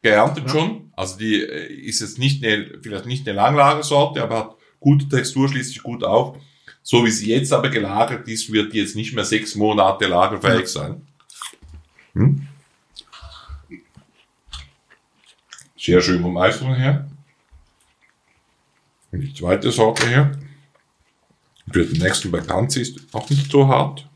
geerntet 0.00 0.44
ja. 0.44 0.50
schon. 0.50 0.92
Also 0.94 1.18
die 1.18 1.42
äh, 1.42 1.72
ist 1.72 2.00
jetzt 2.00 2.20
nicht 2.20 2.44
eine, 2.44 2.78
vielleicht 2.80 3.06
nicht 3.06 3.26
eine 3.26 3.36
Langlagersorte, 3.36 4.22
aber 4.22 4.38
hat 4.38 4.56
gute 4.78 5.08
Textur, 5.08 5.48
schließt 5.48 5.70
sich 5.70 5.82
gut 5.82 6.04
auf. 6.04 6.38
So 6.86 7.02
wie 7.02 7.10
sie 7.10 7.30
jetzt 7.30 7.50
aber 7.50 7.70
gelagert 7.70 8.28
ist, 8.28 8.52
wird 8.52 8.74
die 8.74 8.78
jetzt 8.78 8.94
nicht 8.94 9.14
mehr 9.14 9.24
sechs 9.24 9.54
Monate 9.54 10.06
lagerfähig 10.06 10.68
sein. 10.68 11.00
Hm? 12.12 12.46
Sehr 15.78 16.02
schön 16.02 16.20
vom 16.20 16.36
Eisern 16.36 16.74
her. 16.74 17.08
Und 19.10 19.20
die 19.22 19.32
zweite 19.32 19.72
Sorte 19.72 20.06
her. 20.06 20.38
Für 21.72 21.86
den 21.86 22.02
nächsten 22.02 22.30
bei 22.30 22.40
Kanzi 22.40 22.82
ist 22.82 23.14
auch 23.14 23.30
nicht 23.30 23.50
so 23.50 23.66
hart. 23.66 24.06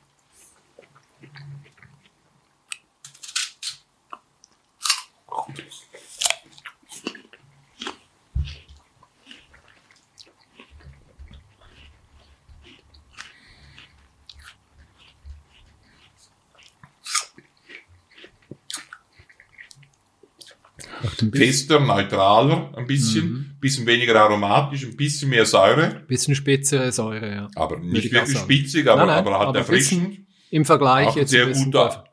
Fester, 21.38 21.81
neutraler, 21.81 22.72
ein 22.77 22.87
bisschen, 22.87 23.31
mhm. 23.31 23.57
bisschen 23.61 23.87
weniger 23.87 24.20
aromatisch, 24.20 24.85
ein 24.85 24.96
bisschen 24.96 25.31
mehr 25.31 25.46
Säure. 25.46 26.03
Bisschen 26.07 26.35
spitzere 26.35 26.92
Säure, 26.92 27.35
ja. 27.35 27.48
Aber 27.55 27.79
nicht 27.79 28.12
wirklich 28.12 28.38
spitzig, 28.38 28.89
aber, 28.89 29.07
nein, 29.07 29.09
nein, 29.09 29.18
aber 29.18 29.39
halt 29.39 29.49
aber 29.49 29.59
erfrischend. 29.59 30.20
Im 30.51 30.64
Vergleich 30.64 31.09
Auch 31.09 31.16
jetzt 31.16 31.30
sehr 31.30 31.47
guter, 31.47 32.05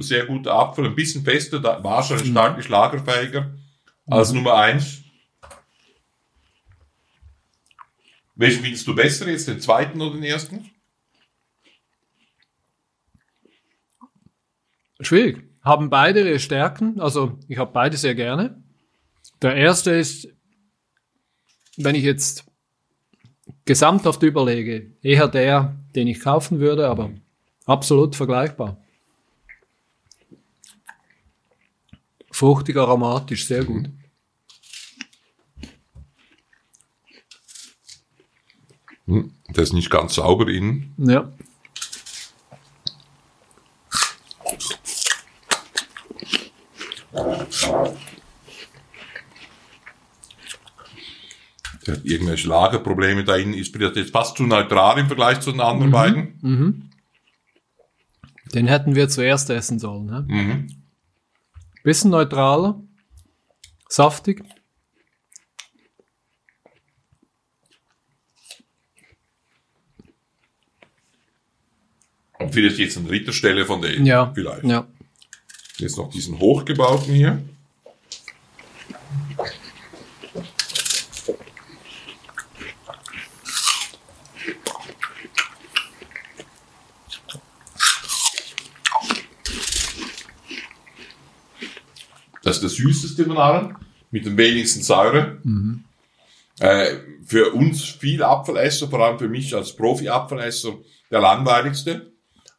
sehr 0.00 0.26
guter 0.26 0.54
Apfel, 0.54 0.86
ein 0.86 0.94
bisschen 0.94 1.24
fester, 1.24 1.62
wahrscheinlich 1.82 2.28
mhm. 2.28 2.32
stark 2.32 2.68
lagerfähiger 2.68 3.54
als 4.06 4.30
mhm. 4.30 4.38
Nummer 4.38 4.54
eins. 4.54 5.02
Welchen 8.34 8.62
findest 8.62 8.86
du 8.86 8.94
besser 8.94 9.28
jetzt, 9.28 9.46
den 9.46 9.60
zweiten 9.60 10.00
oder 10.00 10.14
den 10.14 10.24
ersten? 10.24 10.70
Schwierig. 15.00 15.44
Haben 15.62 15.90
beide 15.90 16.28
ihre 16.28 16.38
Stärken. 16.38 17.00
Also 17.00 17.38
ich 17.48 17.58
habe 17.58 17.72
beide 17.72 17.96
sehr 17.96 18.14
gerne. 18.14 18.61
Der 19.42 19.56
erste 19.56 19.90
ist, 19.90 20.28
wenn 21.76 21.96
ich 21.96 22.04
jetzt 22.04 22.44
gesamthaft 23.64 24.22
überlege, 24.22 24.92
eher 25.02 25.26
der, 25.26 25.76
den 25.96 26.06
ich 26.06 26.20
kaufen 26.20 26.60
würde, 26.60 26.88
aber 26.88 27.10
absolut 27.66 28.14
vergleichbar. 28.14 28.76
Fruchtig, 32.30 32.76
aromatisch, 32.76 33.46
sehr 33.46 33.64
gut. 33.64 33.90
Hm, 39.06 39.34
der 39.48 39.62
ist 39.64 39.72
nicht 39.72 39.90
ganz 39.90 40.14
sauber 40.14 40.48
innen. 40.48 40.94
Ja. 40.98 41.32
Der 51.86 51.94
hat 51.94 52.04
irgendwelche 52.04 52.48
Lagerprobleme 52.48 53.24
da 53.24 53.36
innen. 53.36 53.54
Ist 53.54 53.74
jetzt 53.74 54.12
fast 54.12 54.36
zu 54.36 54.44
neutral 54.44 54.98
im 54.98 55.06
Vergleich 55.08 55.40
zu 55.40 55.50
den 55.50 55.60
anderen 55.60 55.90
beiden. 55.90 56.38
Mhm. 56.40 56.90
Den 58.54 58.68
hätten 58.68 58.94
wir 58.94 59.08
zuerst 59.08 59.50
essen 59.50 59.78
sollen. 59.78 60.06
Ne? 60.06 60.24
Mhm. 60.28 60.84
Bisschen 61.82 62.10
neutraler. 62.10 62.80
Saftig. 63.88 64.42
Und 72.38 72.52
vielleicht 72.52 72.78
jetzt 72.78 72.98
eine 72.98 73.10
Ritterstelle 73.10 73.64
von 73.64 73.82
denen. 73.82 74.04
Ja. 74.04 74.32
Vielleicht. 74.34 74.64
Ja. 74.64 74.86
Jetzt 75.78 75.96
noch 75.96 76.10
diesen 76.10 76.38
hochgebauten 76.38 77.14
hier. 77.14 77.42
Das 92.42 92.78
allen, 93.36 93.76
mit 94.10 94.26
dem 94.26 94.36
wenigsten 94.36 94.82
Säure. 94.82 95.38
Äh, 96.60 96.86
für 97.24 97.52
uns 97.52 97.82
viel 97.84 98.22
Apfelesser, 98.22 98.88
vor 98.88 99.00
allem 99.00 99.18
für 99.18 99.28
mich 99.28 99.54
als 99.54 99.74
Profi-Apfelesser, 99.74 100.74
der 101.10 101.20
langweiligste. 101.20 102.12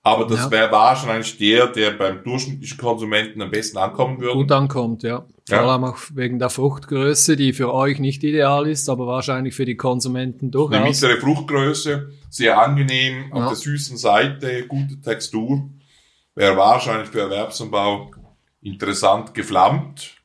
Aber 0.06 0.26
das 0.28 0.45
Ja. 0.45 0.51
wäre 0.51 0.72
wahrscheinlich 0.72 1.38
der, 1.38 1.68
der 1.68 1.91
beim 1.91 2.24
durchschnittlichen 2.24 2.78
Konsumenten 2.78 3.41
am 3.41 3.51
besten 3.51 3.78
ankommen 3.78 4.20
würde. 4.20 4.34
Gut 4.36 4.51
ankommt, 4.51 5.04
ja. 5.04 5.20
Vor 5.47 5.58
Ja. 5.58 5.66
allem 5.66 5.86
auch 5.86 5.97
wegen 6.14 6.39
der 6.39 6.49
Fruchtgröße, 6.49 7.38
die 7.38 7.54
für 7.54 7.74
euch 7.74 7.99
nicht 7.99 8.22
ideal 8.24 8.68
ist, 8.68 8.89
aber 8.89 9.08
wahrscheinlich 9.08 9.56
für 9.56 9.64
die 9.66 9.78
Konsumenten 9.78 10.45
Eine 10.45 10.51
durchaus. 10.51 11.01
mittlere 11.01 11.22
Fruchtgröße, 11.22 12.10
sehr 12.30 12.60
angenehm, 12.60 13.30
Ja. 13.30 13.36
auf 13.43 13.47
der 13.49 13.56
süßen 13.56 13.95
Seite, 13.97 14.66
gute 14.68 14.99
Textur. 14.99 15.70
Wäre 16.36 16.58
wahrscheinlich 16.58 17.10
für 17.10 17.22
Erwerbsanbau 17.22 18.12
interessant 18.62 19.34
geflammt. 19.34 20.16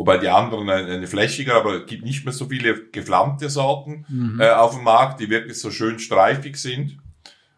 Wobei 0.00 0.16
die 0.16 0.30
anderen 0.30 0.70
eine, 0.70 0.90
eine 0.94 1.06
flächige, 1.06 1.52
aber 1.54 1.82
es 1.82 1.86
gibt 1.86 2.04
nicht 2.06 2.24
mehr 2.24 2.32
so 2.32 2.46
viele 2.46 2.86
geflammte 2.86 3.50
Sorten 3.50 4.06
Mhm. 4.08 4.40
äh, 4.40 4.48
auf 4.48 4.74
dem 4.74 4.82
Markt, 4.82 5.20
die 5.20 5.28
wirklich 5.28 5.58
so 5.60 5.70
schön 5.70 5.98
streifig 5.98 6.56
sind. 6.56 6.96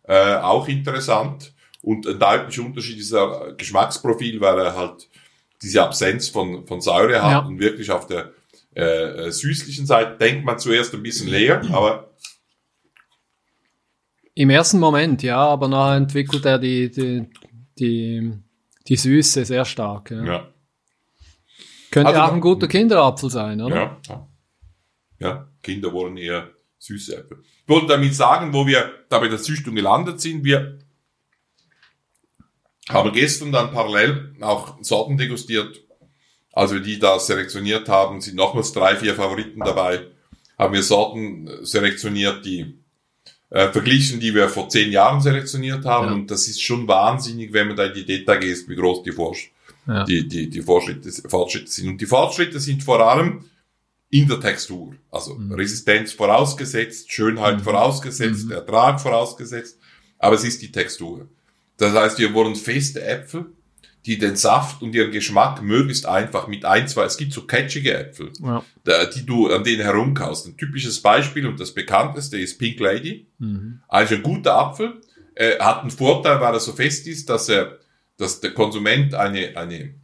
Äh, 0.02 0.34
auch 0.38 0.66
interessant. 0.66 1.52
Und 1.82 2.04
ein 2.04 2.18
deutlicher 2.18 2.62
Unterschied 2.64 2.96
dieser 2.96 3.52
Geschmacksprofil, 3.56 4.40
weil 4.40 4.58
er 4.58 4.74
halt 4.76 5.08
diese 5.62 5.84
Absenz 5.84 6.30
von, 6.30 6.66
von 6.66 6.80
Säure 6.80 7.22
hat 7.22 7.30
Ja. 7.30 7.38
und 7.46 7.60
wirklich 7.60 7.92
auf 7.92 8.08
der 8.08 8.32
äh, 8.74 8.82
äh, 9.26 9.30
süßlichen 9.30 9.86
Seite 9.86 10.16
denkt 10.18 10.44
man 10.44 10.58
zuerst 10.58 10.92
ein 10.94 11.02
bisschen 11.04 11.28
leer, 11.28 11.62
aber 11.72 12.10
Im 14.34 14.50
ersten 14.50 14.80
Moment, 14.80 15.22
ja, 15.22 15.36
aber 15.38 15.68
nachher 15.68 15.96
entwickelt 15.98 16.44
er 16.44 16.58
die, 16.58 16.90
die, 16.90 17.26
die, 17.78 18.32
die 18.88 18.96
Süße 18.96 19.44
sehr 19.44 19.64
stark. 19.64 20.10
Ja. 20.10 20.24
ja. 20.24 20.46
Könnte 21.92 22.08
Also- 22.08 22.22
auch 22.22 22.32
ein 22.32 22.40
guter 22.40 22.66
Kinderapfel 22.68 23.30
sein, 23.30 23.60
oder? 23.60 24.00
Ja, 24.08 24.28
ja. 25.20 25.48
Kinder 25.62 25.92
wollen 25.92 26.16
eher 26.16 26.50
süße 26.78 27.16
Äpfel. 27.18 27.42
Ich 27.44 27.68
wollte 27.68 27.86
damit 27.88 28.14
sagen, 28.14 28.52
wo 28.52 28.66
wir 28.66 28.90
da 29.10 29.18
bei 29.20 29.28
der 29.28 29.38
Züchtung 29.38 29.74
gelandet 29.74 30.20
sind, 30.20 30.42
wir 30.42 30.78
haben 32.88 33.12
gestern 33.12 33.52
dann 33.52 33.70
parallel 33.70 34.34
auch 34.40 34.78
Sorten 34.82 35.16
degustiert. 35.18 35.82
Als 36.54 36.72
wir 36.72 36.80
die 36.80 36.98
da 36.98 37.18
selektioniert 37.18 37.88
haben, 37.88 38.20
sind 38.22 38.36
nochmals 38.36 38.72
drei, 38.72 38.96
vier 38.96 39.14
Favoriten 39.14 39.60
dabei. 39.60 40.06
Haben 40.58 40.74
wir 40.74 40.82
Sorten 40.82 41.46
äh, 41.46 41.64
selektioniert, 41.64 42.44
die 42.44 42.78
äh, 43.50 43.68
verglichen, 43.68 44.18
die 44.18 44.34
wir 44.34 44.48
vor 44.48 44.68
zehn 44.70 44.90
Jahren 44.90 45.20
selektioniert 45.20 45.84
haben. 45.84 46.06
Ja. 46.08 46.12
Und 46.14 46.30
das 46.30 46.48
ist 46.48 46.62
schon 46.62 46.88
wahnsinnig, 46.88 47.52
wenn 47.52 47.68
man 47.68 47.76
da 47.76 47.84
in 47.84 47.94
die 47.94 48.04
Detail 48.06 48.38
geht, 48.38 48.68
wie 48.68 48.76
groß 48.76 49.02
die, 49.02 49.12
Forsch 49.12 49.51
Ja. 49.86 50.04
die, 50.04 50.28
die, 50.28 50.48
die 50.48 50.62
Fortschritte, 50.62 51.10
Fortschritte 51.28 51.70
sind. 51.70 51.88
Und 51.88 52.00
die 52.00 52.06
Fortschritte 52.06 52.60
sind 52.60 52.82
vor 52.82 53.00
allem 53.00 53.44
in 54.10 54.28
der 54.28 54.38
Textur. 54.40 54.94
Also 55.10 55.38
Resistenz 55.50 56.12
vorausgesetzt, 56.12 57.10
Schönheit 57.10 57.60
vorausgesetzt, 57.62 58.50
Ertrag 58.50 59.00
vorausgesetzt, 59.00 59.78
aber 60.18 60.36
es 60.36 60.44
ist 60.44 60.62
die 60.62 60.70
Textur. 60.70 61.28
Das 61.78 61.92
heißt, 61.94 62.18
wir 62.18 62.32
wollen 62.34 62.54
feste 62.54 63.02
Äpfel, 63.02 63.46
die 64.04 64.18
den 64.18 64.36
Saft 64.36 64.82
und 64.82 64.94
ihren 64.94 65.10
Geschmack 65.12 65.62
möglichst 65.62 66.06
einfach 66.06 66.46
mit 66.48 66.64
ein, 66.64 66.86
zwei, 66.88 67.04
es 67.04 67.16
gibt 67.16 67.32
so 67.32 67.42
catchige 67.46 67.94
Äpfel, 67.94 68.30
Ja. 68.40 68.62
die 69.16 69.24
du 69.24 69.48
an 69.48 69.64
denen 69.64 69.82
herumkaust. 69.82 70.46
Ein 70.46 70.56
typisches 70.56 71.00
Beispiel 71.00 71.46
und 71.46 71.58
das 71.58 71.72
bekannteste 71.72 72.36
ist 72.38 72.58
Pink 72.58 72.78
Lady. 72.80 73.26
Mhm. 73.38 73.80
Eigentlich 73.88 74.18
ein 74.18 74.22
guter 74.24 74.54
Apfel, 74.56 75.00
äh, 75.34 75.58
hat 75.58 75.80
einen 75.82 75.90
Vorteil, 75.90 76.40
weil 76.40 76.52
er 76.54 76.60
so 76.60 76.72
fest 76.72 77.06
ist, 77.06 77.28
dass 77.30 77.48
er, 77.48 77.78
dass 78.22 78.40
der 78.40 78.54
Konsument 78.54 79.14
eine, 79.14 79.56
eine 79.56 79.94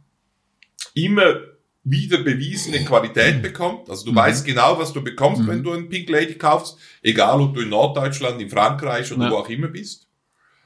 immer 0.93 1.35
wieder 1.83 2.19
bewiesene 2.21 2.83
Qualität 2.83 3.41
bekommt. 3.41 3.89
Also 3.89 4.05
du 4.05 4.13
weißt 4.13 4.45
genau, 4.45 4.77
was 4.77 4.91
du 4.93 5.01
bekommst, 5.01 5.47
wenn 5.47 5.63
du 5.63 5.71
einen 5.71 5.89
Pink 5.89 6.09
Lady 6.09 6.35
kaufst, 6.35 6.77
egal 7.01 7.39
ob 7.41 7.55
du 7.55 7.61
in 7.61 7.69
Norddeutschland, 7.69 8.41
in 8.41 8.49
Frankreich 8.49 9.11
oder 9.13 9.25
Ja. 9.25 9.31
wo 9.31 9.35
auch 9.37 9.49
immer 9.49 9.69
bist. 9.69 10.07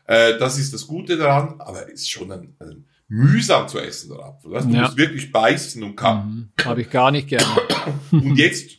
Äh, 0.05 0.37
das 0.39 0.57
ist 0.57 0.73
das 0.73 0.87
Gute 0.87 1.15
daran, 1.15 1.55
aber 1.59 1.83
er 1.83 1.89
ist 1.89 2.09
schon 2.09 2.31
ein, 2.31 2.55
ein 2.59 2.85
mühsam 3.07 3.67
zu 3.67 3.79
essen, 3.79 4.09
der 4.09 4.19
Apfel. 4.25 4.51
Weißt, 4.51 4.67
du 4.67 4.73
Ja. 4.73 4.81
musst 4.81 4.97
wirklich 4.97 5.31
beißen 5.31 5.83
und 5.83 5.95
kauen. 5.95 6.51
Mhm. 6.57 6.65
Habe 6.65 6.81
ich 6.81 6.89
gar 6.89 7.11
nicht 7.11 7.27
gerne. 7.27 7.45
Und 8.11 8.35
jetzt 8.37 8.71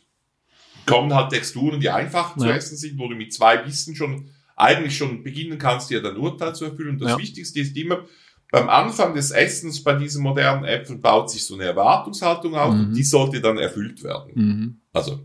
kommen 0.85 1.13
halt 1.13 1.31
Texturen, 1.31 1.79
die 1.79 1.89
einfach 1.89 2.37
zu 2.37 2.45
Ja. 2.45 2.55
essen 2.55 2.75
sind, 2.77 2.99
wo 2.99 3.07
du 3.07 3.15
mit 3.15 3.33
zwei 3.33 3.57
Bissen 3.57 3.95
schon 3.95 4.29
eigentlich 4.57 4.95
schon 4.97 5.23
beginnen 5.23 5.57
kannst, 5.57 5.89
dir 5.89 6.01
dein 6.01 6.17
Urteil 6.17 6.53
zu 6.53 6.65
erfüllen. 6.65 6.91
Und 6.91 6.99
das. 7.01 7.17
Wichtigste 7.17 7.59
ist 7.59 7.75
immer, 7.75 8.05
beim 8.51 8.69
Anfang 8.69 9.13
des 9.15 9.31
Essens 9.31 9.83
bei 9.83 9.93
diesen 9.95 10.23
modernen 10.23 10.63
Äpfeln 10.65 11.01
baut 11.01 11.29
sich 11.29 11.45
so 11.45 11.55
eine 11.55 11.65
Erwartungshaltung 11.65 12.55
auf 12.55 12.73
Mhm. 12.73 12.79
und 12.79 12.93
die 12.93 13.03
sollte 13.03 13.41
dann 13.41 13.57
erfüllt 13.57 14.03
werden. 14.03 14.31
Mhm. 14.35 14.81
Also 14.93 15.19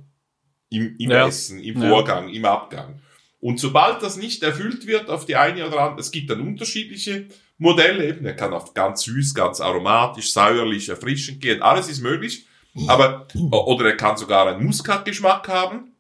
im, 0.71 0.97
im 0.99 1.11
Ja. 1.11 1.27
Essen, 1.27 1.61
im 1.61 1.81
Ja. 1.83 1.89
Vorgang, 1.89 2.29
im 2.29 2.45
Abgang. 2.45 3.01
Und 3.41 3.59
sobald 3.61 4.03
das 4.03 4.17
nicht 4.17 4.43
erfüllt 4.43 4.87
wird 4.87 5.09
auf 5.09 5.25
die 5.25 5.37
eine 5.37 5.67
oder 5.67 5.81
andere, 5.81 6.01
es 6.01 6.11
gibt 6.11 6.29
dann 6.31 6.41
unterschiedliche 6.41 7.27
Modelle, 7.59 8.07
eben, 8.09 8.23
der 8.25 8.37
kann 8.37 8.53
auf 8.53 8.75
ganz 8.75 9.03
süß, 9.03 9.35
ganz 9.35 9.61
aromatisch, 9.61 10.33
säuerlich, 10.33 10.89
erfrischend 10.89 11.41
gehen, 11.41 11.63
alles 11.63 11.89
ist 11.89 12.03
möglich. 12.03 12.47
Aber, 12.87 13.27
oder 13.51 13.87
er 13.87 13.97
kann 13.97 14.17
sogar 14.17 14.47
einen 14.47 14.65
Muskatgeschmack 14.65 15.49
haben, 15.49 15.93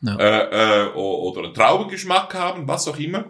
Ja. 0.00 0.16
äh, 0.16 0.86
äh, 0.86 0.92
oder 0.92 1.44
einen 1.44 1.54
Traubengeschmack 1.54 2.34
haben, 2.34 2.68
was 2.68 2.86
auch 2.86 2.98
immer. 2.98 3.24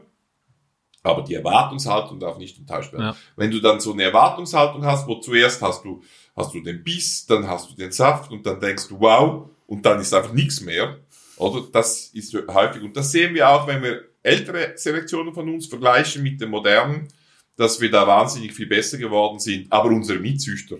Aber 1.02 1.22
die 1.22 1.34
Erwartungshaltung 1.34 2.18
darf 2.18 2.38
nicht 2.38 2.58
enttäuscht 2.58 2.92
werden. 2.92 3.06
Ja. 3.06 3.16
Wenn 3.36 3.50
du 3.50 3.60
dann 3.60 3.80
so 3.80 3.92
eine 3.92 4.02
Erwartungshaltung 4.02 4.84
hast, 4.84 5.06
wo 5.06 5.16
zuerst 5.16 5.62
hast 5.62 5.84
du, 5.84 6.02
hast 6.36 6.52
du 6.54 6.60
den 6.60 6.82
Biss, 6.82 7.26
dann 7.26 7.46
hast 7.48 7.70
du 7.70 7.74
den 7.74 7.92
Saft 7.92 8.30
und 8.32 8.44
dann 8.44 8.60
denkst 8.60 8.88
du, 8.88 9.00
wow, 9.00 9.48
und 9.66 9.84
dann 9.86 10.00
ist 10.00 10.12
einfach 10.12 10.32
nichts 10.32 10.60
mehr. 10.60 10.98
Oder 11.36 11.62
das 11.72 12.08
ist 12.14 12.34
häufig. 12.48 12.82
Und 12.82 12.96
das 12.96 13.12
sehen 13.12 13.34
wir 13.34 13.48
auch, 13.48 13.66
wenn 13.66 13.82
wir 13.82 14.02
ältere 14.22 14.72
Selektionen 14.76 15.32
von 15.32 15.48
uns 15.48 15.66
vergleichen 15.66 16.22
mit 16.22 16.40
den 16.40 16.50
modernen, 16.50 17.08
dass 17.56 17.80
wir 17.80 17.90
da 17.90 18.06
wahnsinnig 18.06 18.52
viel 18.52 18.66
besser 18.66 18.98
geworden 18.98 19.38
sind. 19.38 19.72
Aber 19.72 19.88
unsere 19.90 20.18
Mitzüchter 20.18 20.76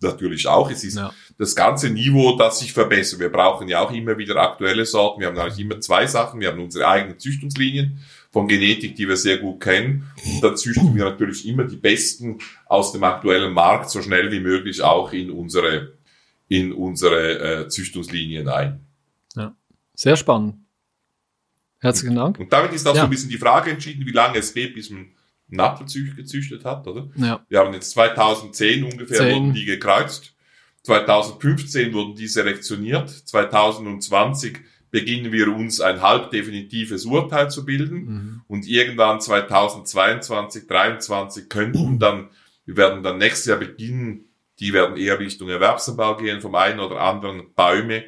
natürlich 0.00 0.46
auch. 0.46 0.70
Es 0.70 0.84
ist 0.84 0.96
Ja. 0.96 1.12
das 1.38 1.54
ganze 1.56 1.90
Niveau, 1.90 2.36
das 2.36 2.58
sich 2.60 2.72
verbessert. 2.72 3.20
Wir 3.20 3.30
brauchen 3.32 3.68
ja 3.68 3.80
auch 3.80 3.90
immer 3.90 4.16
wieder 4.18 4.36
aktuelle 4.36 4.84
Sorten. 4.86 5.20
Wir 5.20 5.28
haben 5.28 5.38
eigentlich 5.38 5.58
immer 5.64 5.80
zwei 5.80 6.06
Sachen. 6.06 6.40
Wir 6.40 6.48
haben 6.48 6.60
unsere 6.60 6.86
eigenen 6.86 7.18
Züchtungslinien 7.18 8.00
von 8.34 8.48
Genetik, 8.48 8.96
die 8.96 9.06
wir 9.08 9.16
sehr 9.16 9.38
gut 9.38 9.60
kennen. 9.60 10.10
Und 10.26 10.42
dann 10.42 10.56
züchten 10.56 10.92
wir 10.96 11.04
natürlich 11.04 11.46
immer 11.46 11.62
die 11.64 11.76
besten 11.76 12.38
aus 12.66 12.90
dem 12.90 13.04
aktuellen 13.04 13.52
Markt 13.52 13.90
so 13.90 14.02
schnell 14.02 14.32
wie 14.32 14.40
möglich 14.40 14.82
auch 14.82 15.12
in 15.12 15.30
unsere, 15.30 15.92
in 16.48 16.72
unsere 16.72 17.62
äh, 17.62 17.68
Züchtungslinien 17.68 18.48
ein. 18.48 18.80
Sehr 19.96 20.16
spannend. 20.16 20.56
Herzlichen 21.78 22.16
Dank. 22.16 22.40
Und 22.40 22.52
damit 22.52 22.72
ist 22.72 22.84
auch 22.88 22.94
Ja. 22.96 23.02
so 23.02 23.06
ein 23.06 23.10
bisschen 23.10 23.30
die 23.30 23.38
Frage 23.38 23.70
entschieden, 23.70 24.04
wie 24.04 24.10
lange 24.10 24.38
es 24.38 24.52
geht, 24.52 24.74
bis 24.74 24.90
man 24.90 25.12
einen 25.48 25.60
Apfel 25.60 25.86
züch- 25.86 26.16
gezüchtet 26.16 26.64
hat, 26.64 26.84
oder? 26.88 27.08
Ja. 27.14 27.46
Wir 27.48 27.60
haben 27.60 27.72
jetzt 27.74 27.90
2010 27.92 28.82
ungefähr 28.82 29.18
Zehn. 29.18 29.34
wurden 29.36 29.54
die 29.54 29.64
gekreuzt. 29.66 30.34
2015 30.82 31.92
wurden 31.92 32.16
die 32.16 32.26
selektioniert. 32.26 33.08
2020 33.08 34.58
beginnen 34.94 35.32
wir 35.32 35.48
uns 35.48 35.80
ein 35.80 36.02
halb 36.02 36.30
definitives 36.30 37.04
Urteil 37.04 37.50
zu 37.50 37.64
bilden. 37.64 37.96
Mhm. 37.96 38.42
Und 38.46 38.68
irgendwann 38.68 39.20
2022, 39.20 40.68
2023 40.68 41.48
könnten 41.48 41.98
dann, 41.98 42.28
wir 42.64 42.76
werden 42.76 43.02
dann 43.02 43.18
nächstes 43.18 43.46
Jahr 43.46 43.58
beginnen, 43.58 44.26
die 44.60 44.72
werden 44.72 44.96
eher 44.96 45.18
Richtung 45.18 45.48
Erwerbsanbau 45.48 46.16
gehen, 46.18 46.40
vom 46.40 46.54
einen 46.54 46.78
oder 46.78 47.00
anderen 47.00 47.52
Bäume 47.56 48.04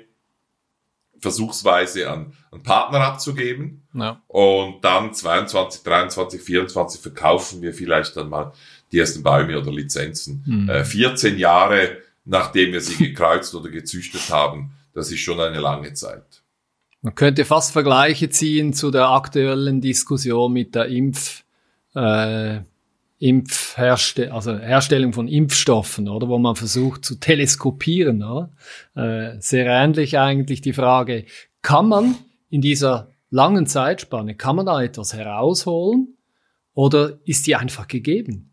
versuchsweise 1.19 2.09
an, 2.09 2.35
an 2.53 2.63
Partner 2.63 3.01
abzugeben. 3.01 3.83
Ja. 3.93 4.23
Und 4.29 4.85
dann 4.85 5.13
22, 5.13 5.83
23, 5.83 6.41
24 6.41 7.01
verkaufen 7.01 7.63
wir 7.63 7.75
vielleicht 7.75 8.17
dann 8.17 8.29
mal 8.29 8.53
die 8.93 9.01
ersten 9.01 9.25
Bäume 9.25 9.59
oder 9.59 9.73
Lizenzen. 9.73 10.45
Mhm. 10.47 10.69
Äh, 10.69 10.85
14 10.85 11.37
Jahre, 11.37 11.97
nachdem 12.25 12.75
wir 12.75 12.81
sie 12.81 13.09
gekreuzt 13.09 13.57
oder 13.57 13.71
gezüchtet 13.71 14.31
haben, 14.31 14.71
das 14.95 15.11
ist 15.11 15.19
schon 15.19 15.41
eine 15.41 15.59
lange 15.59 15.93
Zeit. 15.95 16.46
Man 17.07 17.15
könnte 17.15 17.45
fast 17.45 17.71
Vergleiche 17.71 18.31
ziehen 18.31 18.73
zu 18.73 18.91
der 18.91 19.11
aktuellen 19.11 19.81
Diskussion 19.81 20.53
mit 20.53 20.75
der 20.75 20.87
Impf, 20.87 21.45
äh, 21.95 22.63
Impfherste 23.21 24.35
also 24.35 24.59
Herstellung 24.59 25.13
von 25.13 25.29
Impfstoffen, 25.29 26.09
oder, 26.09 26.29
wo 26.29 26.37
man 26.39 26.57
versucht 26.57 27.05
zu 27.05 27.21
teleskopieren, 27.21 28.25
oder? 28.25 28.51
Äh, 28.97 29.41
sehr 29.41 29.67
ähnlich 29.67 30.19
eigentlich 30.19 30.63
die 30.63 30.73
Frage, 30.73 31.27
kann 31.63 31.87
man 31.87 32.17
in 32.51 32.61
dieser 32.61 33.13
langen 33.31 33.69
Zeitspanne, 33.69 34.35
kann 34.35 34.57
man 34.57 34.67
da 34.67 34.83
etwas 34.83 35.15
herausholen 35.15 36.17
oder 36.75 37.21
ist 37.25 37.47
die 37.47 37.55
einfach 37.55 37.87
gegeben? 37.87 38.53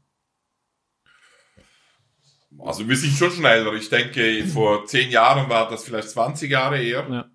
Also 2.60 2.88
wir 2.88 2.98
sind 2.98 3.14
schon 3.18 3.32
schneller. 3.32 3.74
Ich 3.74 3.90
denke, 3.90 4.46
vor 4.46 4.86
zehn 4.86 5.10
Jahren 5.10 5.50
war 5.50 5.68
das 5.68 5.86
vielleicht 5.86 6.12
20 6.12 6.52
Jahre 6.52 6.80
eher. 6.80 7.08
Ja. 7.10 7.33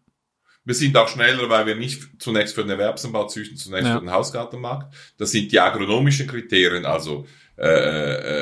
Wir 0.69 0.75
sind 0.75 0.95
auch 0.99 1.09
schneller, 1.09 1.49
weil 1.49 1.65
wir 1.65 1.77
nicht 1.77 2.03
zunächst 2.19 2.55
für 2.55 2.61
den 2.61 2.71
Erwerbsanbau 2.71 3.27
züchten, 3.27 3.57
zunächst 3.57 3.87
Ja. 3.89 3.95
für 3.95 4.01
den 4.05 4.13
Hausgartenmarkt. 4.13 4.93
Das 5.17 5.31
sind 5.31 5.51
die 5.51 5.59
agronomischen 5.59 6.27
Kriterien, 6.27 6.85
also 6.85 7.27
äh, 7.57 7.67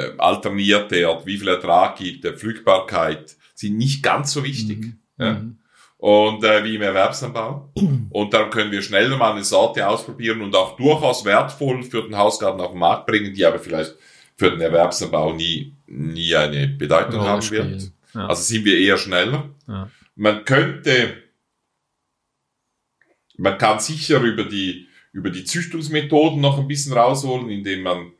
äh, 0.08 0.12
alternierte 0.18 1.06
Art, 1.08 1.24
wie 1.24 1.38
viel 1.38 1.46
Ertrag 1.46 1.96
gibt, 1.98 2.24
der 2.24 2.32
Pflückbarkeit, 2.34 3.36
sind 3.54 3.76
nicht 3.76 4.02
ganz 4.02 4.32
so 4.32 4.42
wichtig. 4.42 4.94
Ja. 5.18 5.34
Mhm. 5.34 5.58
Und 5.98 6.42
äh, 6.42 6.64
wie 6.64 6.74
im 6.74 6.82
Erwerbsanbau. 6.82 7.70
Und 8.10 8.34
dann 8.34 8.50
können 8.50 8.72
wir 8.72 8.82
schneller 8.82 9.16
mal 9.16 9.30
eine 9.32 9.44
Sorte 9.44 9.86
ausprobieren 9.88 10.42
und 10.42 10.54
auch 10.56 10.76
durchaus 10.76 11.24
wertvoll 11.24 11.82
für 11.84 12.02
den 12.02 12.16
Hausgarten 12.16 12.60
auf 12.60 12.72
den 12.72 12.80
Markt 12.80 13.06
bringen, 13.06 13.32
die 13.34 13.44
aber 13.46 13.58
vielleicht 13.60 13.94
für 14.36 14.50
den 14.50 14.60
Erwerbsanbau 14.60 15.32
nie, 15.32 15.74
nie 15.86 16.34
eine 16.34 16.66
Bedeutung 16.66 17.20
Rolle 17.20 17.28
haben 17.30 17.42
spielen. 17.42 17.70
wird. 17.70 17.90
Ja. 18.14 18.26
Also 18.26 18.42
sind 18.42 18.64
wir 18.64 18.76
eher 18.78 18.98
schneller. 18.98 19.48
Ja. 19.68 19.88
Man 20.16 20.44
könnte, 20.44 21.14
man 23.38 23.58
kann 23.58 23.80
sicher 23.80 24.20
über 24.20 24.44
die, 24.44 24.86
über 25.12 25.30
die 25.30 25.44
Züchtungsmethoden 25.44 26.40
noch 26.40 26.58
ein 26.58 26.68
bisschen 26.68 26.92
rausholen, 26.92 27.48
indem 27.50 27.82
man 27.82 28.12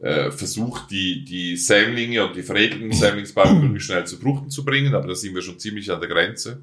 äh, 0.00 0.30
versucht, 0.30 0.90
die, 0.90 1.24
die 1.24 1.56
Sämlinge 1.56 2.26
und 2.26 2.36
die 2.36 2.42
veredelten 2.42 2.92
Sämlingsbäume 2.92 3.60
möglichst 3.62 3.86
schnell 3.88 4.06
zu 4.06 4.18
Fruchten 4.18 4.50
zu 4.50 4.64
bringen, 4.64 4.94
aber 4.94 5.08
da 5.08 5.14
sind 5.14 5.34
wir 5.34 5.42
schon 5.42 5.58
ziemlich 5.58 5.90
an 5.90 6.00
der 6.00 6.08
Grenze. 6.10 6.62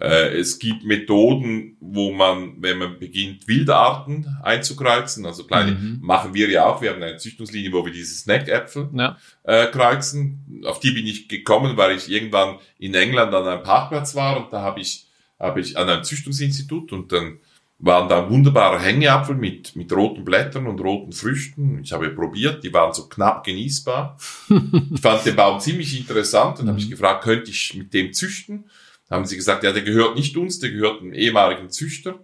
Äh, 0.00 0.38
es 0.38 0.58
gibt 0.58 0.82
Methoden, 0.84 1.76
wo 1.80 2.10
man, 2.12 2.54
wenn 2.62 2.78
man 2.78 2.98
beginnt, 2.98 3.46
Wildarten 3.46 4.34
einzukreuzen, 4.42 5.26
also 5.26 5.44
kleine, 5.44 5.72
Mhm. 5.72 5.98
machen 6.00 6.32
wir 6.32 6.48
ja 6.48 6.64
auch, 6.64 6.80
wir 6.80 6.90
haben 6.92 7.02
eine 7.02 7.18
Züchtungslinie, 7.18 7.70
wo 7.72 7.84
wir 7.84 7.92
diese 7.92 8.14
Snackäpfel 8.14 8.88
Ja. 8.94 9.18
äh, 9.42 9.66
kreuzen. 9.66 10.62
Auf 10.64 10.80
die 10.80 10.92
bin 10.92 11.06
ich 11.06 11.28
gekommen, 11.28 11.76
weil 11.76 11.94
ich 11.96 12.10
irgendwann 12.10 12.56
in 12.78 12.94
England 12.94 13.34
an 13.34 13.46
einem 13.46 13.62
Parkplatz 13.62 14.14
war 14.14 14.38
und 14.42 14.50
da 14.50 14.62
habe 14.62 14.80
ich, 14.80 15.04
habe 15.40 15.60
ich 15.60 15.76
an 15.78 15.88
einem 15.88 16.04
Züchtungsinstitut 16.04 16.92
und 16.92 17.10
dann 17.10 17.40
waren 17.78 18.08
da 18.10 18.22
ein 18.22 18.30
wunderbarer 18.30 18.78
Hängeapfel 18.78 19.34
mit, 19.34 19.74
mit 19.74 19.90
roten 19.92 20.22
Blättern 20.24 20.66
und 20.66 20.80
roten 20.80 21.12
Früchten. 21.12 21.80
Ich 21.82 21.92
habe 21.92 22.10
probiert, 22.10 22.62
die 22.62 22.72
waren 22.74 22.92
so 22.92 23.08
knapp 23.08 23.42
genießbar. 23.44 24.18
ich 24.92 25.00
fand 25.00 25.24
den 25.24 25.34
Baum 25.36 25.58
ziemlich 25.60 25.98
interessant 25.98 26.60
und 26.60 26.68
habe 26.68 26.78
ich 26.78 26.90
gefragt, 26.90 27.24
könnte 27.24 27.50
ich 27.50 27.74
mit 27.74 27.94
dem 27.94 28.12
züchten? 28.12 28.64
Dann 29.08 29.20
haben 29.20 29.26
sie 29.26 29.36
gesagt, 29.36 29.64
ja, 29.64 29.72
der 29.72 29.82
gehört 29.82 30.14
nicht 30.14 30.36
uns, 30.36 30.58
der 30.58 30.70
gehört 30.70 31.00
einem 31.00 31.14
ehemaligen 31.14 31.70
Züchter. 31.70 32.22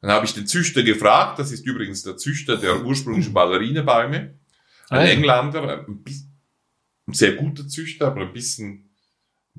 Dann 0.00 0.12
habe 0.12 0.26
ich 0.26 0.34
den 0.34 0.46
Züchter 0.46 0.82
gefragt, 0.84 1.40
das 1.40 1.50
ist 1.50 1.66
übrigens 1.66 2.02
der 2.02 2.16
Züchter 2.16 2.56
der 2.56 2.84
ursprünglichen 2.84 3.32
Ballerinebäume, 3.34 4.16
ein 4.90 4.98
Ah. 4.98 5.04
Engländer, 5.04 5.86
ein, 5.86 6.04
ein 7.08 7.12
sehr 7.12 7.32
guter 7.32 7.66
Züchter, 7.66 8.08
aber 8.08 8.20
ein 8.20 8.32
bisschen 8.32 8.93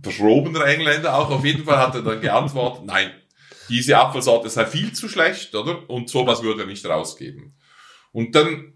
verschrobener 0.02 0.66
Engländer 0.66 1.18
auch. 1.18 1.30
Auf 1.30 1.46
jeden 1.46 1.64
Fall 1.64 1.78
hat 1.78 1.96
er 1.96 2.02
dann 2.02 2.22
geantwortet, 2.22 2.86
nein, 2.86 3.12
diese 3.70 3.98
Apfelsorte 3.98 4.50
sei 4.50 4.66
viel 4.66 4.94
zu 4.94 5.10
schlecht, 5.10 5.56
oder? 5.56 5.90
Und 5.90 6.10
sowas 6.10 6.44
würde 6.44 6.64
er 6.64 6.68
nicht 6.68 6.86
rausgeben. 6.86 7.56
Und 8.12 8.36
dann 8.36 8.74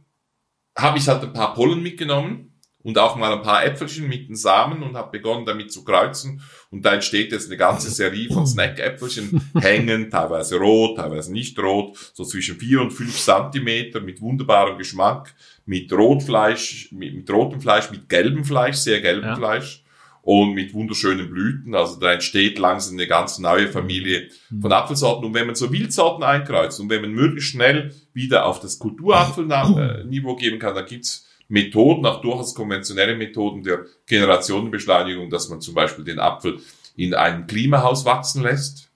habe 0.77 0.97
ich 0.97 1.07
halt 1.07 1.23
ein 1.23 1.33
paar 1.33 1.53
Pollen 1.53 1.83
mitgenommen 1.83 2.59
und 2.81 2.97
auch 2.97 3.15
mal 3.17 3.33
ein 3.33 3.41
paar 3.41 3.65
Äpfelchen 3.65 4.07
mit 4.07 4.29
den 4.29 4.35
Samen 4.35 4.81
und 4.83 4.95
habe 4.95 5.11
begonnen 5.11 5.45
damit 5.45 5.71
zu 5.71 5.83
kreuzen. 5.83 6.41
Und 6.71 6.85
da 6.85 6.93
entsteht 6.93 7.31
jetzt 7.31 7.47
eine 7.47 7.57
ganze 7.57 7.89
Serie 7.89 8.29
von 8.29 8.47
Snackäpfelchen, 8.47 9.51
hängen, 9.59 10.09
teilweise 10.09 10.57
rot, 10.57 10.97
teilweise 10.97 11.31
nicht 11.31 11.59
rot, 11.59 11.97
so 12.13 12.23
zwischen 12.23 12.57
vier 12.57 12.81
und 12.81 12.91
fünf 12.91 13.17
Zentimeter 13.17 13.99
mit 13.99 14.21
wunderbarem 14.21 14.77
Geschmack, 14.77 15.35
mit 15.65 15.91
Rotfleisch, 15.91 16.91
mit, 16.91 17.13
mit 17.13 17.29
rotem 17.29 17.61
Fleisch, 17.61 17.91
mit 17.91 18.07
gelbem 18.07 18.45
Fleisch, 18.45 18.77
sehr 18.77 19.01
gelbem 19.01 19.29
Ja. 19.29 19.35
Fleisch 19.35 19.83
und 20.29 20.53
mit 20.53 20.75
wunderschönen 20.75 21.27
Blüten. 21.31 21.73
Also 21.73 21.99
da 21.99 22.13
entsteht 22.13 22.59
langsam 22.59 22.93
eine 22.93 23.07
ganz 23.07 23.39
neue 23.39 23.67
Familie 23.67 24.29
von 24.61 24.71
Apfelsorten. 24.71 25.25
Und 25.25 25.33
wenn 25.33 25.47
man 25.47 25.55
so 25.55 25.71
Wildsorten 25.73 26.23
einkreuzt 26.23 26.79
und 26.79 26.87
wenn 26.91 27.01
man 27.01 27.13
möglichst 27.13 27.49
schnell 27.49 27.95
wieder 28.13 28.45
auf 28.45 28.59
das 28.59 28.77
Kulturapfelniveau 28.77 30.35
geben 30.35 30.59
kann, 30.59 30.75
dann 30.75 30.85
gibt's 30.85 31.27
Methoden, 31.47 32.05
auch 32.05 32.21
durchaus 32.21 32.53
konventionelle 32.53 33.15
Methoden 33.15 33.63
der 33.63 33.85
Generationenbeschleunigung, 34.05 35.31
dass 35.31 35.49
man 35.49 35.61
zum 35.61 35.73
Beispiel 35.73 36.05
den 36.05 36.19
Apfel 36.19 36.59
in 36.95 37.15
einem 37.15 37.47
Klimahaus 37.47 38.05
wachsen 38.05 38.43
lässt, 38.43 38.87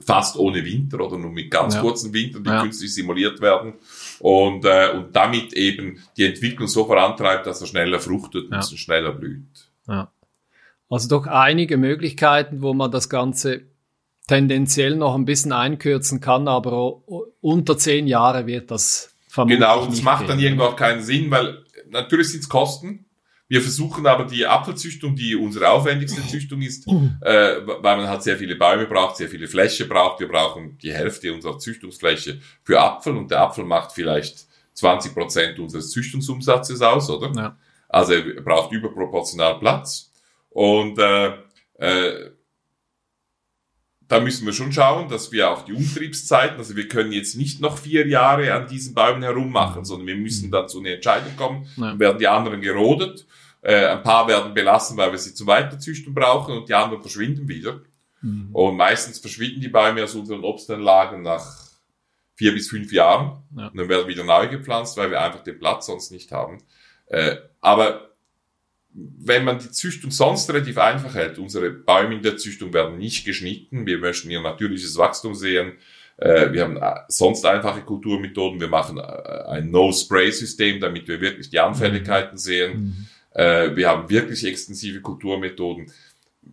fast 0.00 0.36
ohne 0.36 0.64
Winter 0.64 1.00
oder 1.00 1.18
nur 1.18 1.32
mit 1.32 1.50
ganz 1.50 1.74
Ja. 1.74 1.80
kurzen 1.80 2.14
Wintern, 2.14 2.44
die 2.44 2.50
Ja. 2.50 2.62
künstlich 2.62 2.94
simuliert 2.94 3.40
werden 3.40 3.72
und, 4.20 4.64
äh, 4.64 4.92
und 4.94 5.16
damit 5.16 5.54
eben 5.54 5.98
die 6.16 6.24
Entwicklung 6.24 6.68
so 6.68 6.84
vorantreibt, 6.84 7.46
dass 7.48 7.60
er 7.62 7.66
schneller 7.66 7.98
fruchtet 7.98 8.48
Ja. 8.52 8.58
und 8.58 8.78
schneller 8.78 9.10
blüht. 9.10 9.67
Ja. 9.88 10.12
Also 10.90 11.08
doch 11.08 11.26
einige 11.26 11.76
Möglichkeiten, 11.76 12.62
wo 12.62 12.72
man 12.74 12.90
das 12.90 13.08
Ganze 13.08 13.62
tendenziell 14.26 14.96
noch 14.96 15.14
ein 15.14 15.24
bisschen 15.24 15.52
einkürzen 15.52 16.20
kann, 16.20 16.48
aber 16.48 17.02
unter 17.40 17.76
zehn 17.78 18.06
Jahre 18.06 18.46
wird 18.46 18.70
das 18.70 19.14
vermutlich 19.28 19.58
Genau, 19.60 19.80
und 19.82 19.88
es 19.88 19.94
nicht 19.96 20.04
macht 20.04 20.28
dann 20.28 20.38
gehen. 20.38 20.46
irgendwo 20.46 20.64
auch 20.64 20.76
keinen 20.76 21.02
Sinn, 21.02 21.30
weil 21.30 21.64
natürlich 21.90 22.30
sind 22.30 22.40
es 22.40 22.48
Kosten. 22.48 23.06
Wir 23.50 23.62
versuchen 23.62 24.06
aber 24.06 24.24
die 24.24 24.46
Apfelzüchtung, 24.46 25.16
die 25.16 25.34
unsere 25.34 25.70
aufwendigste 25.70 26.26
Züchtung 26.26 26.60
ist, 26.60 26.86
äh, 27.22 27.66
weil 27.66 27.96
man 27.96 28.06
halt 28.06 28.22
sehr 28.22 28.36
viele 28.36 28.56
Bäume 28.56 28.84
braucht, 28.86 29.16
sehr 29.16 29.28
viele 29.30 29.48
Fläche 29.48 29.86
braucht. 29.86 30.20
Wir 30.20 30.28
brauchen 30.28 30.76
die 30.82 30.92
Hälfte 30.92 31.32
unserer 31.32 31.58
Züchtungsfläche 31.58 32.40
für 32.62 32.78
Apfel 32.78 33.16
und 33.16 33.30
der 33.30 33.40
Apfel 33.40 33.64
macht 33.64 33.92
vielleicht 33.92 34.46
20 34.74 35.14
Prozent 35.14 35.58
unseres 35.58 35.90
Züchtungsumsatzes 35.90 36.82
aus, 36.82 37.08
oder? 37.08 37.32
Ja. 37.34 37.56
Also 37.88 38.12
er 38.12 38.40
braucht 38.42 38.72
überproportional 38.72 39.58
Platz. 39.58 40.12
Und 40.50 40.98
äh, 40.98 41.32
äh, 41.78 42.30
da 44.08 44.20
müssen 44.20 44.46
wir 44.46 44.54
schon 44.54 44.72
schauen, 44.72 45.08
dass 45.08 45.32
wir 45.32 45.50
auch 45.50 45.64
die 45.64 45.74
Umtriebszeiten, 45.74 46.56
also 46.56 46.76
wir 46.76 46.88
können 46.88 47.12
jetzt 47.12 47.36
nicht 47.36 47.60
noch 47.60 47.76
vier 47.76 48.06
Jahre 48.08 48.54
an 48.54 48.66
diesen 48.66 48.94
Bäumen 48.94 49.22
herummachen, 49.22 49.84
sondern 49.84 50.06
wir 50.06 50.16
müssen 50.16 50.50
dann 50.50 50.68
zu 50.68 50.80
einer 50.80 50.90
Entscheidung 50.90 51.36
kommen. 51.36 51.68
Ja. 51.76 51.88
Dann 51.88 52.00
werden 52.00 52.18
die 52.18 52.28
anderen 52.28 52.62
gerodet, 52.62 53.26
äh, 53.60 53.86
ein 53.86 54.02
paar 54.02 54.26
werden 54.26 54.54
belassen, 54.54 54.96
weil 54.96 55.12
wir 55.12 55.18
sie 55.18 55.34
zum 55.34 55.46
Weiterzüchten 55.46 56.14
brauchen 56.14 56.56
und 56.56 56.68
die 56.68 56.74
anderen 56.74 57.02
verschwinden 57.02 57.48
wieder. 57.48 57.82
Mhm. 58.22 58.48
Und 58.52 58.76
meistens 58.76 59.18
verschwinden 59.18 59.60
die 59.60 59.68
Bäume 59.68 60.02
aus 60.02 60.14
unseren 60.14 60.42
Obstanlagen 60.42 61.22
nach 61.22 61.68
vier 62.34 62.54
bis 62.54 62.70
fünf 62.70 62.92
Jahren. 62.92 63.42
Ja. 63.56 63.66
Und 63.66 63.76
dann 63.76 63.88
werden 63.88 64.08
wieder 64.08 64.24
neu 64.24 64.48
gepflanzt, 64.48 64.96
weil 64.96 65.10
wir 65.10 65.20
einfach 65.20 65.42
den 65.42 65.58
Platz 65.58 65.86
sonst 65.86 66.12
nicht 66.12 66.32
haben. 66.32 66.58
Äh, 67.08 67.36
aber 67.60 68.10
wenn 68.92 69.44
man 69.44 69.58
die 69.58 69.70
Züchtung 69.70 70.10
sonst 70.10 70.48
relativ 70.50 70.78
einfach 70.78 71.14
hält, 71.14 71.38
unsere 71.38 71.70
Bäume 71.70 72.16
in 72.16 72.22
der 72.22 72.36
Züchtung 72.36 72.72
werden 72.72 72.98
nicht 72.98 73.24
geschnitten, 73.24 73.86
wir 73.86 73.98
möchten 73.98 74.30
ihr 74.30 74.40
natürliches 74.40 74.96
Wachstum 74.96 75.34
sehen, 75.34 75.72
äh, 76.16 76.52
wir 76.52 76.64
haben 76.64 76.76
äh, 76.76 76.94
sonst 77.08 77.46
einfache 77.46 77.82
Kulturmethoden, 77.82 78.60
wir 78.60 78.68
machen 78.68 78.98
ein 79.00 79.70
No-Spray-System, 79.70 80.80
damit 80.80 81.06
wir 81.06 81.20
wirklich 81.20 81.50
die 81.50 81.60
Anfälligkeiten 81.60 82.38
sehen, 82.38 82.72
Mhm. 83.34 83.40
äh, 83.40 83.76
wir 83.76 83.88
haben 83.88 84.10
wirklich 84.10 84.44
extensive 84.44 85.00
Kulturmethoden. 85.00 85.92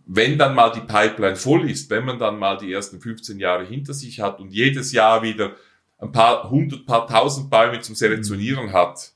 Wenn 0.06 0.38
dann 0.38 0.54
mal 0.54 0.70
die 0.70 0.80
Pipeline 0.80 1.36
voll 1.36 1.68
ist, 1.70 1.90
wenn 1.90 2.04
man 2.04 2.18
dann 2.18 2.38
mal 2.38 2.58
die 2.58 2.72
ersten 2.72 3.00
15 3.00 3.40
Jahre 3.40 3.66
hinter 3.66 3.94
sich 3.94 4.20
hat 4.20 4.38
und 4.40 4.52
jedes 4.52 4.92
Jahr 4.92 5.22
wieder 5.22 5.56
ein 5.98 6.12
paar 6.12 6.48
hundert, 6.50 6.84
paar 6.86 7.08
tausend 7.08 7.48
Bäume 7.50 7.80
zum 7.80 7.94
Selektionieren 7.94 8.72
hat, 8.72 9.12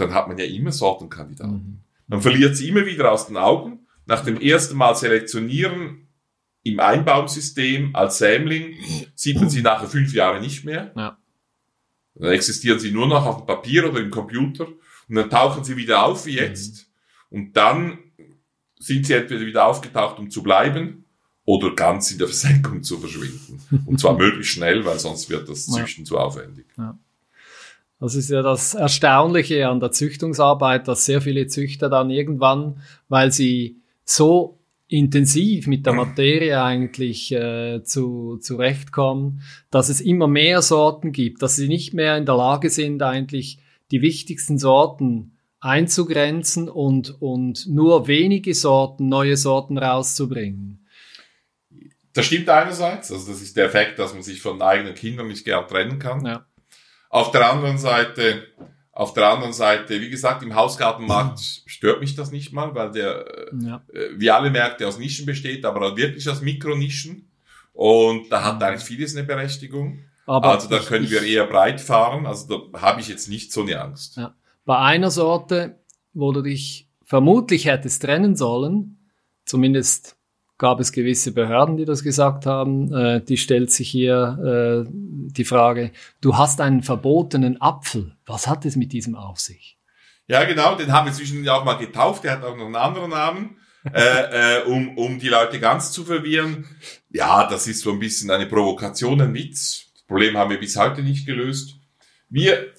dann 0.00 0.14
hat 0.14 0.28
man 0.28 0.38
ja 0.38 0.44
immer 0.44 0.72
Sortenkandidaten. 0.72 1.52
Mhm. 1.52 1.80
Man 2.06 2.22
verliert 2.22 2.56
sie 2.56 2.68
immer 2.68 2.86
wieder 2.86 3.12
aus 3.12 3.26
den 3.26 3.36
Augen. 3.36 3.86
Nach 4.06 4.24
dem 4.24 4.40
ersten 4.40 4.76
Mal 4.76 4.94
selektionieren 4.94 6.08
im 6.62 6.80
Einbaumsystem 6.80 7.94
als 7.94 8.18
Sämling 8.18 8.74
sieht 9.14 9.38
man 9.38 9.50
sie 9.50 9.62
nachher 9.62 9.88
fünf 9.88 10.14
Jahre 10.14 10.40
nicht 10.40 10.64
mehr. 10.64 10.92
Ja. 10.96 11.18
Dann 12.14 12.32
existieren 12.32 12.78
sie 12.78 12.90
nur 12.90 13.06
noch 13.06 13.26
auf 13.26 13.38
dem 13.38 13.46
Papier 13.46 13.88
oder 13.88 14.00
im 14.00 14.10
Computer 14.10 14.66
und 14.66 15.14
dann 15.14 15.30
tauchen 15.30 15.64
sie 15.64 15.76
wieder 15.76 16.04
auf 16.04 16.26
wie 16.26 16.36
jetzt. 16.36 16.90
Und 17.30 17.56
dann 17.56 17.98
sind 18.78 19.06
sie 19.06 19.14
entweder 19.14 19.44
wieder 19.44 19.66
aufgetaucht, 19.66 20.18
um 20.18 20.30
zu 20.30 20.42
bleiben, 20.42 21.04
oder 21.48 21.74
ganz 21.74 22.10
in 22.10 22.18
der 22.18 22.26
Versenkung 22.26 22.82
zu 22.82 22.98
verschwinden. 22.98 23.58
Und 23.86 23.98
zwar 23.98 24.12
möglichst 24.18 24.52
schnell, 24.52 24.84
weil 24.84 24.98
sonst 24.98 25.30
wird 25.30 25.48
das 25.48 25.64
Züchten 25.64 26.04
ja. 26.04 26.08
zu 26.08 26.18
aufwendig. 26.18 26.66
Ja. 26.76 26.98
Das 28.00 28.14
ist 28.14 28.30
ja 28.30 28.42
das 28.42 28.74
Erstaunliche 28.74 29.68
an 29.68 29.80
der 29.80 29.90
Züchtungsarbeit, 29.90 30.86
dass 30.86 31.04
sehr 31.04 31.20
viele 31.20 31.48
Züchter 31.48 31.88
dann 31.88 32.10
irgendwann, 32.10 32.80
weil 33.08 33.32
sie 33.32 33.82
so 34.04 34.58
intensiv 34.86 35.66
mit 35.66 35.84
der 35.84 35.92
Materie 35.92 36.62
eigentlich 36.62 37.32
äh, 37.32 37.82
zu, 37.82 38.38
zurechtkommen, 38.38 39.42
dass 39.70 39.88
es 39.88 40.00
immer 40.00 40.28
mehr 40.28 40.62
Sorten 40.62 41.12
gibt, 41.12 41.42
dass 41.42 41.56
sie 41.56 41.68
nicht 41.68 41.92
mehr 41.92 42.16
in 42.16 42.24
der 42.24 42.36
Lage 42.36 42.70
sind, 42.70 43.02
eigentlich 43.02 43.58
die 43.90 44.00
wichtigsten 44.00 44.58
Sorten 44.58 45.36
einzugrenzen 45.60 46.68
und, 46.68 47.20
und 47.20 47.66
nur 47.66 48.06
wenige 48.06 48.54
Sorten, 48.54 49.08
neue 49.08 49.36
Sorten 49.36 49.76
rauszubringen. 49.76 50.86
Das 52.14 52.26
stimmt 52.26 52.48
einerseits, 52.48 53.12
also 53.12 53.30
das 53.30 53.42
ist 53.42 53.56
der 53.56 53.66
Effekt, 53.66 53.98
dass 53.98 54.14
man 54.14 54.22
sich 54.22 54.40
von 54.40 54.62
eigenen 54.62 54.94
Kindern 54.94 55.28
nicht 55.28 55.44
gern 55.44 55.66
trennen 55.66 55.98
kann. 55.98 56.24
Ja. 56.24 56.46
Auf 57.10 57.30
der 57.30 57.50
anderen 57.50 57.78
Seite, 57.78 58.42
auf 58.92 59.14
der 59.14 59.28
anderen 59.28 59.52
Seite, 59.52 60.00
wie 60.00 60.10
gesagt, 60.10 60.42
im 60.42 60.54
Hausgartenmarkt 60.54 61.40
stört 61.66 62.00
mich 62.00 62.16
das 62.16 62.32
nicht 62.32 62.52
mal, 62.52 62.74
weil 62.74 62.90
der, 62.90 63.24
ja. 63.60 63.82
äh, 63.92 64.08
wie 64.16 64.30
alle 64.30 64.50
Märkte 64.50 64.86
aus 64.86 64.98
Nischen 64.98 65.24
besteht, 65.24 65.64
aber 65.64 65.96
wirklich 65.96 66.28
aus 66.28 66.42
Mikronischen. 66.42 67.30
Und 67.72 68.30
da 68.30 68.44
hat 68.44 68.62
eigentlich 68.62 68.82
vieles 68.82 69.16
eine 69.16 69.24
Berechtigung. 69.24 70.00
Aber 70.26 70.50
also 70.50 70.68
da 70.68 70.80
können 70.80 71.08
wir 71.08 71.22
eher 71.22 71.46
breit 71.46 71.80
fahren. 71.80 72.26
Also 72.26 72.68
da 72.72 72.80
habe 72.82 73.00
ich 73.00 73.08
jetzt 73.08 73.28
nicht 73.28 73.52
so 73.52 73.62
eine 73.62 73.80
Angst. 73.80 74.16
Ja. 74.16 74.34
Bei 74.66 74.78
einer 74.78 75.10
Sorte, 75.10 75.78
wo 76.12 76.32
du 76.32 76.42
dich 76.42 76.90
vermutlich 77.04 77.64
hättest 77.64 78.02
trennen 78.02 78.36
sollen, 78.36 79.08
zumindest 79.46 80.17
gab 80.58 80.80
es 80.80 80.92
gewisse 80.92 81.32
Behörden, 81.32 81.76
die 81.76 81.84
das 81.84 82.02
gesagt 82.02 82.44
haben. 82.44 82.92
Äh, 82.92 83.22
die 83.22 83.36
stellt 83.36 83.70
sich 83.70 83.88
hier 83.88 84.84
äh, 84.86 84.90
die 84.90 85.44
Frage, 85.44 85.92
du 86.20 86.36
hast 86.36 86.60
einen 86.60 86.82
verbotenen 86.82 87.60
Apfel. 87.60 88.16
Was 88.26 88.48
hat 88.48 88.64
es 88.66 88.76
mit 88.76 88.92
diesem 88.92 89.14
auf 89.14 89.38
sich? 89.38 89.78
Ja, 90.26 90.44
genau, 90.44 90.74
den 90.74 90.92
haben 90.92 91.06
wir 91.06 91.12
zwischendurch 91.12 91.48
auch 91.48 91.64
mal 91.64 91.74
getauft. 91.74 92.24
Der 92.24 92.32
hat 92.32 92.44
auch 92.44 92.56
noch 92.56 92.66
einen 92.66 92.76
anderen 92.76 93.10
Namen, 93.10 93.56
äh, 93.94 94.58
äh, 94.58 94.62
um, 94.64 94.98
um 94.98 95.18
die 95.18 95.28
Leute 95.28 95.60
ganz 95.60 95.92
zu 95.92 96.04
verwirren. 96.04 96.66
Ja, 97.10 97.48
das 97.48 97.66
ist 97.66 97.80
so 97.80 97.92
ein 97.92 98.00
bisschen 98.00 98.30
eine 98.30 98.46
Provokation, 98.46 99.20
ein 99.22 99.32
Witz. 99.32 99.86
Das 99.94 100.02
Problem 100.02 100.36
haben 100.36 100.50
wir 100.50 100.60
bis 100.60 100.76
heute 100.76 101.02
nicht 101.02 101.24
gelöst. 101.24 101.76
Wir, 102.28 102.74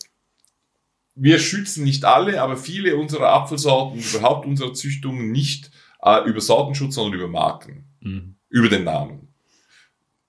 wir 1.16 1.40
schützen 1.40 1.86
nicht 1.86 2.06
alle, 2.06 2.42
aber 2.42 2.58
viele 2.58 2.98
unserer 2.98 3.30
Apfelsorten, 3.30 4.00
überhaupt 4.00 4.46
unserer 4.46 4.74
Züchtungen 4.74 5.32
nicht 5.32 5.72
äh, 6.02 6.28
über 6.28 6.42
Sortenschutz, 6.42 6.96
sondern 6.96 7.20
über 7.20 7.28
Marken. 7.28 7.86
Mhm. 8.02 8.36
Über 8.50 8.70
den 8.70 8.84
Namen. 8.84 9.28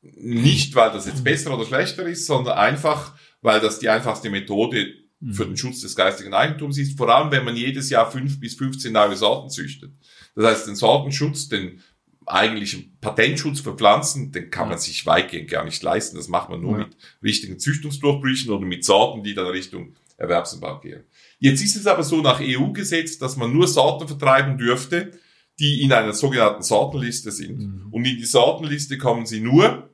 Nicht, 0.03 0.75
weil 0.75 0.91
das 0.93 1.07
jetzt 1.07 1.25
besser 1.25 1.55
oder 1.55 1.67
schlechter 1.67 2.05
ist, 2.05 2.27
sondern 2.27 2.57
einfach, 2.57 3.15
weil 3.43 3.61
das 3.61 3.79
die 3.79 3.89
einfachste 3.89 4.31
Methode 4.31 4.95
mhm. 5.21 5.35
für 5.35 5.47
den 5.47 5.57
Schutz 5.57 5.81
des 5.81 5.95
geistigen 5.95 6.35
Eigentums 6.35 6.79
ist. 6.79 6.97
Vor 6.97 7.09
allem, 7.15 7.31
wenn 7.31 7.45
man 7.45 7.57
jedes 7.57 7.91
Jahr 7.91 8.11
fünf 8.11 8.41
bis 8.41 8.55
15 8.55 8.93
neue 8.93 9.17
Sorten 9.17 9.51
züchtet. 9.51 9.93
Das 10.35 10.45
heißt, 10.47 10.67
den 10.69 10.77
Sortenschutz, 10.77 11.49
den 11.49 11.81
eigentlichen 12.27 12.97
Patentschutz 13.01 13.61
für 13.61 13.75
Pflanzen, 13.75 14.31
den 14.33 14.51
kann 14.51 14.69
man 14.69 14.79
sich 14.79 15.05
weitgehend 15.05 15.51
gar 15.51 15.65
nicht 15.65 15.83
leisten. 15.83 16.17
Das 16.17 16.29
macht 16.29 16.49
man 16.49 16.61
nur 16.61 16.79
ja. 16.79 16.79
mit 16.87 16.97
richtigen 17.23 17.59
Züchtungsdurchbrüchen 17.59 18.53
oder 18.53 18.65
mit 18.65 18.85
Sorten, 18.85 19.23
die 19.23 19.35
dann 19.35 19.47
Richtung 19.47 19.97
Erwerbsanbau 20.17 20.81
gehen. 20.81 21.05
Jetzt 21.39 21.63
ist 21.63 21.77
es 21.77 21.87
aber 21.87 22.03
so 22.03 22.21
nach 22.21 22.41
EU-Gesetz, 22.41 23.19
dass 23.19 23.37
man 23.37 23.53
nur 23.53 23.67
Sorten 23.67 24.07
vertreiben 24.07 24.59
dürfte, 24.59 25.13
die 25.61 25.83
in 25.83 25.93
einer 25.93 26.15
sogenannten 26.15 26.63
Sortenliste 26.63 27.31
sind. 27.31 27.59
Mhm. 27.59 27.89
Und 27.91 28.05
in 28.07 28.17
die 28.17 28.25
Sortenliste 28.25 28.99
kommen 28.99 29.27
sie 29.27 29.41
nur, 29.41 29.91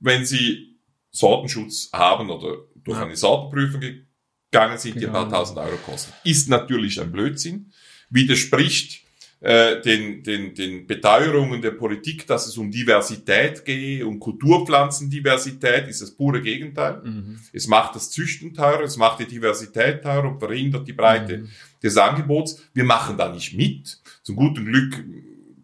wenn 0.00 0.26
sie 0.26 0.76
Sortenschutz 1.10 1.90
haben 1.92 2.30
oder 2.30 2.56
durch 2.74 2.98
ja. 2.98 3.04
eine 3.04 3.16
Sortenprüfung 3.16 3.80
gegangen 3.80 4.78
sind, 4.78 4.94
genau. 4.94 5.00
die 5.00 5.06
ein 5.06 5.12
paar 5.12 5.24
genau. 5.26 5.38
tausend 5.38 5.58
Euro 5.58 5.76
kosten. 5.86 6.12
Ist 6.24 6.48
natürlich 6.48 7.00
ein 7.00 7.12
Blödsinn, 7.12 7.72
widerspricht 8.10 9.02
äh, 9.40 9.80
den, 9.82 10.24
den, 10.24 10.54
den 10.54 10.86
Beteuerungen 10.86 11.62
der 11.62 11.70
Politik, 11.70 12.26
dass 12.26 12.48
es 12.48 12.58
um 12.58 12.70
Diversität 12.70 13.64
gehe, 13.64 14.04
um 14.04 14.18
Kulturpflanzendiversität, 14.18 15.86
ist 15.86 16.02
das 16.02 16.10
pure 16.10 16.42
Gegenteil. 16.42 17.00
Mhm. 17.04 17.38
Es 17.52 17.68
macht 17.68 17.94
das 17.94 18.10
Züchten 18.10 18.52
teurer, 18.52 18.82
es 18.82 18.96
macht 18.96 19.20
die 19.20 19.26
Diversität 19.26 20.02
teurer 20.02 20.32
und 20.32 20.40
verhindert 20.40 20.88
die 20.88 20.92
Breite 20.92 21.38
mhm. 21.38 21.48
des 21.80 21.96
Angebots. 21.96 22.62
Wir 22.74 22.84
machen 22.84 23.16
da 23.16 23.32
nicht 23.32 23.54
mit. 23.54 24.00
Zum 24.28 24.36
guten 24.36 24.66
Glück 24.66 25.02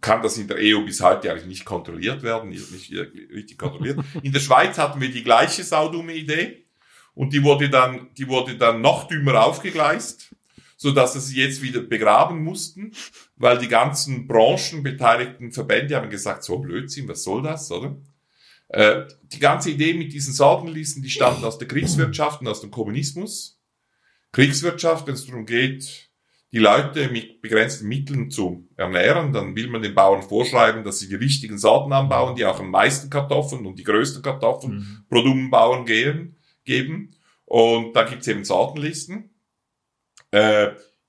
kann 0.01 0.23
das 0.23 0.39
in 0.39 0.49
der 0.49 0.57
EU 0.59 0.87
bis 0.87 1.03
heute 1.03 1.31
eigentlich 1.31 1.45
nicht 1.45 1.65
kontrolliert 1.67 2.23
werden, 2.23 2.49
nicht 2.49 2.73
richtig 2.73 3.59
kontrolliert. 3.59 3.99
In 4.23 4.33
der 4.33 4.41
Schweiz 4.41 4.79
hatten 4.79 5.03
wir 5.03 5.11
die 5.11 5.23
gleiche 5.23 5.63
saudumme 5.63 6.15
Idee 6.15 6.65
und 7.13 7.35
die 7.35 7.43
wurde 7.43 7.69
dann, 7.69 8.09
die 8.17 8.27
wurde 8.27 8.57
dann 8.57 8.81
noch 8.81 9.07
dümmer 9.07 9.45
aufgegleist 9.45 10.35
so 10.79 10.93
dass 10.93 11.13
sie 11.13 11.43
jetzt 11.43 11.61
wieder 11.61 11.83
begraben 11.83 12.43
mussten, 12.43 12.93
weil 13.37 13.59
die 13.59 13.69
ganzen 13.69 14.27
branchenbeteiligten 14.27 15.53
Verbände 15.53 15.97
haben 15.97 16.09
gesagt, 16.09 16.43
so 16.43 16.59
Blödsinn, 16.59 17.07
was 17.07 17.23
soll 17.23 17.43
das, 17.43 17.71
oder? 17.71 17.99
Äh, 18.69 19.03
die 19.25 19.41
ganze 19.41 19.73
Idee 19.73 19.93
mit 19.93 20.15
diesen 20.15 20.33
Sortenlisten, 20.33 21.03
die 21.03 21.11
stammt 21.11 21.45
aus 21.45 21.59
der 21.59 21.69
Kriegswirtschaft 21.69 22.41
und 22.41 22.49
aus 22.49 22.63
dem 22.63 22.71
Kommunismus. 22.71 23.61
Kriegswirtschaft, 24.33 25.07
wenn 25.07 25.15
es 25.15 25.27
darum 25.27 25.45
geht, 25.45 26.11
die 26.55 26.61
Leute 26.61 27.09
mit 27.09 27.43
begrenzten 27.43 27.89
Mitteln 27.89 28.31
zu 28.31 28.69
ernähren, 28.77 29.33
dann 29.33 29.57
will 29.57 29.69
man 29.69 29.83
den 29.83 29.93
Bauern 29.93 30.23
vorschreiben, 30.23 30.85
dass 30.85 31.01
sie 31.01 31.09
die 31.09 31.17
richtigen 31.17 31.59
Sorten 31.59 31.93
anbauen, 31.93 32.37
die 32.37 32.45
auch 32.45 32.61
am 32.61 32.71
meisten 32.71 33.11
Kartoffeln 33.11 33.67
und 33.67 33.77
die 33.77 33.83
größten 33.83 34.23
Kartoffeln 34.23 34.75
mhm. 34.75 35.05
pro 35.09 35.23
dummen 35.23 35.51
Bauern 35.51 35.85
geben, 35.85 36.37
geben. 36.65 37.11
Und 37.45 37.97
da 37.97 38.05
gibt's 38.05 38.29
eben 38.29 38.45
Sortenlisten. 38.45 39.31
Äh, 40.31 40.69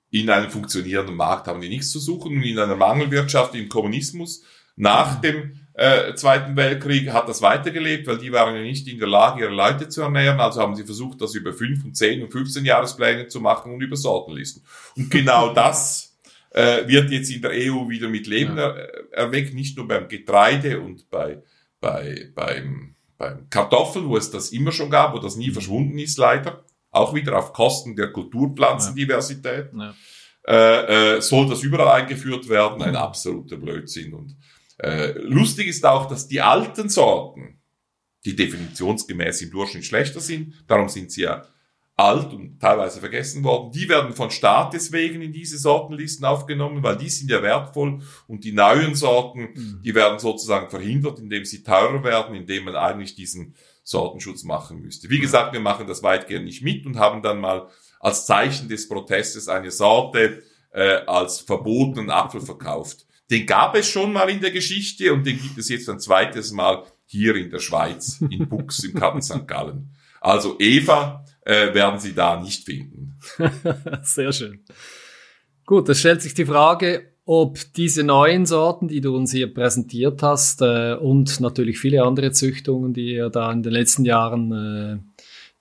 in 0.09 0.31
einem 0.31 0.49
funktionierenden 0.49 1.15
Markt 1.15 1.45
haben 1.47 1.61
die 1.61 1.69
nichts 1.69 1.91
zu 1.91 1.99
suchen. 1.99 2.37
Und 2.37 2.43
in 2.43 2.57
einer 2.57 2.75
Mangelwirtschaft, 2.75 3.53
im 3.53 3.69
Kommunismus, 3.69 4.43
nach 4.75 5.21
dem 5.21 5.59
äh, 5.77 6.15
Zweiten 6.15 6.55
Weltkrieg 6.55 7.11
hat 7.11 7.27
das 7.27 7.41
weitergelebt, 7.41 8.07
weil 8.07 8.17
die 8.17 8.31
waren 8.31 8.55
ja 8.55 8.61
nicht 8.61 8.87
in 8.87 8.97
der 8.97 9.09
Lage, 9.09 9.41
ihre 9.41 9.53
Leute 9.53 9.89
zu 9.89 10.01
ernähren. 10.03 10.39
Also 10.39 10.61
haben 10.61 10.75
sie 10.75 10.85
versucht, 10.85 11.19
das 11.19 11.35
über 11.35 11.51
5 11.51 11.83
und 11.83 11.97
10 11.97 12.23
und 12.23 12.31
15 12.31 12.63
Jahrespläne 12.63 13.27
zu 13.27 13.41
machen 13.41 13.73
und 13.73 13.81
über 13.81 13.97
Sortenlisten. 13.97 14.63
Und 14.95 15.11
genau 15.11 15.49
das 15.53 16.17
äh, 16.51 16.87
wird 16.87 17.11
jetzt 17.11 17.29
in 17.29 17.41
der 17.41 17.51
EU 17.51 17.89
wieder 17.89 18.07
mit 18.07 18.25
Leben 18.25 18.57
ja. 18.57 18.69
er, 18.69 19.11
erweckt, 19.11 19.53
nicht 19.53 19.75
nur 19.75 19.85
beim 19.85 20.07
Getreide 20.07 20.79
und 20.79 21.09
bei, 21.09 21.43
bei, 21.81 22.29
beim, 22.33 22.95
beim 23.17 23.49
Kartoffeln, 23.49 24.07
wo 24.07 24.15
es 24.15 24.31
das 24.31 24.53
immer 24.53 24.71
schon 24.71 24.89
gab, 24.89 25.13
wo 25.13 25.19
das 25.19 25.35
nie 25.35 25.49
mhm. 25.49 25.53
verschwunden 25.53 25.99
ist, 25.99 26.17
leider 26.17 26.63
auch 26.91 27.13
wieder 27.13 27.37
auf 27.37 27.51
Kosten 27.51 27.97
der 27.97 28.13
Kulturpflanzendiversität. 28.13 29.71
Ja. 29.75 29.93
Äh, 30.47 31.17
äh, 31.17 31.21
soll 31.21 31.49
das 31.49 31.63
überall 31.63 32.01
eingeführt 32.01 32.47
werden? 32.47 32.81
Ein 32.81 32.95
absoluter 32.95 33.57
Blödsinn. 33.57 34.13
Und 34.13 34.37
äh, 34.77 35.11
lustig 35.19 35.67
ist 35.67 35.85
auch, 35.85 36.07
dass 36.07 36.27
die 36.27 36.41
alten 36.41 36.89
Sorten, 36.89 37.61
die 38.25 38.35
definitionsgemäß 38.35 39.41
im 39.41 39.51
Durchschnitt 39.51 39.85
schlechter 39.85 40.19
sind, 40.19 40.53
darum 40.67 40.89
sind 40.89 41.11
sie 41.11 41.21
ja 41.21 41.45
alt 41.97 42.33
und 42.33 42.59
teilweise 42.59 42.99
vergessen 42.99 43.43
worden, 43.43 43.71
die 43.71 43.87
werden 43.87 44.13
von 44.13 44.29
Staat 44.29 44.73
deswegen 44.73 45.21
in 45.21 45.31
diese 45.31 45.57
Sortenlisten 45.57 46.25
aufgenommen, 46.25 46.83
weil 46.83 46.97
die 46.97 47.09
sind 47.09 47.31
ja 47.31 47.41
wertvoll 47.41 48.01
und 48.27 48.43
die 48.43 48.51
neuen 48.51 48.95
Sorten, 48.95 49.53
mhm. 49.53 49.81
die 49.83 49.95
werden 49.95 50.19
sozusagen 50.19 50.69
verhindert, 50.69 51.19
indem 51.19 51.45
sie 51.45 51.63
teurer 51.63 52.03
werden, 52.03 52.35
indem 52.35 52.65
man 52.65 52.75
eigentlich 52.75 53.15
diesen 53.15 53.55
Sortenschutz 53.83 54.43
machen 54.43 54.81
müsste. 54.81 55.09
Wie 55.09 55.19
gesagt, 55.19 55.53
wir 55.53 55.61
machen 55.61 55.87
das 55.87 56.03
weitgehend 56.03 56.45
nicht 56.45 56.63
mit 56.63 56.85
und 56.85 56.97
haben 56.97 57.21
dann 57.21 57.39
mal 57.39 57.69
als 58.01 58.25
Zeichen 58.25 58.67
des 58.67 58.89
Protestes 58.89 59.47
eine 59.47 59.71
Sorte 59.71 60.43
äh, 60.71 60.97
als 61.05 61.39
verbotenen 61.39 62.09
Apfel 62.09 62.41
verkauft. 62.41 63.05
Den 63.29 63.45
gab 63.45 63.75
es 63.75 63.89
schon 63.89 64.13
mal 64.13 64.29
in 64.29 64.41
der 64.41 64.51
Geschichte 64.51 65.11
und 65.13 65.25
den 65.25 65.39
gibt 65.41 65.57
es 65.57 65.69
jetzt 65.69 65.89
ein 65.89 65.99
zweites 65.99 66.51
Mal 66.51 66.83
hier 67.05 67.35
in 67.35 67.49
der 67.49 67.59
Schweiz, 67.59 68.21
in 68.29 68.47
Bux 68.49 68.83
im 68.83 68.93
Karten 68.93 69.21
St. 69.21 69.47
Gallen. 69.47 69.95
Also 70.21 70.57
Eva 70.59 71.25
äh, 71.41 71.73
werden 71.73 71.99
Sie 71.99 72.13
da 72.13 72.39
nicht 72.41 72.65
finden. 72.65 73.17
Sehr 74.03 74.31
schön. 74.31 74.63
Gut, 75.65 75.89
es 75.89 75.99
stellt 75.99 76.21
sich 76.21 76.33
die 76.33 76.45
Frage, 76.45 77.11
ob 77.25 77.59
diese 77.73 78.03
neuen 78.03 78.45
Sorten, 78.45 78.87
die 78.87 79.01
du 79.01 79.15
uns 79.15 79.31
hier 79.31 79.51
präsentiert 79.51 80.21
hast, 80.21 80.61
äh, 80.61 80.93
und 80.93 81.39
natürlich 81.39 81.79
viele 81.79 82.03
andere 82.03 82.31
Züchtungen, 82.31 82.93
die 82.93 83.13
ihr 83.13 83.29
da 83.29 83.51
in 83.51 83.63
den 83.63 83.73
letzten 83.73 84.05
Jahren 84.05 85.03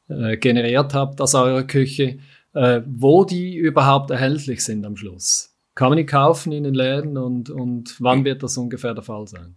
äh, 0.09 0.33
äh, 0.33 0.37
generiert 0.37 0.93
habt 0.93 1.21
aus 1.21 1.35
eurer 1.35 1.65
Küche, 1.65 2.19
äh, 2.53 2.83
wo 2.87 3.25
die 3.25 3.57
überhaupt 3.57 4.11
erhältlich 4.11 4.62
sind 4.62 4.85
am 4.85 4.97
Schluss. 4.97 5.54
Kann 5.75 5.89
man 5.89 5.99
die 5.99 6.07
kaufen 6.07 6.53
in 6.53 6.64
den 6.64 6.75
Läden 6.75 7.16
und, 7.16 7.51
und 7.51 7.97
wann 8.01 8.25
wird 8.25 8.43
das 8.43 8.57
ungefähr 8.57 8.95
der 8.95 9.03
Fall 9.03 9.27
sein? 9.27 9.57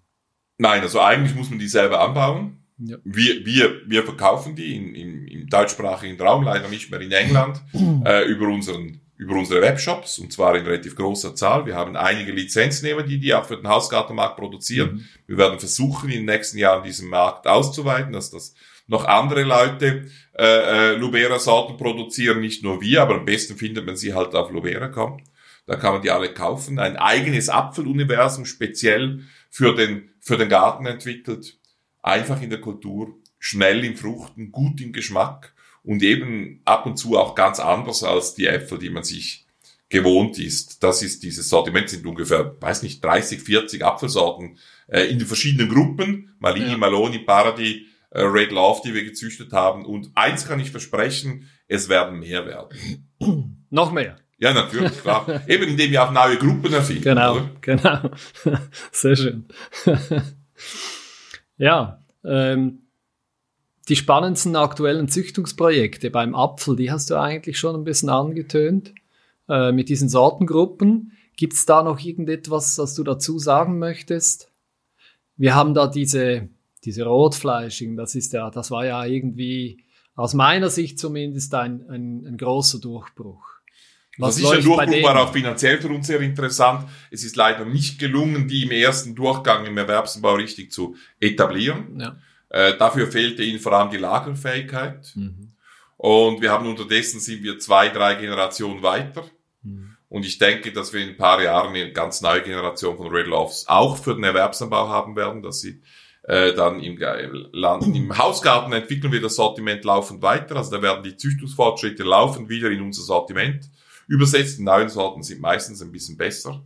Nein, 0.58 0.82
also 0.82 1.00
eigentlich 1.00 1.36
muss 1.36 1.50
man 1.50 1.60
die 1.60 1.68
selber 1.68 2.02
anbauen. 2.02 2.64
Ja. 2.80 2.98
Wir, 3.04 3.46
wir, 3.46 3.82
wir 3.88 4.04
verkaufen 4.04 4.56
die 4.56 4.76
in, 4.76 4.96
in, 4.96 5.28
im 5.28 5.50
deutschsprachigen 5.50 6.20
Raum, 6.20 6.44
leider 6.44 6.68
nicht 6.68 6.92
mehr 6.92 7.02
in 7.02 7.12
England, 7.12 7.62
äh, 8.06 8.26
über 8.26 8.48
unseren 8.48 9.02
über 9.18 9.34
unsere 9.34 9.62
Webshops 9.62 10.20
und 10.20 10.32
zwar 10.32 10.56
in 10.56 10.64
relativ 10.64 10.96
großer 10.96 11.34
Zahl. 11.34 11.66
Wir 11.66 11.76
haben 11.76 11.96
einige 11.96 12.32
Lizenznehmer, 12.32 13.02
die 13.02 13.20
die 13.20 13.34
auch 13.34 13.46
für 13.46 13.58
den 13.58 13.68
Hausgartenmarkt 13.68 14.38
produzieren. 14.38 14.94
Mhm. 14.94 15.06
Wir 15.26 15.38
werden 15.38 15.60
versuchen, 15.60 16.10
in 16.10 16.18
den 16.18 16.26
nächsten 16.26 16.60
Jahren 16.60 16.84
diesen 16.84 17.10
Markt 17.10 17.48
auszuweiten, 17.48 18.14
dass 18.14 18.30
das 18.30 18.54
noch 18.86 19.06
andere 19.06 19.42
Leute 19.44 20.06
äh, 20.38 20.92
äh, 20.92 20.96
Lubera-Sorten 20.98 21.78
produzieren, 21.78 22.42
nicht 22.42 22.64
nur 22.64 22.80
wir, 22.80 23.02
aber 23.02 23.16
am 23.16 23.26
besten 23.26 23.58
findet 23.58 23.86
man 23.86 23.98
sie 23.98 24.14
halt 24.14 24.36
auf 24.36 24.52
Lubera.com. 24.52 25.20
Da 25.68 25.76
kann 25.76 25.94
man 25.94 26.02
die 26.02 26.12
alle 26.12 26.34
kaufen. 26.34 26.80
Ein 26.80 26.98
eigenes 26.98 27.50
Apfeluniversum 27.50 28.46
speziell 28.46 29.24
für 29.50 29.76
den, 29.76 30.10
für 30.20 30.38
den 30.38 30.50
Garten 30.50 30.86
entwickelt. 30.86 31.60
Einfach 32.02 32.42
in 32.42 32.50
der 32.50 32.62
Kultur, 32.62 33.20
schnell 33.38 33.84
im 33.84 33.98
Fruchten, 33.98 34.52
gut 34.52 34.82
im 34.82 34.94
Geschmack 34.94 35.54
und 35.84 36.02
eben 36.02 36.62
ab 36.64 36.86
und 36.86 36.98
zu 36.98 37.18
auch 37.18 37.36
ganz 37.36 37.60
anders 37.60 38.04
als 38.04 38.34
die 38.34 38.48
Äpfel, 38.48 38.80
die 38.80 38.90
man 38.90 39.04
sich 39.04 39.46
gewohnt 39.90 40.40
ist. 40.40 40.84
Das 40.84 41.02
ist 41.02 41.24
dieses 41.24 41.50
Sortiment, 41.50 41.90
sind 41.90 42.06
ungefähr, 42.06 42.56
weiß 42.60 42.84
nicht, 42.84 43.04
30, 43.04 43.42
40 43.42 43.84
Apfelsorten 43.84 44.58
äh, 44.88 45.04
in 45.04 45.20
den 45.20 45.28
verschiedenen 45.28 45.70
Gruppen. 45.70 46.36
Malini, 46.40 46.72
ja. 46.72 46.78
Maloni, 46.78 47.20
Paradi, 47.20 47.88
äh, 48.12 48.22
Red 48.22 48.52
Love, 48.52 48.82
die 48.86 48.94
wir 48.94 49.04
gezüchtet 49.04 49.52
haben. 49.52 49.86
Und 49.86 50.12
eins 50.16 50.48
kann 50.48 50.60
ich 50.60 50.72
versprechen, 50.72 51.50
es 51.68 51.90
werden 51.90 52.20
mehr 52.20 52.46
werden. 52.46 53.10
Noch 53.70 53.92
mehr. 53.92 54.18
Ja, 54.40 54.54
natürlich, 54.54 55.02
klar. 55.02 55.26
Eben 55.48 55.64
indem 55.64 55.92
wir 55.92 56.04
auch 56.04 56.12
neue 56.12 56.38
Gruppen 56.38 56.72
erfinden. 56.72 57.04
Genau, 57.04 57.36
oder? 57.36 57.50
genau. 57.62 58.12
Sehr 58.92 59.16
schön. 59.16 59.46
ja, 61.58 62.04
ähm, 62.24 62.84
die 63.90 63.96
spannendsten 63.96 64.56
aktuellen 64.56 65.08
Züchtungsprojekte 65.08 66.12
beim 66.12 66.36
Apfel, 66.36 66.76
die 66.76 66.92
hast 66.92 67.10
du 67.10 67.16
eigentlich 67.16 67.58
schon 67.58 67.76
ein 67.76 67.84
bisschen 67.84 68.10
angetönt 68.10 68.94
äh, 69.50 69.72
mit 69.72 69.90
diesen 69.90 70.10
Sortengruppen. 70.10 71.14
Gibt 71.36 71.54
es 71.54 71.66
da 71.66 71.84
noch 71.84 72.00
irgendetwas, 72.00 72.78
was 72.78 72.96
du 72.96 73.04
dazu 73.04 73.40
sagen 73.40 73.80
möchtest? 73.80 74.52
Wir 75.36 75.56
haben 75.56 75.74
da 75.74 75.88
diese, 75.88 76.50
diese 76.84 77.06
Rotfleischigen, 77.06 77.96
das 77.96 78.14
ist 78.16 78.34
ja, 78.34 78.50
das 78.52 78.72
war 78.72 78.86
ja 78.86 79.06
irgendwie 79.06 79.84
aus 80.16 80.34
meiner 80.34 80.70
Sicht 80.70 81.00
zumindest 81.00 81.54
ein, 81.54 81.88
ein, 81.90 82.26
ein 82.26 82.38
großer 82.38 82.80
Durchbruch. 82.80 83.57
Was 84.18 84.36
das 84.36 84.44
ist 84.44 84.52
ein 84.52 84.64
Durchbruch 84.64 85.04
war 85.04 85.22
auch 85.22 85.34
finanziell 85.34 85.80
für 85.80 85.90
uns 85.90 86.08
sehr 86.08 86.20
interessant. 86.22 86.90
Es 87.12 87.24
ist 87.24 87.36
leider 87.36 87.66
nicht 87.66 88.00
gelungen, 88.00 88.48
die 88.48 88.64
im 88.64 88.72
ersten 88.72 89.16
Durchgang 89.16 89.66
im 89.66 89.78
Erwerbsbau 89.78 90.36
richtig 90.36 90.72
zu 90.72 90.96
etablieren. 91.20 92.00
Ja. 92.00 92.18
Äh, 92.50 92.78
dafür 92.78 93.08
fehlte 93.08 93.44
ihnen 93.44 93.60
vor 93.60 93.74
allem 93.74 93.92
die 93.92 93.98
Lagerfähigkeit. 93.98 95.12
Mhm. 95.16 95.52
Und 95.98 96.42
wir 96.42 96.52
haben 96.52 96.68
unterdessen 96.68 97.20
sind 97.20 97.44
wir 97.44 97.60
zwei, 97.60 97.90
drei 97.90 98.16
Generationen 98.16 98.82
weiter. 98.82 99.24
Mhm. 99.64 99.98
Und 100.10 100.26
ich 100.26 100.38
denke, 100.38 100.72
dass 100.72 100.94
wir 100.94 101.02
in 101.02 101.10
ein 101.10 101.18
paar 101.18 101.42
Jahren 101.42 101.76
eine 101.76 101.92
ganz 101.92 102.22
neue 102.22 102.42
Generation 102.42 102.98
von 102.98 103.08
Red 103.08 103.28
Loves 103.28 103.66
auch 103.68 103.98
für 103.98 104.16
den 104.16 104.24
Erwerbsanbau 104.24 104.88
haben 104.88 105.16
werden, 105.16 105.42
dass 105.42 105.60
sie 105.60 105.82
äh, 106.24 106.54
dann 106.54 106.82
im, 106.82 106.98
Land, 107.52 107.96
im 107.96 108.18
Hausgarten 108.18 108.72
entwickeln 108.74 109.12
wir 109.12 109.22
das 109.22 109.36
Sortiment 109.36 109.84
laufend 109.84 110.22
weiter. 110.22 110.56
Also 110.56 110.72
da 110.72 110.82
werden 110.82 111.04
die 111.04 111.18
Züchtungsfortschritte 111.18 112.04
laufen 112.04 112.48
wieder 112.48 112.70
in 112.70 112.82
unser 112.82 113.04
Sortiment 113.04 113.70
übersetzt. 114.08 114.60
Sorten 114.88 115.24
sind 115.24 115.42
meistens 115.42 115.82
ein 115.82 115.92
bisschen 115.92 116.18
besser. 116.18 116.64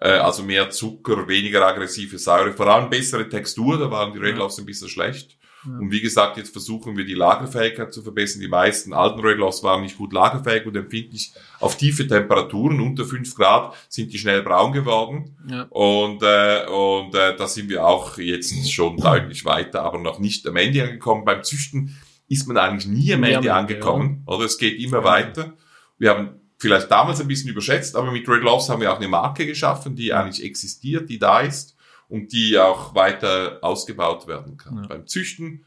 Äh, 0.00 0.10
also 0.10 0.42
mehr 0.42 0.70
Zucker, 0.70 1.26
weniger 1.28 1.66
aggressive 1.66 2.18
Säure, 2.18 2.52
vor 2.52 2.66
allem 2.68 2.88
bessere 2.88 3.28
Textur, 3.28 3.78
da 3.78 3.90
waren 3.90 4.12
die 4.12 4.18
Red 4.18 4.36
Loves 4.36 4.58
ein 4.58 4.66
bisschen 4.66 4.88
schlecht. 4.88 5.36
Ja. 5.66 5.76
Und 5.76 5.90
wie 5.90 6.00
gesagt, 6.00 6.36
jetzt 6.36 6.52
versuchen 6.52 6.96
wir 6.96 7.04
die 7.04 7.14
Lagerfähigkeit 7.14 7.92
zu 7.92 8.02
verbessern. 8.02 8.40
Die 8.40 8.48
meisten 8.48 8.92
alten 8.92 9.18
Red 9.18 9.38
Loves 9.38 9.64
waren 9.64 9.82
nicht 9.82 9.98
gut 9.98 10.12
lagerfähig 10.12 10.66
und 10.66 10.76
empfindlich 10.76 11.32
auf 11.58 11.76
tiefe 11.76 12.06
Temperaturen. 12.06 12.80
Unter 12.80 13.04
fünf 13.04 13.34
Grad 13.34 13.74
sind 13.88 14.12
die 14.12 14.18
schnell 14.18 14.42
braun 14.42 14.72
geworden. 14.72 15.36
Ja. 15.50 15.62
Und, 15.62 16.22
äh, 16.22 16.64
und 16.68 17.12
äh, 17.16 17.36
da 17.36 17.48
sind 17.48 17.68
wir 17.68 17.84
auch 17.84 18.18
jetzt 18.18 18.70
schon 18.70 18.96
deutlich 18.98 19.44
weiter, 19.44 19.82
aber 19.82 19.98
noch 19.98 20.20
nicht 20.20 20.46
am 20.46 20.54
Ende 20.54 20.84
angekommen. 20.84 21.24
Beim 21.24 21.42
Züchten 21.42 21.96
ist 22.28 22.46
man 22.46 22.56
eigentlich 22.56 22.86
nie 22.86 23.12
am 23.12 23.24
Ende 23.24 23.52
angekommen. 23.52 24.22
Ja. 24.28 24.34
Oder 24.34 24.44
es 24.44 24.58
geht 24.58 24.80
immer 24.80 25.02
weiter. 25.02 25.54
Wir 25.98 26.10
haben 26.10 26.40
vielleicht 26.58 26.90
damals 26.90 27.20
ein 27.20 27.28
bisschen 27.28 27.50
überschätzt, 27.50 27.96
aber 27.96 28.10
mit 28.10 28.28
Red 28.28 28.42
Loves 28.42 28.68
haben 28.68 28.80
wir 28.80 28.92
auch 28.92 28.98
eine 28.98 29.08
Marke 29.08 29.46
geschaffen, 29.46 29.94
die 29.94 30.12
eigentlich 30.12 30.44
existiert, 30.44 31.08
die 31.08 31.18
da 31.18 31.40
ist 31.40 31.76
und 32.08 32.32
die 32.32 32.58
auch 32.58 32.94
weiter 32.94 33.58
ausgebaut 33.62 34.26
werden 34.26 34.56
kann. 34.56 34.78
Ja. 34.78 34.88
Beim 34.88 35.06
Züchten 35.06 35.64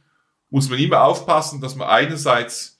muss 0.49 0.69
man 0.69 0.79
immer 0.79 1.03
aufpassen, 1.03 1.61
dass 1.61 1.75
man 1.75 1.87
einerseits 1.87 2.77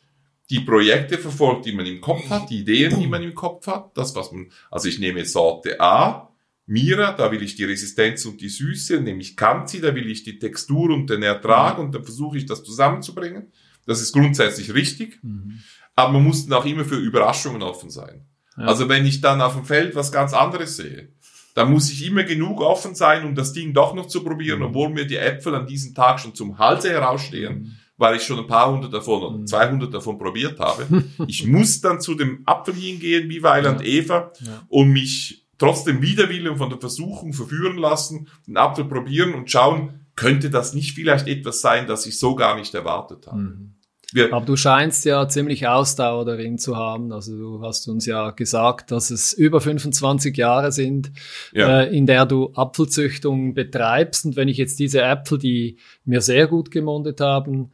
die 0.50 0.60
Projekte 0.60 1.18
verfolgt, 1.18 1.66
die 1.66 1.72
man 1.72 1.86
im 1.86 2.02
Kopf 2.02 2.30
hat, 2.30 2.50
die 2.50 2.60
Ideen, 2.60 3.00
die 3.00 3.08
man 3.08 3.24
im 3.24 3.34
Kopf 3.34 3.68
hat, 3.68 3.96
das, 3.96 4.14
was 4.16 4.34
man, 4.34 4.52
also 4.70 4.90
ich 4.90 5.00
nehme 5.00 5.24
Sorte 5.24 5.80
A, 5.80 6.28
Mira, 6.66 7.14
da 7.14 7.32
will 7.32 7.42
ich 7.42 7.56
die 7.56 7.64
Resistenz 7.64 8.26
und 8.26 8.42
die 8.42 8.50
Süße, 8.50 9.00
nehme 9.00 9.22
ich 9.22 9.38
Kanzi, 9.38 9.80
da 9.80 9.96
will 9.96 10.10
ich 10.10 10.24
die 10.24 10.38
Textur 10.38 10.90
und 10.90 11.10
den 11.10 11.24
Ertrag 11.24 11.78
und 11.78 11.96
dann 11.96 12.04
versuche 12.04 12.38
ich 12.38 12.46
das 12.46 12.64
zusammenzubringen. 12.64 13.52
Das 13.86 14.02
ist 14.02 14.14
grundsätzlich 14.14 14.74
richtig. 14.74 15.20
Mhm 15.24 15.60
aber 16.02 16.14
man 16.14 16.24
muss 16.24 16.48
dann 16.48 16.60
auch 16.60 16.66
immer 16.66 16.86
für 16.86 16.96
Überraschungen 16.96 17.62
offen 17.62 17.90
sein. 17.90 18.26
Ja. 18.58 18.66
Also 18.66 18.90
wenn 18.90 19.06
ich 19.06 19.22
dann 19.22 19.42
auf 19.42 19.54
dem 19.54 19.66
Feld 19.66 19.96
was 19.96 20.12
ganz 20.12 20.34
anderes 20.34 20.78
sehe, 20.78 21.10
dann 21.54 21.72
muss 21.72 21.92
ich 21.92 22.06
immer 22.06 22.24
genug 22.24 22.62
offen 22.62 22.96
sein, 22.96 23.26
um 23.26 23.36
das 23.36 23.54
Ding 23.54 23.74
doch 23.74 23.94
noch 23.94 24.08
zu 24.08 24.24
probieren, 24.24 24.60
mhm. 24.60 24.66
obwohl 24.66 24.90
mir 24.90 25.06
die 25.06 25.18
Äpfel 25.18 25.56
an 25.56 25.68
diesem 25.68 25.94
Tag 25.94 26.20
schon 26.20 26.36
zum 26.36 26.58
Halse 26.58 26.90
herausstehen, 26.92 27.54
mhm. 27.54 27.72
weil 27.98 28.16
ich 28.16 28.24
schon 28.24 28.40
ein 28.40 28.48
paar 28.48 28.72
hundert 28.72 28.94
davon 28.94 29.24
oder 29.24 29.46
200 29.46 29.90
mhm. 29.90 29.94
davon 29.94 30.18
probiert 30.18 30.60
habe. 30.60 31.04
ich 31.28 31.46
muss 31.46 31.82
dann 31.82 32.00
zu 32.00 32.16
dem 32.16 32.44
Apfel 32.46 32.76
hingehen, 32.76 33.30
wie 33.30 33.44
Weiland 33.44 33.82
ja. 33.82 33.88
Eva, 33.88 34.32
ja. 34.40 34.64
und 34.70 34.90
mich 34.90 35.46
trotzdem 35.58 36.02
widerwillen 36.02 36.58
von 36.58 36.70
der 36.70 36.80
Versuchung 36.80 37.34
verführen 37.34 37.78
lassen, 37.78 38.28
den 38.48 38.58
Apfel 38.58 38.86
probieren 38.86 39.34
und 39.34 39.52
schauen, 39.52 40.06
könnte 40.16 40.50
das 40.50 40.74
nicht 40.74 40.96
vielleicht 40.96 41.28
etwas 41.28 41.62
sein, 41.62 41.88
das 41.88 42.06
ich 42.06 42.18
so 42.18 42.36
gar 42.36 42.56
nicht 42.56 42.74
erwartet 42.74 43.28
habe. 43.28 43.40
Mhm. 43.40 43.74
Wir 44.14 44.34
Aber 44.34 44.46
du 44.46 44.56
scheinst 44.56 45.06
ja 45.06 45.28
ziemlich 45.28 45.68
Ausdauer 45.68 46.26
darin 46.26 46.58
zu 46.58 46.76
haben. 46.76 47.12
Also 47.14 47.38
du 47.38 47.62
hast 47.62 47.88
uns 47.88 48.06
ja 48.06 48.32
gesagt, 48.32 48.92
dass 48.92 49.10
es 49.10 49.32
über 49.34 49.62
25 49.62 50.36
Jahre 50.36 50.72
sind, 50.72 51.12
ja. 51.54 51.84
äh, 51.84 51.96
in 51.96 52.06
der 52.06 52.26
du 52.26 52.52
Apfelzüchtung 52.54 53.54
betreibst. 53.54 54.26
Und 54.26 54.36
wenn 54.36 54.50
ich 54.50 54.58
jetzt 54.58 54.80
diese 54.80 55.02
Äpfel, 55.02 55.38
die 55.38 55.78
mir 56.04 56.22
sehr 56.22 56.48
gut 56.48 56.72
gemundet 56.72 57.22
haben, 57.22 57.72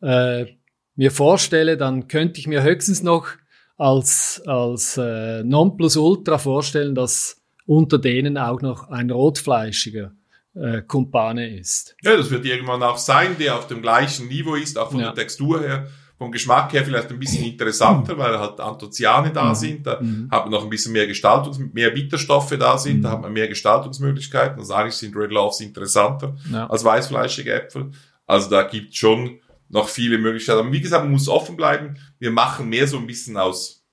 äh, 0.00 0.46
mir 0.94 1.10
vorstelle, 1.10 1.76
dann 1.76 2.08
könnte 2.08 2.38
ich 2.38 2.46
mir 2.46 2.62
höchstens 2.62 3.02
noch 3.02 3.28
als, 3.76 4.42
als 4.46 4.96
äh, 4.96 5.42
Nonplusultra 5.42 6.38
vorstellen, 6.38 6.94
dass 6.94 7.40
unter 7.66 7.98
denen 7.98 8.36
auch 8.36 8.60
noch 8.60 8.90
ein 8.90 9.10
rotfleischiger 9.10 10.12
äh, 10.54 10.82
Kumpane 10.82 11.58
ist. 11.58 11.96
Ja, 12.02 12.16
das 12.16 12.30
wird 12.30 12.44
irgendwann 12.44 12.82
auch 12.82 12.98
sein, 12.98 13.36
der 13.38 13.56
auf 13.56 13.66
dem 13.66 13.82
gleichen 13.82 14.28
Niveau 14.28 14.54
ist, 14.54 14.78
auch 14.78 14.90
von 14.90 15.00
ja. 15.00 15.06
der 15.06 15.14
Textur 15.14 15.60
her, 15.60 15.88
vom 16.18 16.32
Geschmack 16.32 16.72
her 16.72 16.84
vielleicht 16.84 17.10
ein 17.10 17.18
bisschen 17.18 17.44
interessanter, 17.44 18.18
weil 18.18 18.38
halt 18.38 18.60
Anthocyane 18.60 19.32
da 19.32 19.50
mhm. 19.50 19.54
sind, 19.54 19.86
da 19.86 20.00
mhm. 20.00 20.28
hat 20.30 20.44
man 20.44 20.50
noch 20.50 20.64
ein 20.64 20.70
bisschen 20.70 20.92
mehr 20.92 21.06
Gestaltungs, 21.06 21.58
mehr 21.58 21.90
Bitterstoffe 21.90 22.56
da 22.58 22.76
sind, 22.76 22.98
mhm. 22.98 23.02
da 23.02 23.10
hat 23.12 23.22
man 23.22 23.32
mehr 23.32 23.48
Gestaltungsmöglichkeiten. 23.48 24.58
Also 24.58 24.74
eigentlich 24.74 24.96
sind 24.96 25.16
Red 25.16 25.30
Loves 25.30 25.60
interessanter 25.60 26.36
ja. 26.52 26.66
als 26.66 26.84
weißfleischige 26.84 27.54
Äpfel. 27.54 27.92
Also 28.26 28.50
da 28.50 28.64
gibt 28.64 28.94
schon 28.94 29.40
noch 29.70 29.88
viele 29.88 30.18
Möglichkeiten. 30.18 30.58
Aber 30.58 30.72
wie 30.72 30.80
gesagt, 30.80 31.04
man 31.04 31.12
muss 31.12 31.28
offen 31.28 31.56
bleiben. 31.56 31.96
Wir 32.18 32.30
machen 32.30 32.68
mehr 32.68 32.86
so 32.86 32.98
ein 32.98 33.06
bisschen 33.06 33.36
aus 33.36 33.86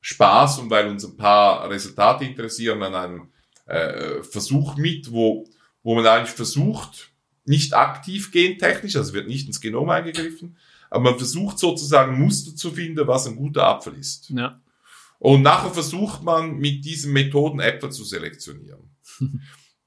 Spaß 0.00 0.60
und 0.60 0.70
weil 0.70 0.86
uns 0.86 1.04
ein 1.04 1.16
paar 1.16 1.68
Resultate 1.68 2.24
interessieren 2.24 2.82
an 2.82 2.94
einem 2.94 3.32
äh, 3.66 4.22
Versuch 4.22 4.76
mit, 4.76 5.12
wo, 5.12 5.48
wo 5.82 5.94
man 5.94 6.06
eigentlich 6.06 6.34
versucht, 6.34 7.12
nicht 7.44 7.74
aktiv 7.74 8.32
gentechnisch, 8.32 8.96
also 8.96 9.12
wird 9.12 9.28
nicht 9.28 9.46
ins 9.46 9.60
Genom 9.60 9.88
eingegriffen, 9.90 10.56
aber 10.90 11.10
man 11.10 11.18
versucht 11.18 11.58
sozusagen 11.58 12.18
Muster 12.18 12.54
zu 12.54 12.70
finden, 12.70 13.06
was 13.06 13.26
ein 13.26 13.36
guter 13.36 13.64
Apfel 13.66 13.94
ist. 13.94 14.30
Ja. 14.30 14.60
Und 15.18 15.42
nachher 15.42 15.70
versucht 15.70 16.22
man 16.22 16.56
mit 16.56 16.84
diesen 16.84 17.12
Methoden 17.12 17.60
Äpfel 17.60 17.90
zu 17.90 18.04
selektionieren. 18.04 18.96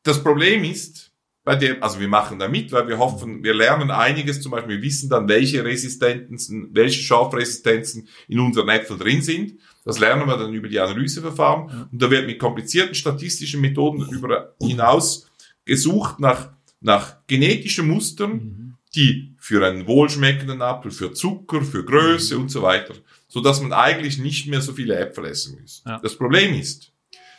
das 0.04 0.24
Problem 0.24 0.64
ist, 0.64 1.10
bei 1.44 1.56
dem, 1.56 1.82
also 1.82 2.00
wir 2.00 2.08
machen 2.08 2.38
da 2.38 2.48
mit, 2.48 2.72
weil 2.72 2.88
wir 2.88 2.98
hoffen, 2.98 3.44
wir 3.44 3.54
lernen 3.54 3.92
einiges, 3.92 4.42
zum 4.42 4.52
Beispiel, 4.52 4.76
wir 4.76 4.84
wissen 4.84 5.10
dann, 5.10 5.28
welche 5.28 5.64
Resistenzen, 5.64 6.70
welche 6.74 7.02
Schorfresistenzen 7.02 8.08
in 8.28 8.40
unseren 8.40 8.70
Äpfeln 8.70 9.00
drin 9.00 9.22
sind. 9.22 9.60
Das 9.86 10.00
lernen 10.00 10.28
wir 10.28 10.38
dann 10.38 10.54
über 10.54 10.68
die 10.68 10.80
Analyseverfahren. 10.80 11.88
Und 11.92 12.02
da 12.02 12.12
wird 12.12 12.28
mit 12.28 12.40
komplizierten 12.40 12.96
statistischen 12.96 13.62
Methoden 13.62 14.08
über 14.10 14.56
hinaus 14.62 15.30
gesucht 15.66 16.20
nach, 16.20 16.52
nach 16.82 17.18
genetischen 17.28 17.88
Mustern, 17.88 18.32
mhm. 18.32 18.74
die 18.96 19.36
für 19.38 19.66
einen 19.66 19.88
wohlschmeckenden 19.88 20.62
Apfel, 20.62 20.92
für 20.92 21.14
Zucker, 21.14 21.62
für 21.62 21.86
Größe 21.86 22.36
mhm. 22.36 22.42
und 22.42 22.50
so 22.50 22.62
weiter, 22.62 22.94
so 23.28 23.42
dass 23.42 23.62
man 23.62 23.74
eigentlich 23.74 24.18
nicht 24.18 24.48
mehr 24.48 24.62
so 24.62 24.74
viele 24.74 24.96
Äpfel 24.96 25.26
essen 25.26 25.60
muss. 25.62 25.84
Ja. 25.86 26.00
Das 26.04 26.16
Problem 26.16 26.54
ist, 26.54 26.92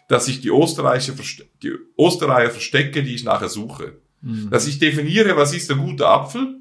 dass 0.08 0.26
ich 0.26 0.40
die 0.40 0.48
Österreicher, 0.48 1.14
die 1.62 1.72
Österreicher 1.98 2.50
verstecke, 2.50 3.02
die 3.02 3.14
ich 3.14 3.24
nachher 3.24 3.48
suche. 3.48 3.98
Mhm. 4.22 4.50
Dass 4.50 4.66
ich 4.66 4.78
definiere, 4.78 5.36
was 5.36 5.54
ist 5.54 5.70
ein 5.70 5.78
guter 5.78 6.08
Apfel 6.08 6.56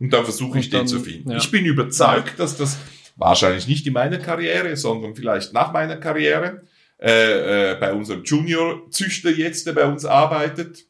und 0.00 0.12
dann 0.12 0.24
versuche 0.24 0.58
ich 0.58 0.70
dann, 0.70 0.82
den 0.82 0.88
zu 0.88 1.00
finden. 1.00 1.30
Ja. 1.30 1.36
Ich 1.36 1.50
bin 1.50 1.64
überzeugt, 1.64 2.38
dass 2.38 2.56
das 2.56 2.78
wahrscheinlich 3.16 3.66
nicht 3.68 3.86
in 3.86 3.92
meiner 3.92 4.18
Karriere, 4.18 4.76
sondern 4.76 5.14
vielleicht 5.14 5.52
nach 5.52 5.72
meiner 5.72 5.96
Karriere, 5.96 6.62
äh, 7.00 7.72
äh, 7.72 7.76
bei 7.78 7.92
unserem 7.92 8.24
Junior-Züchter 8.24 9.30
jetzt, 9.30 9.66
der 9.66 9.72
bei 9.72 9.84
uns 9.86 10.04
arbeitet, 10.04 10.84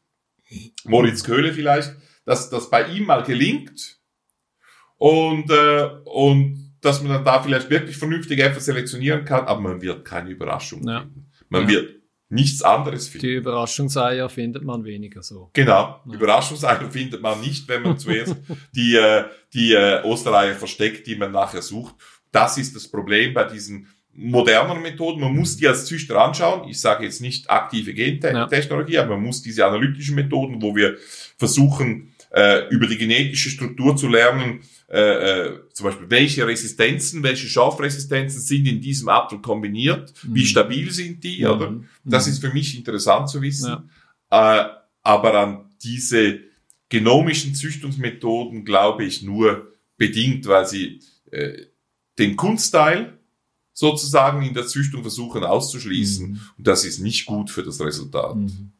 Moritz 0.84 1.24
Köhle 1.24 1.52
vielleicht, 1.52 1.94
dass 2.24 2.50
das 2.50 2.70
bei 2.70 2.86
ihm 2.88 3.04
mal 3.06 3.22
gelingt 3.22 3.98
und, 4.96 5.50
äh, 5.50 5.88
und 6.04 6.74
dass 6.80 7.02
man 7.02 7.12
dann 7.12 7.24
da 7.24 7.42
vielleicht 7.42 7.70
wirklich 7.70 7.96
vernünftig 7.96 8.38
etwas 8.40 8.66
selektionieren 8.66 9.24
kann, 9.24 9.46
aber 9.46 9.60
man 9.60 9.80
wird 9.80 10.04
keine 10.04 10.30
Überraschung 10.30 10.86
Ja. 10.86 11.00
finden. 11.00 11.30
Man 11.48 11.62
Ja. 11.62 11.68
wird 11.68 11.94
nichts 12.28 12.62
anderes 12.62 13.08
finden. 13.08 13.26
Die 13.26 13.34
Überraschungseier 13.34 14.28
findet 14.28 14.64
man 14.64 14.84
weniger 14.84 15.22
so. 15.22 15.50
Genau. 15.52 16.00
Ja. 16.06 16.14
Überraschungseier 16.14 16.90
findet 16.90 17.22
man 17.22 17.40
nicht, 17.40 17.68
wenn 17.68 17.82
man 17.82 17.98
zuerst 17.98 18.36
die, 18.74 18.96
äh, 18.96 19.24
die 19.52 19.72
äh, 19.72 20.02
Ostereier 20.02 20.54
versteckt, 20.54 21.06
die 21.06 21.16
man 21.16 21.32
nachher 21.32 21.62
sucht. 21.62 21.94
Das 22.34 22.58
ist 22.58 22.74
das 22.74 22.88
Problem 22.88 23.32
bei 23.32 23.44
diesen 23.44 23.86
moderneren 24.12 24.82
Methoden. 24.82 25.20
Man 25.20 25.34
muss 25.34 25.56
die 25.56 25.68
als 25.68 25.86
Züchter 25.86 26.20
anschauen. 26.20 26.68
Ich 26.68 26.80
sage 26.80 27.04
jetzt 27.04 27.20
nicht 27.20 27.48
aktive 27.48 27.92
Ja. 27.92 28.46
Gentechnologie, 28.46 28.98
aber 28.98 29.14
man 29.16 29.24
muss 29.24 29.42
diese 29.42 29.64
analytischen 29.64 30.14
Methoden, 30.16 30.60
wo 30.60 30.74
wir 30.74 30.96
versuchen, 31.38 32.12
äh, 32.32 32.68
über 32.70 32.86
die 32.88 32.98
genetische 32.98 33.50
Struktur 33.50 33.96
zu 33.96 34.08
lernen, 34.08 34.60
äh, 34.88 34.98
äh, 35.00 35.60
zum 35.72 35.84
Beispiel, 35.86 36.10
welche 36.10 36.44
Resistenzen, 36.46 37.22
welche 37.22 37.46
Schorfresistenzen 37.46 38.40
sind 38.40 38.66
in 38.66 38.80
diesem 38.80 39.08
Apfel 39.08 39.38
kombiniert, 39.40 40.12
wie 40.24 40.40
Mhm. 40.42 40.46
stabil 40.46 40.90
sind 40.90 41.22
die, 41.22 41.44
oder? 41.46 41.70
Mhm. 41.70 41.86
Das 42.04 42.26
ist 42.26 42.40
für 42.40 42.52
mich 42.52 42.76
interessant 42.76 43.28
zu 43.28 43.40
wissen. 43.42 43.90
Äh, 44.30 44.64
aber 45.02 45.34
an 45.40 45.70
diese 45.84 46.40
genomischen 46.88 47.54
Züchtungsmethoden 47.54 48.64
glaube 48.64 49.04
ich 49.04 49.22
nur 49.22 49.72
bedingt, 49.96 50.46
weil 50.46 50.66
sie 50.66 51.00
äh, 51.30 51.66
den 52.18 52.36
Kunstteil 52.36 53.18
sozusagen 53.72 54.42
in 54.42 54.54
der 54.54 54.66
Züchtung 54.66 55.02
versuchen 55.02 55.44
auszuschließen. 55.44 56.30
Mhm. 56.30 56.40
Und 56.58 56.66
das 56.66 56.84
ist 56.84 57.00
nicht 57.00 57.26
gut 57.26 57.50
für 57.50 57.62
das 57.62 57.80
Resultat. 57.80 58.36
Mhm. 58.36 58.72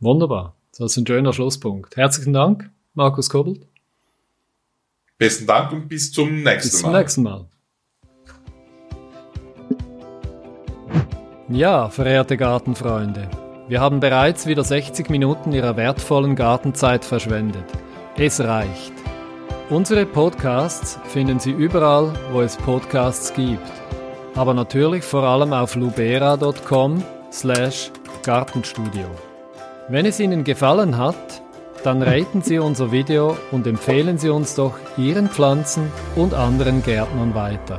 Wunderbar. 0.00 0.54
Das 0.76 0.92
ist 0.92 0.96
ein 0.98 1.06
schöner 1.06 1.32
Schlusspunkt. 1.32 1.96
Herzlichen 1.96 2.32
Dank, 2.32 2.70
Markus 2.94 3.30
Kobbelt. 3.30 3.66
Besten 5.16 5.46
Dank 5.46 5.72
und 5.72 5.88
bis 5.88 6.12
zum 6.12 6.42
nächsten 6.42 6.70
Bis 6.70 6.80
zum 6.80 6.92
Mal. 6.92 7.00
nächsten 7.00 7.22
Mal. 7.24 7.46
Ja, 11.48 11.88
verehrte 11.88 12.36
Gartenfreunde, 12.36 13.28
wir 13.68 13.80
haben 13.80 14.00
bereits 14.00 14.46
wieder 14.46 14.62
60 14.62 15.08
Minuten 15.08 15.52
Ihrer 15.52 15.76
wertvollen 15.76 16.36
Gartenzeit 16.36 17.04
verschwendet. 17.04 17.64
Es 18.16 18.38
reicht. 18.40 18.92
Unsere 19.70 20.06
Podcasts 20.06 20.98
finden 21.08 21.38
Sie 21.38 21.50
überall, 21.50 22.14
wo 22.32 22.40
es 22.40 22.56
Podcasts 22.56 23.34
gibt. 23.34 23.70
Aber 24.34 24.54
natürlich 24.54 25.04
vor 25.04 25.24
allem 25.24 25.52
auf 25.52 25.74
lubera.com 25.74 27.04
slash 27.30 27.90
Gartenstudio. 28.22 29.04
Wenn 29.88 30.06
es 30.06 30.20
Ihnen 30.20 30.42
gefallen 30.42 30.96
hat, 30.96 31.42
dann 31.84 32.00
raten 32.00 32.40
Sie 32.40 32.58
unser 32.58 32.92
Video 32.92 33.36
und 33.50 33.66
empfehlen 33.66 34.16
Sie 34.16 34.30
uns 34.30 34.54
doch 34.54 34.72
Ihren 34.96 35.28
Pflanzen 35.28 35.92
und 36.16 36.32
anderen 36.32 36.82
Gärtnern 36.82 37.34
weiter. 37.34 37.78